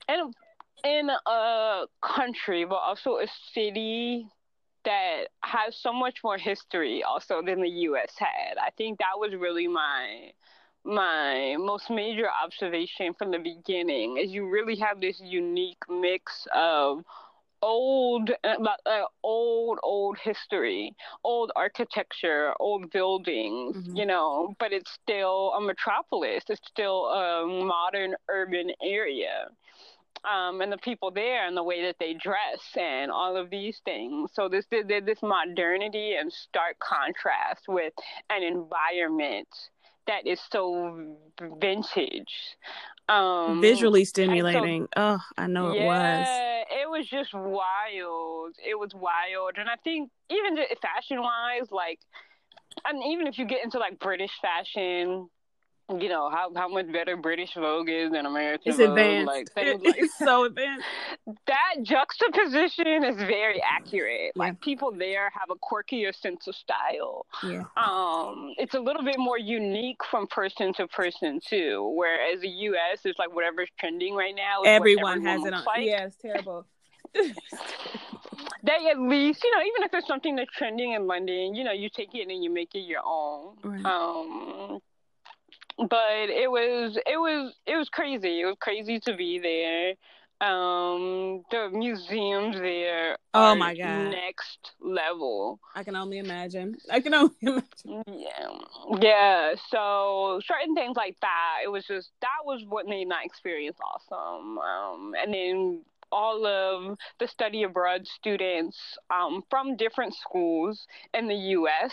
in 0.09 0.21
a, 0.21 0.89
in 0.89 1.11
a 1.27 1.85
country, 2.03 2.65
but 2.65 2.77
also 2.77 3.19
a 3.19 3.27
city 3.53 4.29
that 4.85 5.29
has 5.43 5.77
so 5.77 5.93
much 5.93 6.19
more 6.23 6.37
history 6.37 7.03
also 7.03 7.43
than 7.43 7.63
the 7.63 7.69
U.S. 7.69 8.13
had. 8.19 8.59
I 8.61 8.71
think 8.77 8.99
that 8.99 9.19
was 9.19 9.33
really 9.35 9.69
my 9.69 10.33
my 10.87 11.57
most 11.59 11.89
major 11.89 12.27
observation 12.45 13.15
from 13.15 13.31
the 13.31 13.39
beginning 13.39 14.19
is 14.19 14.31
you 14.31 14.47
really 14.51 14.77
have 14.77 15.01
this 15.01 15.19
unique 15.19 15.83
mix 15.89 16.47
of 16.55 17.03
old 17.65 18.31
uh, 18.45 19.03
old 19.23 19.79
old 19.83 20.19
history 20.19 20.95
old 21.25 21.51
architecture 21.57 22.53
old 22.61 22.91
buildings 22.91 23.77
mm-hmm. 23.77 23.97
you 23.97 24.05
know 24.07 24.55
but 24.59 24.71
it's 24.73 24.93
still 25.03 25.53
a 25.57 25.61
metropolis 25.61 26.45
it's 26.49 26.69
still 26.69 27.07
a 27.07 27.47
modern 27.65 28.15
urban 28.29 28.71
area 28.83 29.49
um, 30.25 30.61
and 30.61 30.73
the 30.73 30.79
people 30.79 31.11
there 31.11 31.47
and 31.47 31.57
the 31.57 31.63
way 31.63 31.83
that 31.83 31.97
they 31.99 32.15
dress 32.15 32.63
and 32.77 33.11
all 33.11 33.37
of 33.37 33.51
these 33.51 33.81
things. 33.85 34.31
So 34.33 34.49
this 34.49 34.65
this 34.71 35.23
modernity 35.23 36.15
and 36.19 36.33
stark 36.33 36.79
contrast 36.79 37.69
with 37.69 37.93
an 38.31 38.43
environment 38.43 39.49
that 40.07 40.27
is 40.27 40.41
so 40.51 41.17
vintage 41.61 42.57
um, 43.09 43.61
Visually 43.61 44.05
stimulating. 44.05 44.83
So, 44.83 44.89
oh, 44.97 45.19
I 45.37 45.47
know 45.47 45.71
it 45.71 45.81
yeah, 45.81 45.87
was. 45.87 46.67
It 46.71 46.91
was 46.91 47.07
just 47.07 47.35
wild. 47.35 48.57
It 48.65 48.79
was 48.79 48.91
wild, 48.95 49.59
and 49.59 49.69
I 49.69 49.77
think 49.83 50.11
even 50.31 50.57
fashion 50.81 51.21
wise, 51.21 51.71
like, 51.71 52.01
and 52.87 53.03
even 53.05 53.27
if 53.27 53.39
you 53.39 53.45
get 53.45 53.63
into 53.63 53.79
like 53.79 53.99
British 53.99 54.33
fashion, 54.41 55.29
you 55.91 56.09
know 56.09 56.31
how 56.31 56.51
how 56.57 56.69
much 56.69 56.91
better 56.91 57.17
British 57.17 57.55
Vogue 57.55 57.89
is 57.91 58.11
than 58.11 58.25
American 58.25 58.71
it's 58.71 58.79
Vogue. 58.79 58.91
Advanced. 58.91 59.27
Like 59.27 59.49
like 59.57 59.97
it's 59.97 60.19
so 60.19 60.45
advanced. 60.45 60.85
That 61.47 61.83
juxtaposition 61.83 63.05
is 63.05 63.17
very 63.17 63.63
accurate. 63.63 64.33
Yeah. 64.35 64.43
Like 64.43 64.61
people 64.61 64.93
there 64.93 65.31
have 65.31 65.51
a 65.51 65.57
quirkier 65.57 66.15
sense 66.15 66.47
of 66.47 66.55
style. 66.55 67.27
Yeah. 67.43 67.65
Um, 67.77 68.55
it's 68.59 68.75
a 68.75 68.81
little 68.81 69.03
bit 69.03 69.19
more 69.19 69.39
unique 69.39 69.99
from 70.11 70.27
person 70.27 70.73
to 70.75 70.87
person 70.89 71.41
too. 71.47 71.95
Whereas 71.97 72.41
the 72.41 72.49
U.S. 72.49 73.01
is 73.05 73.15
like 73.19 73.35
whatever's 73.35 73.71
trending 73.79 74.15
right 74.15 74.35
now. 74.35 74.63
Everyone, 74.63 75.27
everyone 75.27 75.27
has 75.27 75.47
it 75.47 75.55
on. 75.55 75.65
Like. 75.65 75.87
Yeah, 75.87 76.07
it's 76.07 76.17
terrible. 76.17 76.67
they 77.15 78.91
at 78.91 78.99
least, 78.99 79.45
you 79.45 79.51
know, 79.57 79.63
even 79.63 79.83
if 79.83 79.91
there's 79.91 80.07
something 80.07 80.37
that's 80.37 80.51
trending 80.53 80.93
in 80.93 81.07
London, 81.07 81.55
you 81.55 81.65
know, 81.65 81.73
you 81.73 81.89
take 81.89 82.15
it 82.15 82.29
and 82.29 82.43
you 82.43 82.51
make 82.51 82.75
it 82.75 82.81
your 82.81 83.03
own. 83.05 83.57
Right. 83.63 83.85
Um, 83.85 84.81
but 85.79 86.29
it 86.29 86.51
was 86.51 86.97
it 87.07 87.17
was 87.17 87.55
it 87.67 87.77
was 87.77 87.89
crazy. 87.89 88.41
It 88.41 88.47
was 88.47 88.57
crazy 88.61 89.01
to 89.01 89.17
be 89.17 89.39
there. 89.39 89.95
Um, 90.41 91.43
the 91.51 91.71
museums 91.73 92.57
there. 92.57 93.17
Oh 93.33 93.55
my 93.55 93.75
god! 93.75 94.11
Next 94.11 94.73
level. 94.81 95.61
I 95.75 95.85
can 95.85 95.97
only 95.97 96.19
imagine. 96.19 96.77
I 96.91 97.01
can 97.01 97.15
only 97.15 97.35
imagine. 97.43 98.03
Yeah, 98.07 98.49
yeah. 99.01 99.55
So 99.71 100.41
certain 100.45 100.75
things 100.75 100.97
like 100.97 101.17
that. 101.23 101.59
It 101.65 101.69
was 101.69 101.87
just 101.87 102.11
that 102.21 102.45
was 102.45 102.63
what 102.69 102.87
made 102.87 103.09
my 103.09 103.23
experience 103.25 103.79
awesome. 103.81 104.59
Um, 104.59 105.15
and 105.21 105.33
then 105.33 105.83
all 106.15 106.47
of 106.47 106.97
the 107.19 107.27
study 107.27 107.65
abroad 107.65 108.07
students 108.07 108.79
um, 109.11 109.43
from 109.51 109.77
different 109.77 110.15
schools 110.15 110.87
in 111.13 111.27
the 111.27 111.35
US 111.35 111.93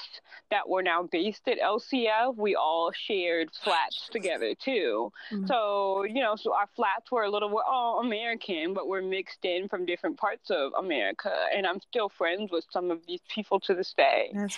that 0.52 0.70
were 0.70 0.84
now 0.84 1.10
based 1.12 1.48
at 1.48 1.60
LCF, 1.60 2.38
we 2.38 2.56
all 2.56 2.92
shared 2.94 3.50
flats 3.64 4.10
together 4.12 4.54
too. 4.54 5.12
Mm-hmm. 5.32 5.48
So, 5.48 6.04
you 6.04 6.22
know, 6.22 6.36
so 6.36 6.54
our 6.54 6.70
flats 6.76 7.12
were 7.12 7.24
a 7.24 7.32
little, 7.32 7.50
we're 7.50 7.64
all 7.64 8.00
American, 8.00 8.76
but 8.76 8.88
we're 8.88 9.02
mixed 9.02 9.44
in 9.44 9.68
from 9.68 9.86
different 9.88 10.18
parts 10.18 10.52
of 10.52 10.74
America. 10.78 11.34
And 11.56 11.66
I'm 11.66 11.82
still 11.82 12.10
friends 12.10 12.52
with 12.52 12.66
some 12.70 12.92
of 12.92 13.00
these 13.08 13.22
people 13.28 13.60
to 13.62 13.74
this 13.74 13.94
day. 13.98 14.32
That's 14.34 14.58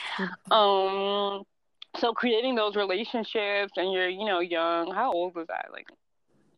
Um, 0.52 1.44
so 2.00 2.12
creating 2.12 2.56
those 2.56 2.76
relationships 2.76 3.74
and 3.78 3.94
you're, 3.94 4.10
you 4.10 4.26
know, 4.26 4.40
young, 4.40 4.94
how 4.94 5.14
old 5.14 5.36
was 5.36 5.48
I? 5.50 5.72
Like 5.72 5.88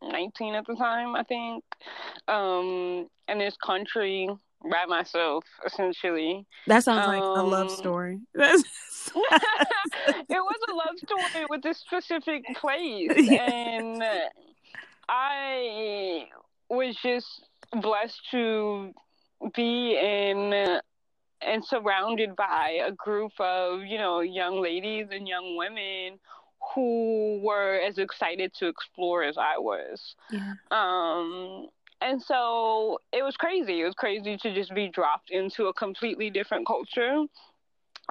19 0.02 0.56
at 0.56 0.66
the 0.68 0.76
time, 0.76 1.16
I 1.16 1.24
think. 1.24 1.64
Um, 2.28 3.08
in 3.28 3.40
this 3.40 3.56
country 3.64 4.30
by 4.70 4.86
myself, 4.88 5.44
essentially. 5.66 6.46
That 6.68 6.84
sounds 6.84 7.06
um, 7.06 7.14
like 7.14 7.22
a 7.22 7.44
love 7.44 7.70
um, 7.70 7.76
story. 7.76 8.20
it 8.36 8.64
was 10.30 10.60
a 10.70 10.74
love 10.74 10.98
story 10.98 11.46
with 11.50 11.62
this 11.62 11.80
specific 11.80 12.44
place. 12.56 13.12
And 13.30 14.04
I 15.08 16.26
was 16.70 16.96
just 17.04 17.28
blessed 17.72 18.22
to 18.32 18.92
be 19.56 19.98
in 19.98 20.80
and 21.42 21.64
surrounded 21.64 22.36
by 22.36 22.80
a 22.88 22.92
group 22.92 23.34
of, 23.40 23.82
you 23.84 23.98
know, 24.00 24.22
young 24.22 24.62
ladies 24.62 25.08
and 25.12 25.28
young 25.28 25.56
women 25.58 26.20
who 26.76 27.40
were 27.42 27.80
as 27.80 27.98
excited 27.98 28.54
to 28.60 28.68
explore 28.68 29.24
as 29.24 29.38
I 29.38 29.58
was. 29.58 30.16
Yeah. 30.30 30.54
Um, 30.70 31.68
and 32.02 32.22
so 32.22 33.00
it 33.14 33.24
was 33.24 33.36
crazy. 33.38 33.82
It 33.82 33.86
was 33.86 33.96
crazy 33.96 34.38
to 34.38 34.54
just 34.54 34.76
be 34.76 34.90
dropped 34.90 35.32
into 35.32 35.68
a 35.68 35.74
completely 35.74 36.30
different 36.30 36.68
culture 36.68 37.26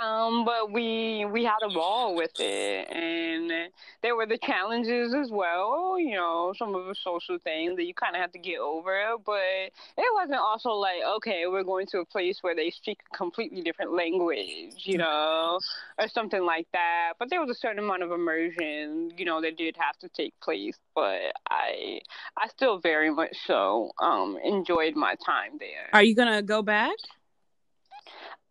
um, 0.02 0.44
but 0.44 0.72
we 0.72 1.24
we 1.26 1.44
had 1.44 1.58
a 1.62 1.68
ball 1.68 2.16
with 2.16 2.32
it, 2.38 2.88
and 2.90 3.70
there 4.02 4.16
were 4.16 4.26
the 4.26 4.38
challenges 4.38 5.14
as 5.14 5.30
well. 5.30 5.96
You 5.98 6.14
know, 6.16 6.52
some 6.58 6.74
of 6.74 6.86
the 6.86 6.94
social 6.94 7.38
things 7.38 7.76
that 7.76 7.84
you 7.84 7.94
kind 7.94 8.16
of 8.16 8.20
have 8.20 8.32
to 8.32 8.38
get 8.38 8.58
over. 8.58 9.14
But 9.24 9.70
it 9.96 10.14
wasn't 10.14 10.40
also 10.40 10.70
like, 10.70 11.00
okay, 11.16 11.44
we're 11.46 11.62
going 11.62 11.86
to 11.88 11.98
a 11.98 12.04
place 12.04 12.38
where 12.42 12.56
they 12.56 12.70
speak 12.70 12.98
a 13.12 13.16
completely 13.16 13.62
different 13.62 13.94
language, 13.94 14.74
you 14.84 14.98
know, 14.98 15.60
or 15.98 16.08
something 16.08 16.44
like 16.44 16.66
that. 16.72 17.12
But 17.18 17.30
there 17.30 17.40
was 17.40 17.50
a 17.50 17.54
certain 17.58 17.78
amount 17.78 18.02
of 18.02 18.10
immersion, 18.10 19.12
you 19.16 19.24
know, 19.24 19.40
that 19.42 19.56
did 19.56 19.76
have 19.78 19.96
to 19.98 20.08
take 20.08 20.34
place. 20.40 20.76
But 20.94 21.20
I 21.48 22.00
I 22.36 22.48
still 22.48 22.78
very 22.78 23.10
much 23.10 23.36
so 23.46 23.92
um 24.00 24.38
enjoyed 24.42 24.96
my 24.96 25.14
time 25.24 25.52
there. 25.60 25.88
Are 25.92 26.02
you 26.02 26.16
gonna 26.16 26.42
go 26.42 26.62
back? 26.62 26.96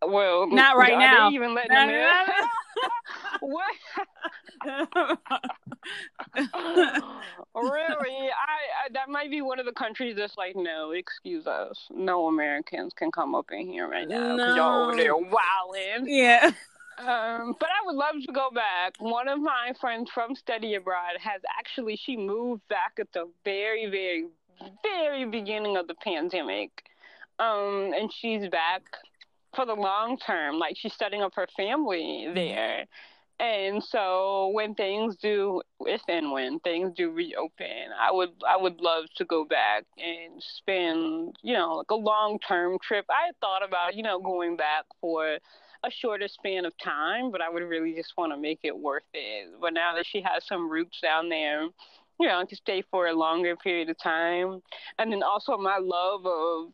Well, 0.07 0.47
not 0.47 0.77
right 0.77 0.97
now. 0.97 1.31
even 1.31 1.53
letting 1.53 1.73
no, 1.73 1.87
them 1.87 1.89
no, 1.89 2.47
what? 3.41 3.75
really? 7.55 8.29
I, 8.29 8.85
I, 8.85 8.89
that 8.93 9.09
might 9.09 9.29
be 9.29 9.41
one 9.41 9.59
of 9.59 9.65
the 9.65 9.73
countries 9.73 10.15
that's 10.15 10.37
like, 10.37 10.55
no, 10.55 10.91
excuse 10.91 11.47
us, 11.47 11.77
no 11.91 12.27
Americans 12.27 12.93
can 12.95 13.11
come 13.11 13.35
up 13.35 13.47
in 13.51 13.67
here 13.67 13.87
right 13.87 14.07
now 14.07 14.35
because 14.35 14.55
no. 14.55 14.55
y'all 14.55 14.87
over 14.87 14.95
there 14.95 15.15
wilding. 15.15 16.05
Yeah. 16.07 16.51
Um, 16.99 17.55
but 17.59 17.69
I 17.69 17.85
would 17.85 17.95
love 17.95 18.15
to 18.25 18.31
go 18.31 18.49
back. 18.51 18.93
One 18.99 19.27
of 19.27 19.39
my 19.39 19.73
friends 19.81 20.11
from 20.13 20.35
study 20.35 20.75
abroad 20.75 21.17
has 21.19 21.41
actually 21.59 21.95
she 21.95 22.15
moved 22.15 22.67
back 22.69 22.93
at 22.99 23.11
the 23.13 23.29
very, 23.43 23.87
very, 23.89 24.27
very 24.83 25.25
beginning 25.25 25.75
of 25.75 25.87
the 25.87 25.95
pandemic. 25.95 26.83
Um, 27.39 27.93
and 27.97 28.13
she's 28.13 28.47
back 28.49 28.83
for 29.55 29.65
the 29.65 29.73
long 29.73 30.17
term. 30.17 30.59
Like 30.59 30.75
she's 30.77 30.93
setting 30.95 31.21
up 31.21 31.33
her 31.35 31.47
family 31.55 32.25
mm-hmm. 32.25 32.35
there. 32.35 32.85
And 33.39 33.83
so 33.83 34.51
when 34.53 34.75
things 34.75 35.15
do, 35.15 35.61
if 35.81 36.01
and 36.07 36.31
when 36.31 36.59
things 36.59 36.93
do 36.95 37.11
reopen, 37.11 37.91
I 37.99 38.11
would 38.11 38.29
I 38.47 38.55
would 38.55 38.79
love 38.79 39.05
to 39.17 39.25
go 39.25 39.43
back 39.43 39.85
and 39.97 40.41
spend 40.41 41.35
you 41.41 41.53
know 41.53 41.73
like 41.77 41.91
a 41.91 41.95
long 41.95 42.39
term 42.47 42.77
trip. 42.81 43.05
I 43.09 43.31
thought 43.41 43.63
about 43.67 43.95
you 43.95 44.03
know 44.03 44.19
going 44.19 44.55
back 44.55 44.85
for 45.01 45.39
a 45.83 45.91
shorter 45.91 46.27
span 46.27 46.65
of 46.65 46.77
time, 46.77 47.31
but 47.31 47.41
I 47.41 47.49
would 47.49 47.63
really 47.63 47.93
just 47.93 48.13
want 48.17 48.31
to 48.31 48.37
make 48.37 48.59
it 48.63 48.77
worth 48.77 49.03
it. 49.13 49.49
But 49.59 49.73
now 49.73 49.95
that 49.95 50.05
she 50.05 50.21
has 50.21 50.45
some 50.45 50.69
roots 50.69 50.99
down 51.01 51.27
there, 51.27 51.63
you 52.19 52.27
know, 52.27 52.45
to 52.45 52.55
stay 52.55 52.83
for 52.89 53.07
a 53.07 53.13
longer 53.13 53.55
period 53.55 53.89
of 53.89 53.97
time, 53.97 54.61
and 54.97 55.11
then 55.11 55.23
also 55.23 55.57
my 55.57 55.79
love 55.79 56.25
of 56.25 56.71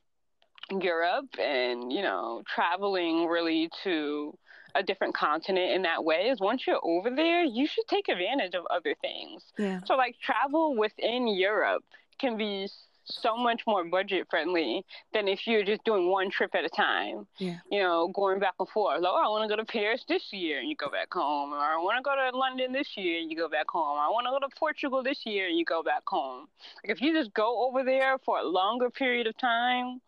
Europe 0.71 1.37
and, 1.39 1.91
you 1.91 2.01
know, 2.01 2.43
traveling 2.47 3.27
really 3.27 3.69
to 3.83 4.37
a 4.75 4.83
different 4.83 5.15
continent 5.15 5.71
in 5.71 5.81
that 5.81 6.03
way 6.03 6.29
is 6.29 6.39
once 6.39 6.67
you're 6.67 6.79
over 6.83 7.09
there, 7.09 7.43
you 7.43 7.65
should 7.67 7.87
take 7.87 8.07
advantage 8.07 8.53
of 8.53 8.65
other 8.69 8.95
things. 9.01 9.43
Yeah. 9.57 9.79
So, 9.85 9.95
like, 9.95 10.15
travel 10.21 10.75
within 10.75 11.27
Europe 11.27 11.83
can 12.19 12.37
be 12.37 12.67
so 13.09 13.35
much 13.35 13.61
more 13.67 13.83
budget 13.83 14.27
friendly 14.29 14.85
than 15.13 15.27
if 15.27 15.45
you're 15.47 15.63
just 15.63 15.83
doing 15.83 16.09
one 16.09 16.29
trip 16.29 16.51
at 16.53 16.65
a 16.65 16.69
time. 16.69 17.27
Yeah. 17.37 17.57
You 17.71 17.81
know, 17.81 18.11
going 18.13 18.39
back 18.39 18.53
and 18.59 18.69
forth. 18.69 19.01
Like, 19.01 19.11
oh, 19.11 19.21
I 19.23 19.27
want 19.27 19.49
to 19.49 19.55
go 19.55 19.61
to 19.61 19.65
Paris 19.65 20.03
this 20.07 20.31
year 20.31 20.59
and 20.59 20.69
you 20.69 20.75
go 20.75 20.89
back 20.89 21.11
home. 21.11 21.53
Or 21.53 21.57
I 21.57 21.77
want 21.77 21.97
to 21.97 22.03
go 22.03 22.15
to 22.15 22.37
London 22.37 22.71
this 22.71 22.87
year 22.95 23.19
and 23.19 23.29
you 23.31 23.37
go 23.37 23.49
back 23.49 23.67
home. 23.69 23.97
I 23.99 24.07
want 24.09 24.25
to 24.27 24.31
go 24.31 24.39
to 24.39 24.55
Portugal 24.57 25.03
this 25.03 25.25
year 25.25 25.47
and 25.47 25.57
you 25.57 25.65
go 25.65 25.83
back 25.83 26.03
home. 26.07 26.47
Like, 26.83 26.95
if 26.95 27.01
you 27.01 27.13
just 27.13 27.33
go 27.33 27.67
over 27.67 27.83
there 27.83 28.17
for 28.19 28.39
a 28.39 28.43
longer 28.43 28.89
period 28.89 29.27
of 29.27 29.37
time 29.37 30.01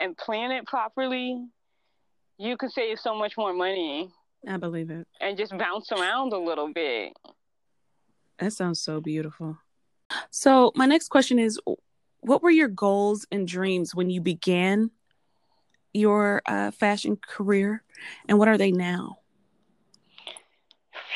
and 0.00 0.16
plan 0.16 0.50
it 0.50 0.66
properly, 0.66 1.46
you 2.38 2.56
could 2.56 2.72
save 2.72 2.98
so 2.98 3.14
much 3.14 3.36
more 3.36 3.52
money. 3.52 4.10
I 4.46 4.56
believe 4.56 4.90
it. 4.90 5.06
And 5.20 5.36
just 5.36 5.56
bounce 5.56 5.90
around 5.90 6.32
a 6.32 6.38
little 6.38 6.72
bit. 6.72 7.12
That 8.38 8.52
sounds 8.52 8.80
so 8.80 9.00
beautiful. 9.00 9.58
So, 10.30 10.72
my 10.74 10.86
next 10.86 11.08
question 11.08 11.38
is 11.38 11.60
what 12.20 12.42
were 12.42 12.50
your 12.50 12.68
goals 12.68 13.26
and 13.30 13.46
dreams 13.46 13.94
when 13.94 14.10
you 14.10 14.20
began 14.20 14.90
your 15.92 16.42
uh, 16.46 16.70
fashion 16.70 17.16
career, 17.16 17.82
and 18.28 18.38
what 18.38 18.48
are 18.48 18.58
they 18.58 18.70
now? 18.70 19.18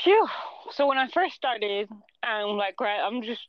Phew. 0.03 0.27
So 0.73 0.87
when 0.87 0.99
I 0.99 1.09
first 1.09 1.35
started, 1.35 1.89
I'm 2.23 2.57
like, 2.57 2.75
I'm 2.81 3.23
just, 3.23 3.47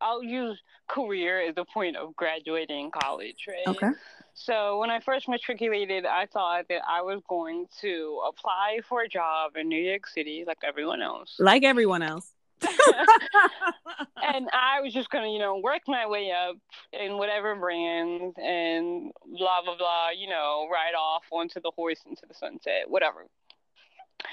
I'll 0.00 0.22
use 0.22 0.58
career 0.88 1.48
as 1.48 1.54
the 1.54 1.64
point 1.64 1.96
of 1.96 2.16
graduating 2.16 2.90
college, 2.90 3.46
right? 3.46 3.68
Okay. 3.68 3.90
So 4.34 4.78
when 4.78 4.90
I 4.90 4.98
first 5.00 5.28
matriculated, 5.28 6.06
I 6.06 6.26
thought 6.26 6.66
that 6.68 6.82
I 6.88 7.02
was 7.02 7.20
going 7.28 7.66
to 7.82 8.20
apply 8.28 8.80
for 8.88 9.02
a 9.02 9.08
job 9.08 9.56
in 9.56 9.68
New 9.68 9.80
York 9.80 10.06
City, 10.08 10.44
like 10.46 10.58
everyone 10.64 11.02
else. 11.02 11.36
Like 11.38 11.62
everyone 11.62 12.02
else. 12.02 12.33
and 14.22 14.48
I 14.52 14.80
was 14.80 14.92
just 14.92 15.10
gonna, 15.10 15.28
you 15.28 15.38
know, 15.38 15.58
work 15.58 15.82
my 15.86 16.06
way 16.06 16.32
up 16.32 16.56
in 16.92 17.16
whatever 17.18 17.54
brand 17.56 18.34
and 18.38 19.12
blah 19.38 19.62
blah 19.64 19.76
blah, 19.76 20.10
you 20.16 20.28
know, 20.28 20.68
ride 20.72 20.94
off 20.98 21.24
onto 21.30 21.60
the 21.60 21.70
horse 21.76 22.00
into 22.06 22.22
the 22.26 22.34
sunset, 22.34 22.84
whatever. 22.88 23.26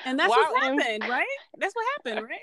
And 0.06 0.18
that's 0.18 0.30
what 0.30 0.64
happened, 0.64 1.04
right? 1.10 1.26
That's 1.58 1.74
what 1.76 1.86
happened, 1.98 2.28
right? 2.30 2.40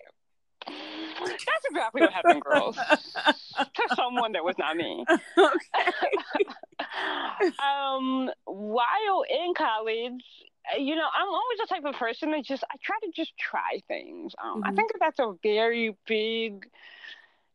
That's 1.21 1.65
exactly 1.71 2.03
what 2.03 2.13
happened, 2.13 2.43
girls. 2.43 2.77
to 2.77 3.95
someone 3.97 4.33
that 4.33 4.45
was 4.45 4.57
not 4.59 4.77
me. 4.77 5.05
Okay. 5.39 5.93
um, 7.63 8.31
while 8.45 9.23
in 9.29 9.55
college, 9.57 10.25
you 10.77 10.95
know, 10.95 11.07
I'm 11.15 11.29
always 11.29 11.59
the 11.61 11.67
type 11.69 11.85
of 11.85 11.95
person 11.95 12.31
that 12.33 12.45
just 12.45 12.65
I 12.65 12.77
try 12.83 12.97
to 13.03 13.11
just 13.15 13.33
try 13.39 13.81
things. 13.89 14.35
Um, 14.43 14.63
mm-hmm. 14.63 14.71
I 14.71 14.75
think 14.75 14.93
that 14.93 14.99
that's 15.01 15.19
a 15.19 15.35
very 15.43 15.97
big 16.07 16.67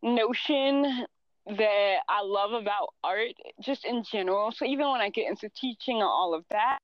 notion 0.01 1.05
that 1.45 1.95
I 2.07 2.21
love 2.23 2.53
about 2.53 2.93
art, 3.03 3.33
just 3.61 3.85
in 3.85 4.03
general. 4.09 4.51
So 4.51 4.65
even 4.65 4.89
when 4.89 5.01
I 5.01 5.09
get 5.09 5.29
into 5.29 5.49
teaching 5.49 5.97
and 5.97 6.03
all 6.03 6.33
of 6.33 6.45
that, 6.51 6.77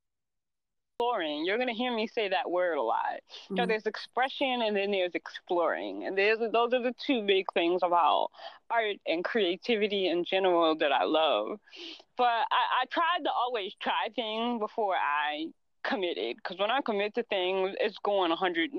exploring. 0.99 1.45
You're 1.45 1.57
gonna 1.57 1.73
hear 1.73 1.95
me 1.95 2.07
say 2.07 2.29
that 2.29 2.49
word 2.49 2.77
a 2.77 2.81
lot. 2.81 3.21
Mm-hmm. 3.45 3.57
So 3.57 3.65
there's 3.65 3.85
expression 3.85 4.61
and 4.61 4.75
then 4.75 4.91
there's 4.91 5.15
exploring, 5.15 6.05
and 6.05 6.17
there's 6.17 6.39
those 6.39 6.73
are 6.73 6.81
the 6.81 6.93
two 7.05 7.25
big 7.25 7.45
things 7.53 7.81
about 7.83 8.29
art 8.69 8.97
and 9.07 9.23
creativity 9.23 10.09
in 10.09 10.25
general 10.25 10.75
that 10.77 10.91
I 10.91 11.05
love. 11.05 11.59
But 12.17 12.25
I, 12.25 12.81
I 12.81 12.85
tried 12.91 13.23
to 13.23 13.31
always 13.31 13.73
try 13.81 14.09
things 14.13 14.59
before 14.59 14.95
I 14.95 15.47
committed 15.83 16.35
because 16.37 16.57
when 16.59 16.71
I 16.71 16.81
commit 16.81 17.15
to 17.15 17.23
things, 17.23 17.75
it's 17.79 17.97
going 18.03 18.31
110%. 18.31 18.69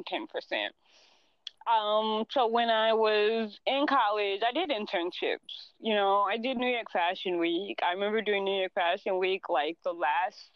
Um, 1.71 2.25
so 2.31 2.49
when 2.49 2.71
I 2.71 2.93
was 2.93 3.59
in 3.67 3.87
college, 3.87 4.41
I 4.47 4.53
did 4.53 4.71
internships. 4.71 5.73
You 5.79 5.95
know, 5.95 6.23
I 6.23 6.37
did 6.37 6.57
New 6.57 6.69
York 6.69 6.91
Fashion 6.93 7.39
Week. 7.39 7.79
I 7.83 7.93
remember 7.93 8.23
doing 8.23 8.45
New 8.45 8.59
York 8.59 8.73
Fashion 8.75 9.19
Week 9.19 9.49
like 9.49 9.77
the 9.85 9.93
last 9.93 10.51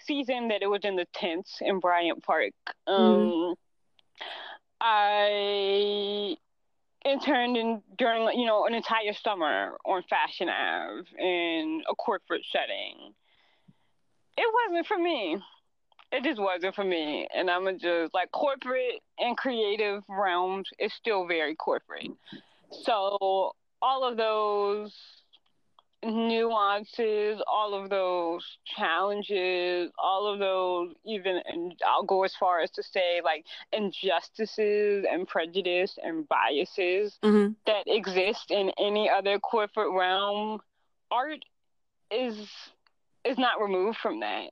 season 0.00 0.48
that 0.48 0.62
it 0.62 0.70
was 0.70 0.80
in 0.84 0.96
the 0.96 1.06
tents 1.12 1.58
in 1.60 1.80
Bryant 1.80 2.22
Park. 2.22 2.52
Um, 2.86 2.96
mm. 2.96 3.54
I 4.80 6.36
interned 7.04 7.56
in 7.56 7.82
during 7.96 8.38
you 8.38 8.46
know 8.46 8.66
an 8.66 8.74
entire 8.74 9.12
summer 9.12 9.76
on 9.84 10.02
Fashion 10.08 10.48
Ave 10.48 11.08
in 11.18 11.82
a 11.90 11.94
corporate 11.96 12.44
setting. 12.50 13.12
It 14.36 14.54
wasn't 14.70 14.86
for 14.86 14.98
me 14.98 15.38
it 16.10 16.24
just 16.24 16.40
wasn't 16.40 16.74
for 16.74 16.84
me. 16.84 17.28
And 17.34 17.50
I'm 17.50 17.78
just 17.78 18.14
like 18.14 18.30
corporate 18.32 19.02
and 19.18 19.36
creative 19.36 20.02
realms 20.08 20.68
is 20.78 20.92
still 20.94 21.26
very 21.26 21.54
corporate. 21.54 22.10
So 22.70 23.52
all 23.80 24.04
of 24.04 24.16
those 24.16 24.94
nuances, 26.04 27.42
all 27.50 27.74
of 27.74 27.90
those 27.90 28.44
challenges, 28.76 29.90
all 29.98 30.32
of 30.32 30.38
those 30.38 30.94
even 31.04 31.40
and 31.44 31.74
I'll 31.86 32.04
go 32.04 32.24
as 32.24 32.34
far 32.38 32.60
as 32.60 32.70
to 32.72 32.82
say 32.82 33.20
like 33.24 33.44
injustices 33.72 35.04
and 35.10 35.26
prejudice 35.26 35.98
and 36.02 36.28
biases 36.28 37.18
mm-hmm. 37.22 37.52
that 37.66 37.82
exist 37.86 38.50
in 38.50 38.70
any 38.78 39.10
other 39.10 39.38
corporate 39.38 39.92
realm, 39.92 40.60
art 41.10 41.44
is 42.10 42.48
is 43.24 43.38
not 43.38 43.60
removed 43.60 43.98
from 43.98 44.20
that. 44.20 44.50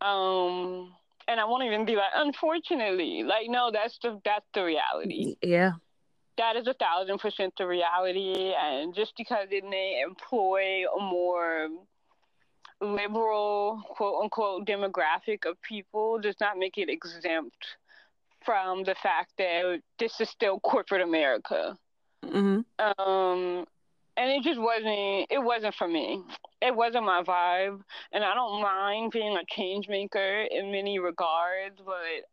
Um 0.00 0.94
and 1.26 1.38
I 1.38 1.44
won't 1.44 1.64
even 1.64 1.84
be 1.84 1.94
like, 1.94 2.12
unfortunately, 2.14 3.22
like 3.22 3.48
no, 3.48 3.70
that's 3.72 3.98
the 4.02 4.20
that's 4.24 4.46
the 4.54 4.64
reality. 4.64 5.36
Yeah 5.42 5.72
that 6.38 6.56
is 6.56 6.66
a 6.66 6.74
thousand 6.74 7.18
percent 7.18 7.52
the 7.58 7.66
reality. 7.66 8.54
And 8.58 8.94
just 8.94 9.12
because 9.18 9.48
it 9.50 9.64
may 9.68 10.02
employ 10.02 10.84
a 10.96 11.00
more 11.00 11.68
liberal, 12.80 13.82
quote 13.90 14.22
unquote, 14.22 14.66
demographic 14.66 15.44
of 15.44 15.60
people 15.60 16.18
does 16.18 16.36
not 16.40 16.56
make 16.56 16.78
it 16.78 16.88
exempt 16.88 17.66
from 18.44 18.84
the 18.84 18.94
fact 19.02 19.32
that 19.36 19.80
this 19.98 20.20
is 20.20 20.30
still 20.30 20.60
corporate 20.60 21.02
America. 21.02 21.76
Mm-hmm. 22.24 23.02
Um, 23.02 23.66
and 24.18 24.30
it 24.32 24.42
just 24.42 24.60
wasn't. 24.60 25.26
It 25.30 25.42
wasn't 25.42 25.74
for 25.76 25.86
me. 25.86 26.22
It 26.60 26.74
wasn't 26.74 27.06
my 27.06 27.22
vibe. 27.22 27.80
And 28.12 28.24
I 28.24 28.34
don't 28.34 28.60
mind 28.60 29.12
being 29.12 29.36
a 29.36 29.44
change 29.48 29.88
maker 29.88 30.46
in 30.50 30.72
many 30.72 30.98
regards, 30.98 31.76
but 31.84 32.26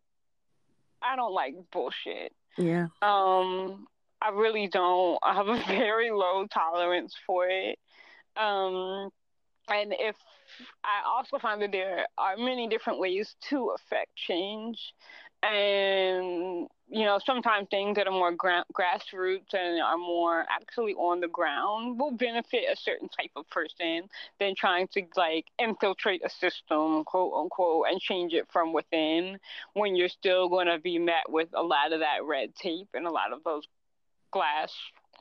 I 1.03 1.15
don't 1.15 1.33
like 1.33 1.53
bullshit. 1.71 2.33
Yeah. 2.57 2.87
Um, 3.01 3.85
I 4.21 4.29
really 4.33 4.67
don't. 4.67 5.19
I 5.23 5.35
have 5.35 5.47
a 5.47 5.63
very 5.67 6.09
low 6.09 6.47
tolerance 6.51 7.13
for 7.27 7.47
it. 7.47 7.77
Um, 8.35 9.09
and 9.69 9.93
if 9.97 10.15
I 10.83 11.07
also 11.07 11.37
find 11.37 11.61
that 11.61 11.71
there 11.71 12.07
are 12.17 12.37
many 12.37 12.67
different 12.67 12.99
ways 12.99 13.35
to 13.49 13.75
affect 13.75 14.15
change, 14.15 14.79
and 15.45 16.67
you 16.87 17.03
know 17.03 17.19
sometimes 17.25 17.67
things 17.69 17.95
that 17.95 18.07
are 18.07 18.11
more 18.11 18.31
gra- 18.31 18.65
grassroots 18.73 19.53
and 19.53 19.81
are 19.81 19.97
more 19.97 20.45
actually 20.49 20.93
on 20.93 21.19
the 21.19 21.27
ground 21.27 21.99
will 21.99 22.11
benefit 22.11 22.63
a 22.71 22.75
certain 22.75 23.09
type 23.09 23.31
of 23.35 23.47
person 23.49 24.03
than 24.39 24.53
trying 24.55 24.87
to 24.87 25.03
like 25.15 25.45
infiltrate 25.59 26.21
a 26.25 26.29
system 26.29 27.03
quote 27.03 27.33
unquote 27.35 27.85
and 27.89 27.99
change 27.99 28.33
it 28.33 28.47
from 28.51 28.73
within 28.73 29.37
when 29.73 29.95
you're 29.95 30.09
still 30.09 30.49
going 30.49 30.67
to 30.67 30.79
be 30.79 30.97
met 30.99 31.29
with 31.29 31.49
a 31.53 31.63
lot 31.63 31.93
of 31.93 31.99
that 31.99 32.23
red 32.23 32.55
tape 32.55 32.87
and 32.93 33.05
a 33.05 33.11
lot 33.11 33.33
of 33.33 33.43
those 33.43 33.63
glass 34.31 34.71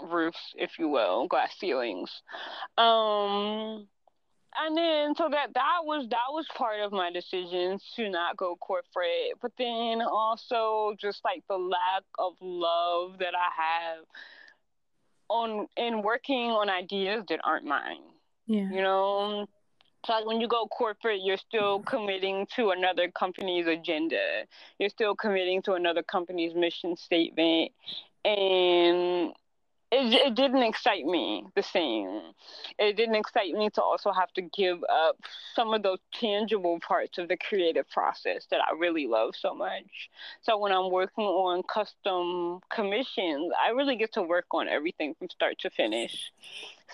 roofs, 0.03 0.55
if 0.57 0.79
you 0.79 0.89
will, 0.89 1.29
glass 1.29 1.55
ceilings. 1.59 2.11
Um, 2.77 3.87
and 4.65 4.77
then 4.77 5.15
so 5.15 5.29
that 5.31 5.53
that 5.55 5.81
was 5.85 6.07
that 6.11 6.31
was 6.31 6.47
part 6.57 6.81
of 6.81 6.93
my 6.93 7.11
decision 7.11 7.79
to 7.97 8.09
not 8.09 8.37
go 8.37 8.57
corporate, 8.57 9.39
but 9.41 9.53
then 9.59 10.01
also 10.03 10.95
just 11.01 11.25
like 11.25 11.43
the 11.49 11.57
lack 11.57 12.05
of 12.19 12.35
love 12.41 13.19
that 13.19 13.35
I 13.35 13.63
have 13.63 14.05
on 15.29 15.67
in 15.77 16.03
working 16.03 16.51
on 16.51 16.71
ideas 16.71 17.25
that 17.29 17.41
aren't 17.45 17.67
mine. 17.67 18.03
Yeah. 18.47 18.71
You 18.71 18.83
know, 18.83 19.47
so 20.07 20.13
like 20.13 20.27
when 20.27 20.41
you 20.41 20.49
go 20.49 20.67
corporate, 20.67 21.21
you're 21.23 21.37
still 21.37 21.81
committing 21.81 22.47
to 22.57 22.71
another 22.71 23.11
company's 23.11 23.67
agenda. 23.67 24.45
You're 24.79 24.91
still 24.91 25.15
committing 25.15 25.63
to 25.63 25.75
another 25.75 26.03
company's 26.03 26.55
mission 26.55 26.97
statement 26.97 27.73
and 28.25 29.33
it, 29.95 30.27
it 30.27 30.35
didn't 30.35 30.63
excite 30.63 31.05
me 31.05 31.45
the 31.55 31.63
same. 31.63 32.21
It 32.79 32.97
didn't 32.97 33.15
excite 33.15 33.53
me 33.53 33.71
to 33.71 33.83
also 33.83 34.13
have 34.13 34.33
to 34.33 34.43
give 34.43 34.83
up 34.83 35.17
some 35.55 35.73
of 35.73 35.83
those 35.83 35.99
tangible 36.13 36.81
parts 36.81 37.19
of 37.19 37.29
the 37.29 37.37
creative 37.37 37.89
process 37.91 38.47
that 38.51 38.61
I 38.61 38.73
really 38.79 39.07
love 39.07 39.35
so 39.37 39.55
much. 39.55 40.11
So 40.43 40.59
when 40.59 40.73
I'm 40.73 40.91
working 40.91 41.25
on 41.25 41.63
custom 41.63 42.61
commissions, 42.71 43.53
I 43.59 43.71
really 43.71 43.97
get 43.97 44.13
to 44.15 44.23
work 44.23 44.47
on 44.51 44.69
everything 44.69 45.15
from 45.19 45.29
start 45.31 45.59
to 45.61 45.71
finish. 45.71 46.33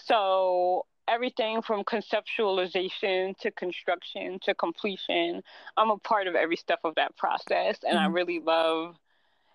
So 0.05 0.87
everything 1.09 1.63
from 1.63 1.83
conceptualization 1.85 3.37
to 3.39 3.51
construction 3.51 4.39
to 4.43 4.55
completion, 4.55 5.43
I'm 5.77 5.91
a 5.91 5.99
part 5.99 6.27
of 6.27 6.35
every 6.35 6.57
step 6.57 6.81
of 6.85 6.95
that 6.97 7.17
process, 7.17 7.79
and 7.83 7.97
mm-hmm. 7.97 8.07
I 8.07 8.07
really 8.07 8.39
love 8.39 8.97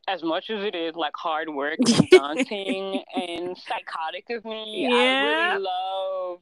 as 0.08 0.24
much 0.24 0.50
as 0.50 0.64
it 0.64 0.76
is 0.76 0.96
like 0.96 1.14
hard 1.16 1.50
work 1.50 1.80
and 1.88 2.10
daunting 2.10 3.04
and 3.16 3.58
psychotic 3.58 4.30
of 4.30 4.46
me, 4.46 4.88
yeah. 4.88 4.96
I 4.96 5.54
really 5.54 5.64
love 5.64 6.40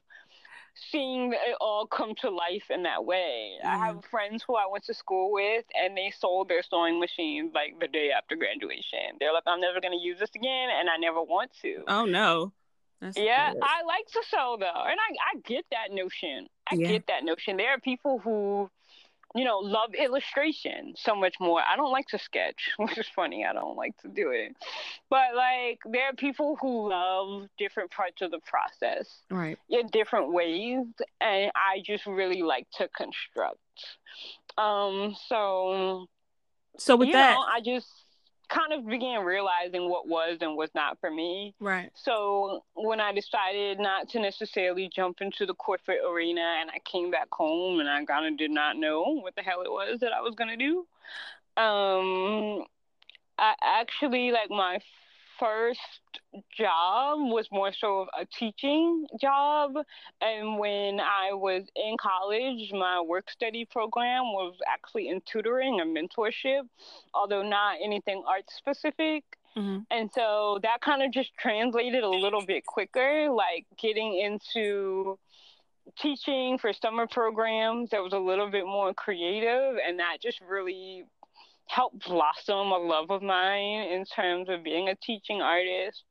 seeing 0.92 1.34
it 1.34 1.56
all 1.62 1.86
come 1.86 2.16
to 2.16 2.30
life 2.30 2.66
in 2.70 2.84
that 2.84 3.06
way. 3.06 3.52
Mm. 3.64 3.70
I 3.70 3.78
have 3.86 4.04
friends 4.10 4.44
who 4.46 4.56
I 4.56 4.66
went 4.70 4.84
to 4.86 4.94
school 4.94 5.32
with 5.32 5.66
and 5.76 5.96
they 5.96 6.12
sold 6.18 6.50
their 6.50 6.64
sewing 6.64 7.00
machines 7.00 7.52
like 7.54 7.80
the 7.80 7.88
day 7.88 8.10
after 8.16 8.36
graduation. 8.36 9.18
They're 9.20 9.34
like, 9.34 9.44
I'm 9.46 9.62
never 9.62 9.80
going 9.80 9.98
to 9.98 10.04
use 10.04 10.20
this 10.20 10.32
again 10.36 10.70
and 10.78 10.90
I 10.90 10.98
never 10.98 11.22
want 11.22 11.52
to. 11.62 11.84
Oh, 11.88 12.06
no. 12.06 12.54
That's 13.02 13.18
yeah, 13.18 13.52
good. 13.52 13.62
I 13.62 13.84
like 13.86 14.08
to 14.14 14.22
sew 14.30 14.58
though. 14.60 14.66
And 14.66 14.98
I, 14.98 15.36
I 15.36 15.40
get 15.46 15.66
that 15.72 15.94
notion. 15.94 16.48
I 16.72 16.76
yeah. 16.76 16.88
get 16.88 17.08
that 17.08 17.26
notion. 17.26 17.58
There 17.58 17.70
are 17.70 17.80
people 17.80 18.20
who 18.20 18.70
you 19.36 19.46
know, 19.46 19.58
love 19.60 19.94
illustration 19.96 20.94
so 20.96 21.16
much 21.16 21.36
more. 21.40 21.60
I 21.60 21.76
don't 21.76 21.92
like 21.92 22.08
to 22.08 22.20
sketch, 22.20 22.72
which 22.78 22.98
is 22.98 23.08
funny. 23.16 23.46
I 23.46 23.54
don't 23.54 23.76
like 23.76 23.98
to 24.02 24.08
do 24.08 24.32
it. 24.32 24.56
But 25.10 25.36
like 25.36 25.80
there 25.86 26.10
are 26.10 26.14
people 26.14 26.58
who 26.62 26.90
love 26.90 27.48
different 27.58 27.92
parts 27.92 28.22
of 28.22 28.32
the 28.32 28.40
process. 28.40 29.08
Right. 29.30 29.58
In 29.70 29.88
different 29.88 30.32
ways. 30.34 30.86
And 31.20 31.52
I 31.56 31.82
just 31.84 32.06
really 32.06 32.44
like 32.44 32.68
to 32.78 32.88
construct. 32.90 33.58
Um 34.58 35.16
so 35.28 36.08
So 36.78 36.96
with 36.96 37.12
that 37.12 37.34
know, 37.34 37.42
I 37.42 37.62
just 37.62 37.88
kind 38.54 38.74
of 38.74 38.88
began 38.88 39.24
realizing 39.24 39.90
what 39.90 40.08
was 40.08 40.38
and 40.42 40.56
was 40.56 40.70
not 40.76 41.00
for 41.00 41.10
me. 41.10 41.56
Right. 41.60 41.92
So 41.96 42.64
when 42.76 43.00
I 43.00 43.12
decided 43.12 43.80
not 43.80 44.10
to 44.10 44.20
necessarily 44.20 44.90
jump 44.94 45.22
into 45.22 45.46
the 45.46 45.56
corporate 45.56 46.02
arena 46.08 46.58
and 46.62 46.70
I 46.70 46.80
came 46.80 47.10
back 47.10 47.30
home 47.32 47.80
and 47.80 47.90
I 47.90 48.04
kind 48.06 48.28
of 48.32 48.38
did 48.38 48.52
not 48.52 48.78
know 48.78 49.20
what 49.22 49.36
the 49.36 49.42
hell 49.42 49.62
it 49.62 49.72
was 49.72 50.00
that 50.02 50.12
I 50.14 50.22
was 50.22 50.36
going 50.36 50.50
to 50.50 50.58
do. 50.58 50.86
Um, 51.62 52.66
I 53.38 53.54
actually, 53.64 54.32
like, 54.32 54.50
my 54.50 54.80
first 55.44 55.80
job 56.58 57.20
was 57.20 57.48
more 57.52 57.72
so 57.74 58.08
a 58.20 58.26
teaching 58.26 59.06
job. 59.20 59.74
And 60.22 60.58
when 60.58 61.00
I 61.00 61.34
was 61.34 61.64
in 61.76 61.98
college, 62.00 62.72
my 62.72 63.02
work 63.02 63.30
study 63.30 63.66
program 63.66 64.24
was 64.32 64.56
actually 64.68 65.10
in 65.10 65.22
tutoring 65.26 65.82
and 65.82 65.96
mentorship, 65.96 66.62
although 67.14 67.44
not 67.44 67.78
anything 67.84 68.24
art 68.28 68.46
specific. 68.50 69.24
Mm-hmm. 69.58 69.80
And 69.92 70.10
so 70.14 70.60
that 70.64 70.82
kind 70.82 71.04
of 71.04 71.12
just 71.12 71.32
translated 71.38 72.04
a 72.04 72.10
little 72.10 72.46
bit 72.46 72.66
quicker, 72.66 73.30
like 73.30 73.66
getting 73.78 74.18
into 74.20 75.20
teaching 76.00 76.58
for 76.58 76.72
summer 76.72 77.06
programs 77.08 77.90
that 77.90 78.02
was 78.02 78.14
a 78.14 78.18
little 78.18 78.50
bit 78.50 78.66
more 78.66 78.94
creative 78.94 79.76
and 79.86 80.00
that 80.00 80.18
just 80.22 80.40
really 80.42 81.04
helped 81.68 82.06
blossom 82.08 82.72
a 82.72 82.78
love 82.78 83.10
of 83.10 83.22
mine 83.22 83.90
in 83.92 84.06
terms 84.06 84.50
of 84.50 84.64
being 84.64 84.90
a 84.90 84.96
teaching 84.96 85.42
artist 85.42 86.04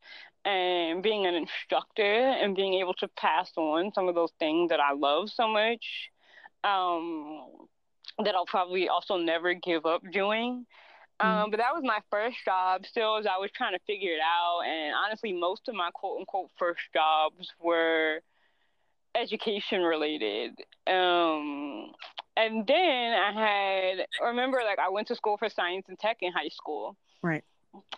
and 0.45 1.03
being 1.03 1.27
an 1.27 1.35
instructor 1.35 2.03
and 2.03 2.57
being 2.57 2.75
able 2.75 2.95
to 2.95 3.09
pass 3.17 3.51
on 3.57 3.93
some 3.95 4.09
of 4.09 4.15
those 4.15 4.33
things 4.39 4.71
that 4.71 4.81
I 4.81 4.93
love 4.93 5.31
so 5.31 5.47
much 5.47 6.11
um, 6.65 7.43
that 8.25 8.35
I'll 8.35 8.47
probably 8.47 8.89
also 8.89 9.17
never 9.17 9.55
give 9.55 9.87
up 9.87 10.03
doing. 10.13 10.67
Um, 11.21 11.29
mm. 11.29 11.51
but 11.51 11.59
that 11.59 11.75
was 11.75 11.83
my 11.85 12.01
first 12.11 12.37
job 12.45 12.85
still 12.87 13.17
as 13.17 13.27
I 13.27 13.39
was 13.39 13.51
trying 13.55 13.75
to 13.75 13.81
figure 13.87 14.13
it 14.13 14.21
out. 14.21 14.63
And 14.67 14.95
honestly, 14.95 15.33
most 15.33 15.69
of 15.69 15.75
my 15.75 15.91
quote 15.95 16.19
unquote 16.21 16.51
first 16.59 16.81
jobs 16.93 17.49
were 17.61 18.21
education 19.15 19.83
related. 19.83 20.53
Um, 20.87 21.93
and 22.37 22.67
then 22.67 23.13
I 23.13 23.33
had 23.33 24.07
remember 24.25 24.61
like 24.65 24.79
I 24.79 24.89
went 24.89 25.09
to 25.09 25.15
school 25.15 25.37
for 25.37 25.49
science 25.49 25.87
and 25.89 25.99
tech 25.99 26.19
in 26.21 26.33
high 26.33 26.49
school. 26.49 26.97
Right. 27.23 27.45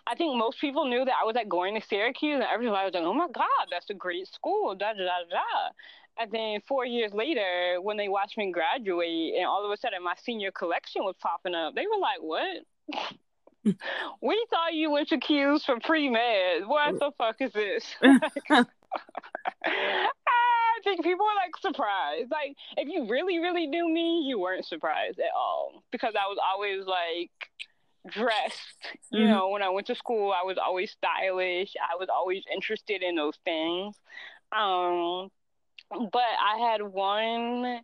I 0.06 0.14
think 0.14 0.36
most 0.36 0.60
people 0.60 0.86
knew 0.86 1.04
that 1.04 1.14
I 1.20 1.24
was 1.24 1.34
like 1.34 1.48
going 1.48 1.80
to 1.80 1.86
Syracuse, 1.86 2.34
and 2.34 2.44
everybody 2.44 2.84
was 2.84 2.94
like, 2.94 3.02
"Oh 3.02 3.12
my 3.12 3.28
God, 3.28 3.66
that's 3.70 3.90
a 3.90 3.94
great 3.94 4.28
school!" 4.28 4.74
Da 4.74 4.92
da 4.92 4.98
da 4.98 5.24
da. 5.30 5.70
And 6.16 6.30
then 6.30 6.60
four 6.68 6.86
years 6.86 7.12
later, 7.12 7.80
when 7.80 7.96
they 7.96 8.08
watched 8.08 8.38
me 8.38 8.52
graduate, 8.52 9.34
and 9.36 9.46
all 9.46 9.64
of 9.64 9.72
a 9.72 9.76
sudden 9.76 10.02
my 10.02 10.14
senior 10.22 10.52
collection 10.52 11.02
was 11.02 11.16
popping 11.20 11.54
up, 11.54 11.74
they 11.74 11.86
were 11.86 12.00
like, 12.00 12.20
"What?" 12.20 12.64
we 14.22 14.46
thought 14.50 14.74
you 14.74 14.90
went 14.90 15.08
to 15.08 15.18
'Cuse 15.18 15.64
for 15.64 15.80
pre 15.80 16.08
med. 16.08 16.66
What 16.66 17.00
the 17.00 17.10
fuck 17.18 17.36
is 17.40 17.52
this? 17.52 17.84
Think 20.84 21.02
people 21.02 21.24
were 21.24 21.42
like 21.42 21.56
surprised. 21.60 22.30
Like, 22.30 22.56
if 22.76 22.88
you 22.88 23.08
really, 23.08 23.38
really 23.38 23.66
knew 23.66 23.88
me, 23.88 24.24
you 24.28 24.38
weren't 24.38 24.66
surprised 24.66 25.18
at 25.18 25.34
all 25.36 25.82
because 25.90 26.14
I 26.14 26.28
was 26.28 26.38
always 26.42 26.84
like 26.86 27.30
dressed. 28.06 28.58
You 29.10 29.20
mm-hmm. 29.20 29.30
know, 29.30 29.48
when 29.48 29.62
I 29.62 29.70
went 29.70 29.86
to 29.88 29.94
school, 29.94 30.32
I 30.32 30.44
was 30.44 30.58
always 30.58 30.90
stylish. 30.90 31.74
I 31.80 31.96
was 31.98 32.08
always 32.12 32.42
interested 32.52 33.02
in 33.02 33.16
those 33.16 33.38
things. 33.44 33.96
Um, 34.52 35.30
but 35.90 36.22
I 36.22 36.58
had 36.70 36.82
one 36.82 37.80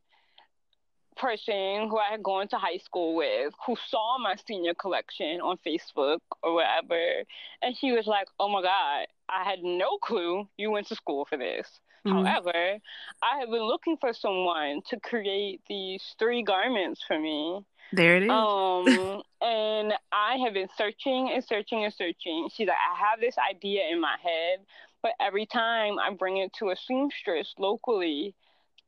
person 1.17 1.89
who 1.89 1.99
I 1.99 2.11
had 2.11 2.23
gone 2.23 2.49
to 2.49 2.57
high 2.57 2.79
school 2.79 3.15
with 3.15 3.53
who 3.67 3.77
saw 3.89 4.19
my 4.19 4.37
senior 4.47 4.75
collection 4.75 5.41
on 5.41 5.59
Facebook 5.67 6.21
or 6.43 6.55
whatever. 6.55 7.25
And 7.63 7.77
she 7.77 7.93
was 7.93 8.07
like, 8.07 8.27
Oh 8.39 8.49
my 8.49 8.63
God, 8.63 9.07
I 9.29 9.45
had 9.45 9.61
no 9.63 9.99
clue 9.99 10.49
you 10.57 10.71
went 10.71 10.89
to 10.89 10.97
school 10.97 11.27
for 11.27 11.37
this. 11.37 11.69
Mm-hmm. 12.07 12.25
However, 12.25 12.79
I 13.23 13.39
have 13.41 13.51
been 13.51 13.63
looking 13.63 13.97
for 13.99 14.13
someone 14.13 14.81
to 14.89 15.01
create 15.01 15.61
these 15.69 16.03
three 16.19 16.43
garments 16.43 17.03
for 17.07 17.19
me. 17.19 17.61
There 17.93 18.17
it 18.17 18.25
is. 18.25 18.31
Um, 18.31 19.23
and 19.43 19.93
I 20.13 20.37
have 20.45 20.55
been 20.55 20.69
searching 20.77 21.31
and 21.35 21.45
searching 21.45 21.85
and 21.85 21.93
searching. 21.93 22.49
She's 22.55 22.69
like, 22.69 22.77
I 22.77 23.11
have 23.11 23.21
this 23.21 23.37
idea 23.39 23.83
in 23.91 24.01
my 24.01 24.17
head, 24.23 24.61
but 25.03 25.13
every 25.21 25.47
time 25.47 25.99
I 25.99 26.15
bring 26.15 26.39
it 26.39 26.53
to 26.55 26.71
a 26.71 26.77
seamstress 26.77 27.55
locally, 27.59 28.35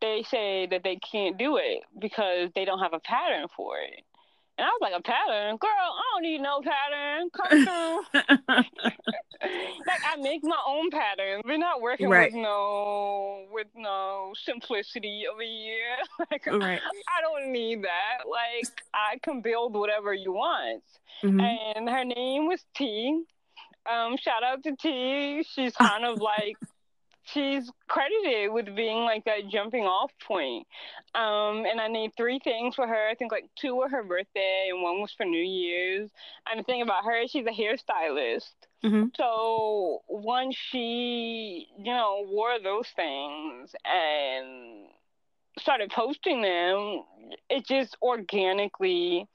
they 0.00 0.24
say 0.28 0.66
that 0.70 0.82
they 0.82 0.96
can't 0.96 1.38
do 1.38 1.56
it 1.56 1.82
because 1.98 2.50
they 2.54 2.64
don't 2.64 2.80
have 2.80 2.92
a 2.94 3.00
pattern 3.00 3.46
for 3.56 3.78
it. 3.78 4.04
And 4.59 4.66
I 4.66 4.68
was 4.68 4.78
like, 4.82 4.92
a 4.96 5.03
pattern? 5.03 5.57
Girl, 5.57 5.70
I 5.70 6.03
don't 6.12 6.22
need 6.22 6.40
no 6.40 6.61
pattern. 6.61 7.30
Come 7.32 7.64
through. 7.64 8.64
like 9.86 10.00
I 10.07 10.16
make 10.20 10.44
my 10.44 10.59
own 10.66 10.90
patterns. 10.90 11.42
We're 11.44 11.59
not 11.59 11.80
working 11.80 12.09
right. 12.09 12.32
with 12.32 12.40
no 12.40 13.46
with 13.50 13.68
no 13.74 14.32
simplicity 14.44 15.24
over 15.32 15.42
here. 15.42 15.96
like 16.30 16.46
right. 16.46 16.80
I 16.80 17.20
don't 17.20 17.50
need 17.50 17.82
that. 17.82 18.28
Like 18.28 18.68
I 18.94 19.18
can 19.22 19.40
build 19.40 19.74
whatever 19.74 20.12
you 20.12 20.32
want. 20.32 20.82
Mm-hmm. 21.22 21.40
And 21.40 21.88
her 21.88 22.05
name 22.05 22.46
was 22.46 22.61
T. 22.76 23.24
Um, 23.90 24.16
shout 24.16 24.44
out 24.44 24.62
to 24.64 24.76
T. 24.76 25.44
She's 25.55 25.74
kind 25.74 26.05
of 26.05 26.20
like 26.20 26.57
she's 27.24 27.70
credited 27.88 28.52
with 28.52 28.74
being 28.74 29.04
like 29.04 29.24
that 29.24 29.48
jumping 29.48 29.84
off 29.84 30.10
point. 30.26 30.66
Um, 31.14 31.64
and 31.66 31.80
I 31.80 31.88
named 31.88 32.14
three 32.16 32.40
things 32.42 32.74
for 32.74 32.86
her. 32.86 33.08
I 33.08 33.14
think 33.14 33.32
like 33.32 33.44
two 33.58 33.76
were 33.76 33.88
her 33.88 34.02
birthday 34.02 34.68
and 34.70 34.82
one 34.82 35.00
was 35.00 35.12
for 35.12 35.24
New 35.24 35.42
Year's. 35.42 36.10
And 36.50 36.60
the 36.60 36.64
thing 36.64 36.82
about 36.82 37.04
her, 37.04 37.26
she's 37.28 37.46
a 37.46 37.50
hairstylist. 37.50 38.50
Mm-hmm. 38.84 39.06
So 39.16 40.02
once 40.08 40.56
she, 40.56 41.68
you 41.78 41.92
know, 41.92 42.24
wore 42.26 42.58
those 42.62 42.88
things 42.96 43.74
and 43.84 44.86
started 45.58 45.90
posting 45.90 46.42
them, 46.42 47.02
it 47.48 47.66
just 47.66 47.96
organically 48.02 49.28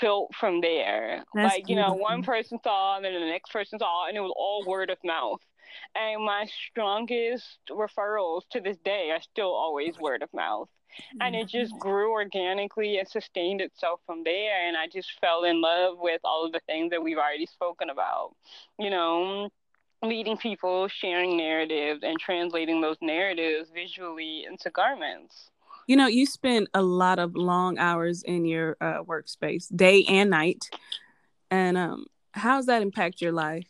built 0.00 0.34
from 0.38 0.60
there. 0.60 1.24
That's 1.34 1.54
like, 1.54 1.68
you 1.68 1.76
know, 1.76 1.94
one 1.94 2.22
person 2.22 2.58
saw 2.62 2.96
and 2.96 3.04
then 3.04 3.14
the 3.14 3.20
next 3.20 3.52
person 3.52 3.78
saw 3.78 4.08
and 4.08 4.16
it 4.16 4.20
was 4.20 4.32
all 4.36 4.64
word 4.66 4.90
of 4.90 4.98
mouth. 5.04 5.40
And 5.94 6.24
my 6.24 6.46
strongest 6.70 7.58
referrals 7.70 8.42
to 8.50 8.60
this 8.60 8.76
day 8.84 9.10
are 9.10 9.20
still 9.20 9.52
always 9.52 9.98
word 9.98 10.22
of 10.22 10.32
mouth. 10.32 10.68
And 11.20 11.36
it 11.36 11.48
just 11.48 11.72
mm-hmm. 11.72 11.80
grew 11.80 12.12
organically 12.12 12.98
and 12.98 13.06
sustained 13.06 13.60
itself 13.60 14.00
from 14.06 14.24
there. 14.24 14.66
And 14.66 14.76
I 14.76 14.86
just 14.88 15.10
fell 15.20 15.44
in 15.44 15.60
love 15.60 15.98
with 15.98 16.20
all 16.24 16.46
of 16.46 16.52
the 16.52 16.60
things 16.66 16.90
that 16.90 17.02
we've 17.02 17.18
already 17.18 17.46
spoken 17.46 17.90
about. 17.90 18.34
You 18.78 18.90
know, 18.90 19.50
meeting 20.02 20.36
people, 20.36 20.88
sharing 20.88 21.36
narratives, 21.36 22.00
and 22.02 22.18
translating 22.18 22.80
those 22.80 22.96
narratives 23.00 23.70
visually 23.72 24.44
into 24.48 24.70
garments. 24.70 25.50
You 25.86 25.96
know, 25.96 26.06
you 26.06 26.26
spend 26.26 26.68
a 26.74 26.82
lot 26.82 27.18
of 27.18 27.34
long 27.34 27.78
hours 27.78 28.22
in 28.22 28.44
your 28.44 28.76
uh, 28.80 29.02
workspace, 29.02 29.74
day 29.74 30.04
and 30.04 30.30
night. 30.30 30.68
And 31.50 31.78
um, 31.78 32.06
how 32.32 32.56
does 32.56 32.66
that 32.66 32.82
impact 32.82 33.20
your 33.20 33.32
life? 33.32 33.66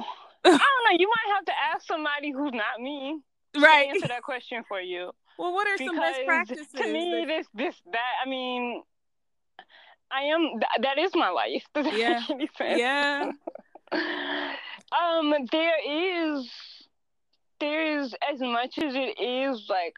Know. 0.00 0.04
I 0.44 0.50
don't 0.50 0.58
know. 0.58 0.98
You 0.98 1.08
might 1.08 1.34
have 1.34 1.44
to 1.46 1.52
ask 1.74 1.86
somebody 1.86 2.32
who's 2.32 2.52
not 2.52 2.80
me. 2.80 3.20
Right. 3.56 3.84
To 3.84 3.88
answer 3.90 4.08
that 4.08 4.22
question 4.22 4.62
for 4.68 4.80
you. 4.80 5.12
Well, 5.38 5.52
what 5.52 5.66
are 5.68 5.76
because 5.76 5.88
some 5.88 6.00
best 6.00 6.20
practices? 6.26 6.66
To 6.76 6.92
me, 6.92 7.24
that... 7.26 7.26
this, 7.26 7.46
this, 7.54 7.74
that. 7.92 8.12
I 8.24 8.28
mean, 8.28 8.82
I 10.10 10.22
am. 10.22 10.40
Th- 10.40 10.82
that 10.82 10.98
is 10.98 11.12
my 11.14 11.30
life. 11.30 11.64
Does 11.74 11.84
that 11.84 11.96
yeah. 11.98 12.20
Yeah. 12.60 13.32
um, 15.00 15.34
there 15.52 15.76
is, 15.86 16.50
there 17.60 18.00
is 18.00 18.14
as 18.32 18.40
much 18.40 18.78
as 18.78 18.94
it 18.94 19.20
is 19.20 19.66
like 19.68 19.94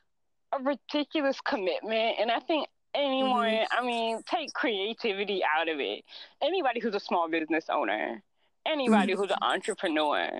a 0.52 0.62
ridiculous 0.62 1.40
commitment, 1.40 2.16
and 2.20 2.30
I 2.30 2.40
think 2.40 2.68
anyone. 2.94 3.50
Mm-hmm. 3.50 3.78
I 3.78 3.86
mean, 3.86 4.22
take 4.26 4.52
creativity 4.52 5.42
out 5.58 5.68
of 5.68 5.78
it. 5.78 6.04
Anybody 6.42 6.80
who's 6.80 6.94
a 6.94 7.00
small 7.00 7.28
business 7.30 7.66
owner 7.70 8.22
anybody 8.68 9.12
who's 9.12 9.30
an 9.30 9.36
mm-hmm. 9.42 9.52
entrepreneur. 9.52 10.38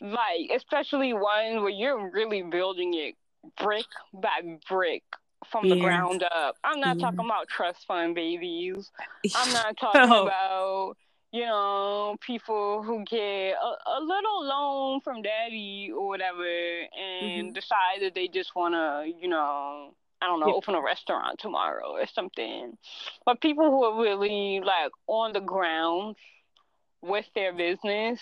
Like, 0.00 0.50
especially 0.54 1.12
one 1.12 1.62
where 1.62 1.70
you're 1.70 2.10
really 2.10 2.42
building 2.42 2.94
it 2.94 3.16
brick 3.56 3.86
by 4.12 4.58
brick 4.68 5.02
from 5.50 5.66
yeah. 5.66 5.74
the 5.74 5.80
ground 5.80 6.22
up. 6.22 6.56
I'm 6.64 6.80
not 6.80 6.96
yeah. 6.96 7.04
talking 7.04 7.24
about 7.24 7.48
trust 7.48 7.86
fund 7.86 8.14
babies. 8.14 8.90
I'm 9.34 9.52
not 9.52 9.76
talking 9.80 10.00
oh. 10.02 10.26
about, 10.26 10.96
you 11.32 11.44
know, 11.44 12.16
people 12.20 12.82
who 12.82 13.04
get 13.04 13.54
a, 13.54 13.90
a, 13.90 14.00
little 14.00 14.44
loan 14.44 15.00
from 15.00 15.22
daddy 15.22 15.90
or 15.94 16.08
whatever 16.08 16.44
and 16.44 17.46
mm-hmm. 17.46 17.52
decide 17.52 18.02
that 18.02 18.14
they 18.14 18.28
just 18.28 18.54
want 18.54 18.74
to, 18.74 19.10
you 19.20 19.28
know, 19.28 19.94
I 20.20 20.26
don't 20.26 20.40
know, 20.40 20.54
open 20.54 20.74
a 20.74 20.82
restaurant 20.82 21.38
tomorrow 21.38 21.92
or 21.92 22.06
something. 22.06 22.76
But 23.24 23.40
people 23.40 23.70
who 23.70 23.84
are 23.84 24.02
really 24.02 24.60
like 24.60 24.90
on 25.06 25.32
the 25.32 25.40
ground 25.40 26.16
with 27.02 27.26
their 27.34 27.52
business 27.52 28.20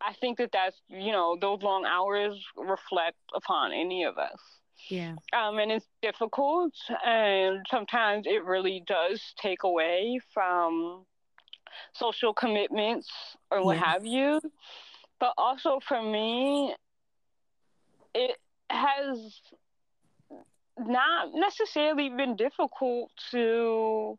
i 0.00 0.12
think 0.14 0.38
that 0.38 0.50
that's 0.52 0.76
you 0.88 1.12
know 1.12 1.36
those 1.40 1.62
long 1.62 1.84
hours 1.84 2.38
reflect 2.56 3.16
upon 3.34 3.72
any 3.72 4.04
of 4.04 4.18
us. 4.18 4.40
Yeah. 4.88 5.14
Um 5.32 5.58
and 5.58 5.70
it's 5.70 5.86
difficult 6.02 6.72
and 7.04 7.64
sometimes 7.70 8.26
it 8.26 8.44
really 8.44 8.82
does 8.86 9.22
take 9.40 9.62
away 9.62 10.20
from 10.32 11.04
social 11.94 12.32
commitments 12.32 13.08
or 13.50 13.62
what 13.64 13.76
yeah. 13.76 13.92
have 13.92 14.06
you. 14.06 14.40
But 15.18 15.34
also 15.36 15.80
for 15.86 16.02
me 16.02 16.74
it 18.14 18.36
has 18.70 19.40
not 20.78 21.28
necessarily 21.34 22.08
been 22.08 22.36
difficult 22.36 23.10
to 23.32 24.18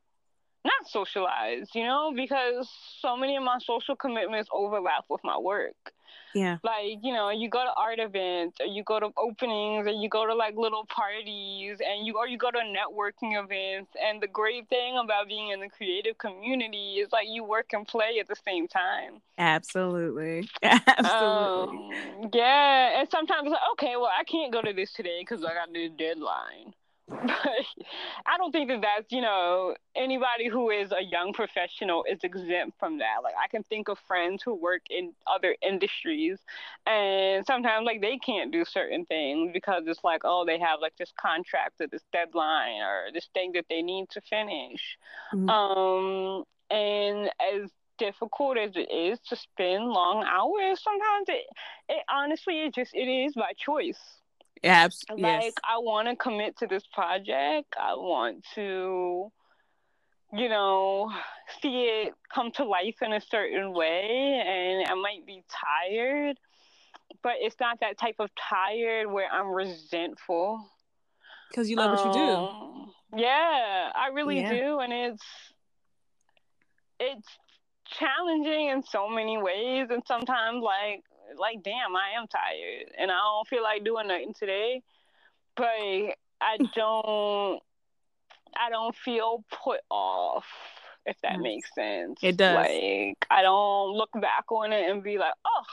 not 0.64 0.88
socialized, 0.88 1.72
you 1.74 1.84
know, 1.84 2.14
because 2.16 2.70
so 3.00 3.18
many 3.18 3.36
of 3.36 3.44
my 3.44 3.58
social 3.60 3.96
commitments 3.96 4.50
overlap 4.54 5.06
with 5.10 5.22
my 5.24 5.38
work. 5.38 5.94
Yeah. 6.34 6.58
Like, 6.64 7.00
you 7.04 7.14
know, 7.14 7.30
you 7.30 7.50
go 7.50 7.64
to 7.64 7.74
art 7.76 8.00
events 8.00 8.58
or 8.62 8.66
you 8.66 8.84
go 8.84 9.00
to 9.00 9.10
openings 9.18 9.88
or 9.88 9.92
you 9.92 10.08
go 10.08 10.26
to 10.26 10.34
like 10.34 10.56
little 10.56 10.86
parties 10.86 11.80
and 11.86 12.06
you 12.06 12.18
or 12.18 12.28
you 12.28 12.38
go 12.38 12.52
to 12.52 12.60
networking 12.60 13.42
events 13.42 13.92
and 14.02 14.22
the 14.22 14.28
great 14.28 14.70
thing 14.70 14.98
about 14.98 15.28
being 15.28 15.50
in 15.50 15.60
the 15.60 15.70
creative 15.70 16.18
community 16.18 16.96
is 16.96 17.12
like 17.12 17.28
you 17.30 17.44
work 17.44 17.68
and 17.74 17.88
play 17.88 18.20
at 18.20 18.28
the 18.28 18.36
same 18.46 18.68
time. 18.68 19.22
Absolutely. 19.38 20.48
Absolutely. 20.64 21.10
Um, 21.10 22.30
yeah, 22.34 23.00
and 23.00 23.10
sometimes 23.10 23.44
it's 23.44 23.52
like, 23.52 23.62
okay, 23.74 23.96
well, 23.98 24.12
I 24.18 24.24
can't 24.24 24.54
go 24.54 24.62
to 24.62 24.74
this 24.74 24.94
today 24.94 25.24
cuz 25.28 25.44
I 25.44 25.54
got 25.54 25.74
this 25.74 25.92
deadline. 25.98 26.74
I 27.12 28.38
don't 28.38 28.52
think 28.52 28.70
that 28.70 28.82
that's, 28.82 29.12
you 29.12 29.22
know, 29.22 29.76
anybody 29.96 30.48
who 30.48 30.70
is 30.70 30.92
a 30.92 31.04
young 31.04 31.34
professional 31.34 32.06
is 32.10 32.20
exempt 32.24 32.80
from 32.80 33.00
that. 33.00 33.18
Like, 33.24 33.34
I 33.44 33.48
can 33.48 33.64
think 33.64 33.90
of 33.90 34.00
friends 34.08 34.42
who 34.44 34.56
work 34.56 34.84
in 34.90 35.14
other 35.28 35.56
industries, 35.62 36.40
and 36.86 37.46
sometimes, 37.46 37.86
like, 37.86 38.02
they 38.02 38.18
can't 38.18 38.52
do 38.52 38.64
certain 38.66 39.06
things 39.06 39.52
because 39.54 39.84
it's 39.88 40.04
like, 40.04 40.22
oh, 40.24 40.46
they 40.46 40.60
have 40.60 40.80
like 40.82 40.96
this 40.98 41.12
contract 41.20 41.82
or 41.82 41.88
this 41.88 42.04
deadline 42.14 42.82
or 42.82 43.12
this 43.14 43.28
thing 43.34 43.52
that 43.54 43.66
they 43.70 43.82
need 43.82 44.10
to 44.12 44.22
finish. 44.22 44.98
Mm-hmm. 45.34 45.50
Um, 45.50 46.44
and 46.70 47.30
as 47.54 47.70
difficult 47.98 48.58
as 48.58 48.72
it 48.76 48.92
is 48.92 49.20
to 49.28 49.36
spend 49.36 49.86
long 49.86 50.24
hours, 50.24 50.82
sometimes 50.82 51.28
it, 51.28 51.46
it 51.90 52.04
honestly, 52.10 52.62
it 52.62 52.74
just, 52.74 52.94
it 52.94 53.08
is 53.08 53.34
by 53.34 53.52
choice 53.58 54.21
Abs- 54.64 55.04
like 55.10 55.20
yes. 55.20 55.54
I 55.68 55.80
want 55.80 56.08
to 56.08 56.16
commit 56.16 56.58
to 56.60 56.68
this 56.68 56.84
project. 56.94 57.74
I 57.80 57.94
want 57.96 58.46
to, 58.56 59.32
you 60.34 60.50
know, 60.50 61.12
see 61.62 61.86
it 61.86 62.14
come 62.34 62.52
to 62.54 62.66
life 62.66 62.96
in 63.02 63.14
a 63.14 63.22
certain 63.22 63.74
way, 63.74 64.44
and 64.46 64.88
I 64.88 64.94
might 64.94 65.26
be 65.26 65.44
tired, 65.50 66.38
but 67.24 67.34
it's 67.40 67.56
not 67.60 67.80
that 67.82 67.98
type 67.98 68.16
of 68.20 68.30
tired 68.50 69.12
where 69.12 69.28
I'm 69.32 69.48
resentful. 69.48 70.64
Because 71.50 71.70
you 71.70 71.76
love 71.76 71.92
um, 71.92 71.96
what 71.98 72.06
you 72.06 72.28
do. 72.28 72.34
Um, 72.34 72.92
yeah, 73.18 73.92
I 73.96 74.10
really 74.14 74.42
yeah. 74.42 74.52
do, 74.52 74.80
and 74.80 74.94
it's 74.94 75.24
it's 77.00 77.28
challenging 78.00 78.68
in 78.70 78.84
so 78.84 79.10
many 79.10 79.42
ways, 79.42 79.88
and 79.90 80.04
sometimes 80.06 80.62
like 80.64 81.04
like 81.38 81.64
damn, 81.64 81.96
I 81.96 82.18
am 82.18 82.28
tired 82.28 82.92
and 82.98 83.12
I 83.12 83.16
don't 83.16 83.48
feel 83.48 83.64
like 83.64 83.84
doing 83.84 84.08
nothing 84.08 84.34
today. 84.38 84.82
But 85.56 85.66
I 85.66 86.58
don't 86.76 87.62
I 88.56 88.70
don't 88.70 88.96
feel 88.96 89.44
put 89.64 89.82
off 89.90 90.46
if 91.06 91.18
that 91.24 91.40
makes 91.40 91.74
sense. 91.74 92.20
It 92.22 92.38
does. 92.38 92.56
Like 92.56 93.26
I 93.30 93.42
don't 93.42 93.96
look 93.96 94.12
back 94.14 94.52
on 94.52 94.72
it 94.72 94.90
and 94.90 95.04
be 95.04 95.18
like, 95.18 95.34
oh, 95.46 95.64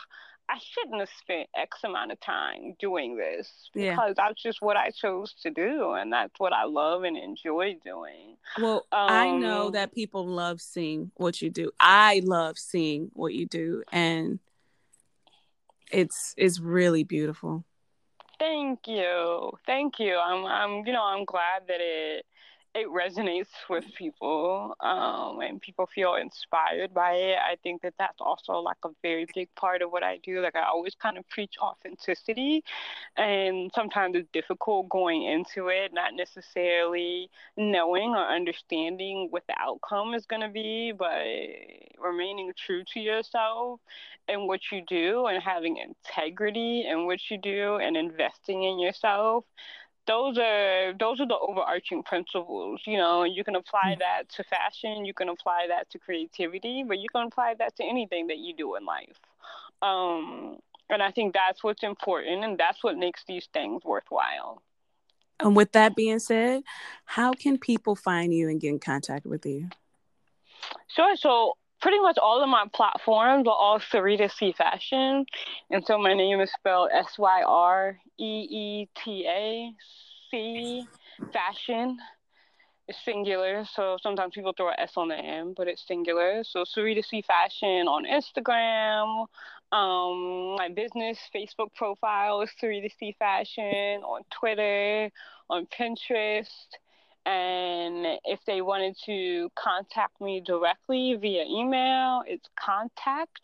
I 0.51 0.59
shouldn't 0.59 1.01
have 1.01 1.11
spent 1.21 1.49
X 1.55 1.79
amount 1.85 2.11
of 2.11 2.21
time 2.21 2.75
doing 2.81 3.17
this 3.17 3.69
because 3.75 3.99
yeah. 3.99 4.13
that's 4.17 4.43
just 4.43 4.63
what 4.63 4.77
I 4.77 4.91
chose 4.91 5.35
to 5.43 5.51
do 5.51 5.93
and 5.93 6.13
that's 6.13 6.33
what 6.39 6.55
I 6.55 6.65
love 6.65 7.03
and 7.03 7.19
enjoy 7.19 7.77
doing. 7.85 8.37
Well, 8.59 8.87
um, 8.91 9.11
I 9.11 9.31
know 9.31 9.67
um, 9.67 9.73
that 9.73 9.95
people 9.95 10.27
love 10.27 10.63
seeing 10.63 11.11
what 11.17 11.43
you 11.43 11.51
do. 11.51 11.71
I 11.79 12.23
love 12.25 12.59
seeing 12.59 13.11
what 13.13 13.35
you 13.35 13.47
do 13.47 13.83
and 13.93 14.39
it's 15.91 16.35
it's 16.37 16.61
really 16.61 17.05
beautiful. 17.05 17.65
Thank 18.39 18.81
you. 18.87 19.53
Thank 19.67 19.99
you. 19.99 20.17
I'm 20.17 20.45
I'm 20.47 20.87
you 20.87 20.93
know, 20.93 21.05
I'm 21.05 21.25
glad 21.25 21.63
that 21.69 21.81
it 21.81 22.25
it 22.75 22.87
resonates 22.89 23.49
with 23.69 23.85
people 23.97 24.75
um, 24.81 25.41
and 25.41 25.61
people 25.61 25.89
feel 25.95 26.15
inspired 26.15 26.93
by 26.93 27.13
it. 27.13 27.39
I 27.39 27.57
think 27.63 27.83
that 27.83 27.95
that's 27.99 28.21
also 28.21 28.55
like 28.55 28.77
a 28.85 28.91
very 29.03 29.27
big 29.35 29.49
part 29.57 29.83
of 29.83 29.91
what 29.91 30.03
I 30.03 30.19
do. 30.23 30.41
Like 30.41 30.57
I 30.57 30.65
always 30.65 30.95
kind 30.95 31.19
of 31.19 31.29
preach 31.29 31.55
authenticity, 31.61 32.63
and 33.17 33.71
sometimes 33.75 34.17
it's 34.17 34.29
difficult 34.33 34.89
going 34.89 35.25
into 35.25 35.69
it, 35.69 35.93
not 35.93 36.15
necessarily 36.15 37.31
knowing 37.57 38.11
or 38.11 38.27
understanding 38.27 39.29
what 39.31 39.45
the 39.49 39.55
outcome 39.59 40.15
is 40.15 40.27
going 40.27 40.43
to 40.43 40.49
be, 40.49 40.93
but 40.97 41.25
remaining 41.99 42.53
true 42.57 42.85
to 42.93 43.01
yourself 43.01 43.81
and 44.29 44.47
what 44.47 44.61
you 44.71 44.83
do 44.87 45.27
and 45.27 45.43
having 45.43 45.79
integrity 45.79 46.87
in 46.87 47.07
what 47.07 47.19
you 47.31 47.39
do 47.39 47.77
and 47.77 47.97
investing 47.97 48.63
in 48.63 48.79
yourself 48.79 49.45
those 50.09 50.39
are 50.39 50.95
those 50.99 51.21
are 51.21 51.27
the 51.27 51.39
overarching 51.39 52.03
principles 52.03 52.81
you 52.87 52.97
know 52.97 53.23
you 53.25 53.45
can 53.45 53.55
apply 53.55 53.95
mm. 53.95 53.99
that 53.99 54.29
to 54.31 54.43
fashion 54.43 55.05
you 55.05 55.15
can 55.15 55.29
apply 55.29 55.67
that 55.69 55.89
to 55.91 55.99
creativity 55.99 56.83
but 56.83 56.99
you 56.99 57.09
can 57.15 57.27
apply 57.27 57.55
that 57.59 57.77
to 57.77 57.85
anything 57.85 58.27
that 58.27 58.39
you 58.39 58.55
do 58.57 58.75
in 58.75 58.85
life. 58.85 59.21
Um, 59.83 60.59
and 60.91 61.03
i 61.03 61.11
think 61.13 61.35
that's 61.35 61.63
what's 61.63 61.85
important 61.85 62.43
and 62.43 62.59
that's 62.59 62.83
what 62.83 62.97
makes 62.97 63.23
these 63.29 63.47
things 63.53 63.85
worthwhile. 63.85 64.63
And 65.41 65.55
with 65.55 65.71
that 65.73 65.95
being 65.95 66.19
said 66.19 66.63
how 67.05 67.33
can 67.33 67.59
people 67.59 67.95
find 67.95 68.35
you 68.35 68.49
and 68.49 68.61
get 68.61 68.71
in 68.71 68.81
contact 68.81 69.27
with 69.27 69.47
you? 69.47 69.69
Sure 70.89 71.15
so 71.17 71.53
pretty 71.81 71.99
much 72.01 72.19
all 72.19 72.43
of 72.43 72.49
my 72.49 72.65
platforms 72.73 73.47
are 73.47 73.55
all 73.55 73.81
Syreeta 73.81 74.31
C 74.31 74.53
Fashion. 74.57 75.25
And 75.71 75.85
so 75.85 75.99
my 75.99 76.15
name 76.15 76.41
is 76.41 76.51
spelled 76.53 76.91
S 76.93 77.19
Y 77.19 77.43
R 77.47 77.99
E 78.19 78.25
E 78.51 78.89
T 79.05 79.27
A 79.29 79.73
C 80.31 80.87
Fashion. 81.33 81.99
It's 82.89 83.05
singular, 83.05 83.67
so 83.75 83.99
sometimes 84.03 84.33
people 84.35 84.55
throw 84.57 84.71
an 84.71 84.77
S 84.79 84.93
on 84.97 85.09
the 85.09 85.17
end, 85.17 85.57
but 85.59 85.69
it's 85.69 85.87
singular. 85.87 86.43
So 86.43 86.65
Syreeta 86.65 87.05
C 87.05 87.23
Fashion 87.23 87.87
on 87.87 88.07
Instagram. 88.07 89.27
Um, 89.71 90.57
my 90.57 90.71
business 90.75 91.19
Facebook 91.35 91.75
profile 91.75 92.41
is 92.41 92.51
Syreeta 92.63 92.91
C 92.99 93.15
Fashion 93.19 94.03
on 94.03 94.23
Twitter, 94.31 95.11
on 95.51 95.67
Pinterest. 95.67 96.47
And 97.27 98.19
if 98.25 98.41
they 98.47 98.63
wanted 98.63 98.97
to 99.07 99.51
contact 99.55 100.21
me 100.21 100.41
directly 100.45 101.17
via 101.21 101.45
email, 101.45 102.23
it's 102.27 102.49
contact, 102.59 103.41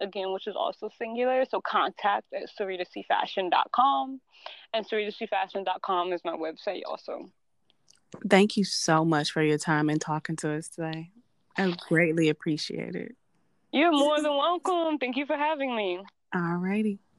again, 0.00 0.32
which 0.32 0.46
is 0.46 0.54
also 0.56 0.88
singular. 0.98 1.44
So 1.50 1.60
contact 1.60 2.26
at 2.32 2.48
syreetacfashion.com. 2.58 4.20
And 4.72 4.88
syreetacfashion.com 4.88 6.12
is 6.12 6.20
my 6.24 6.36
website 6.36 6.82
also. 6.86 7.30
Thank 8.28 8.56
you 8.56 8.64
so 8.64 9.04
much 9.04 9.32
for 9.32 9.42
your 9.42 9.58
time 9.58 9.90
and 9.90 10.00
talking 10.00 10.36
to 10.36 10.52
us 10.52 10.68
today. 10.68 11.10
I 11.56 11.74
greatly 11.88 12.28
appreciate 12.28 12.94
it. 12.94 13.16
You're 13.72 13.92
more 13.92 14.20
than 14.20 14.32
welcome. 14.36 14.98
Thank 14.98 15.16
you 15.16 15.26
for 15.26 15.36
having 15.36 15.74
me. 15.74 16.00
All 16.34 16.56
righty. 16.56 17.00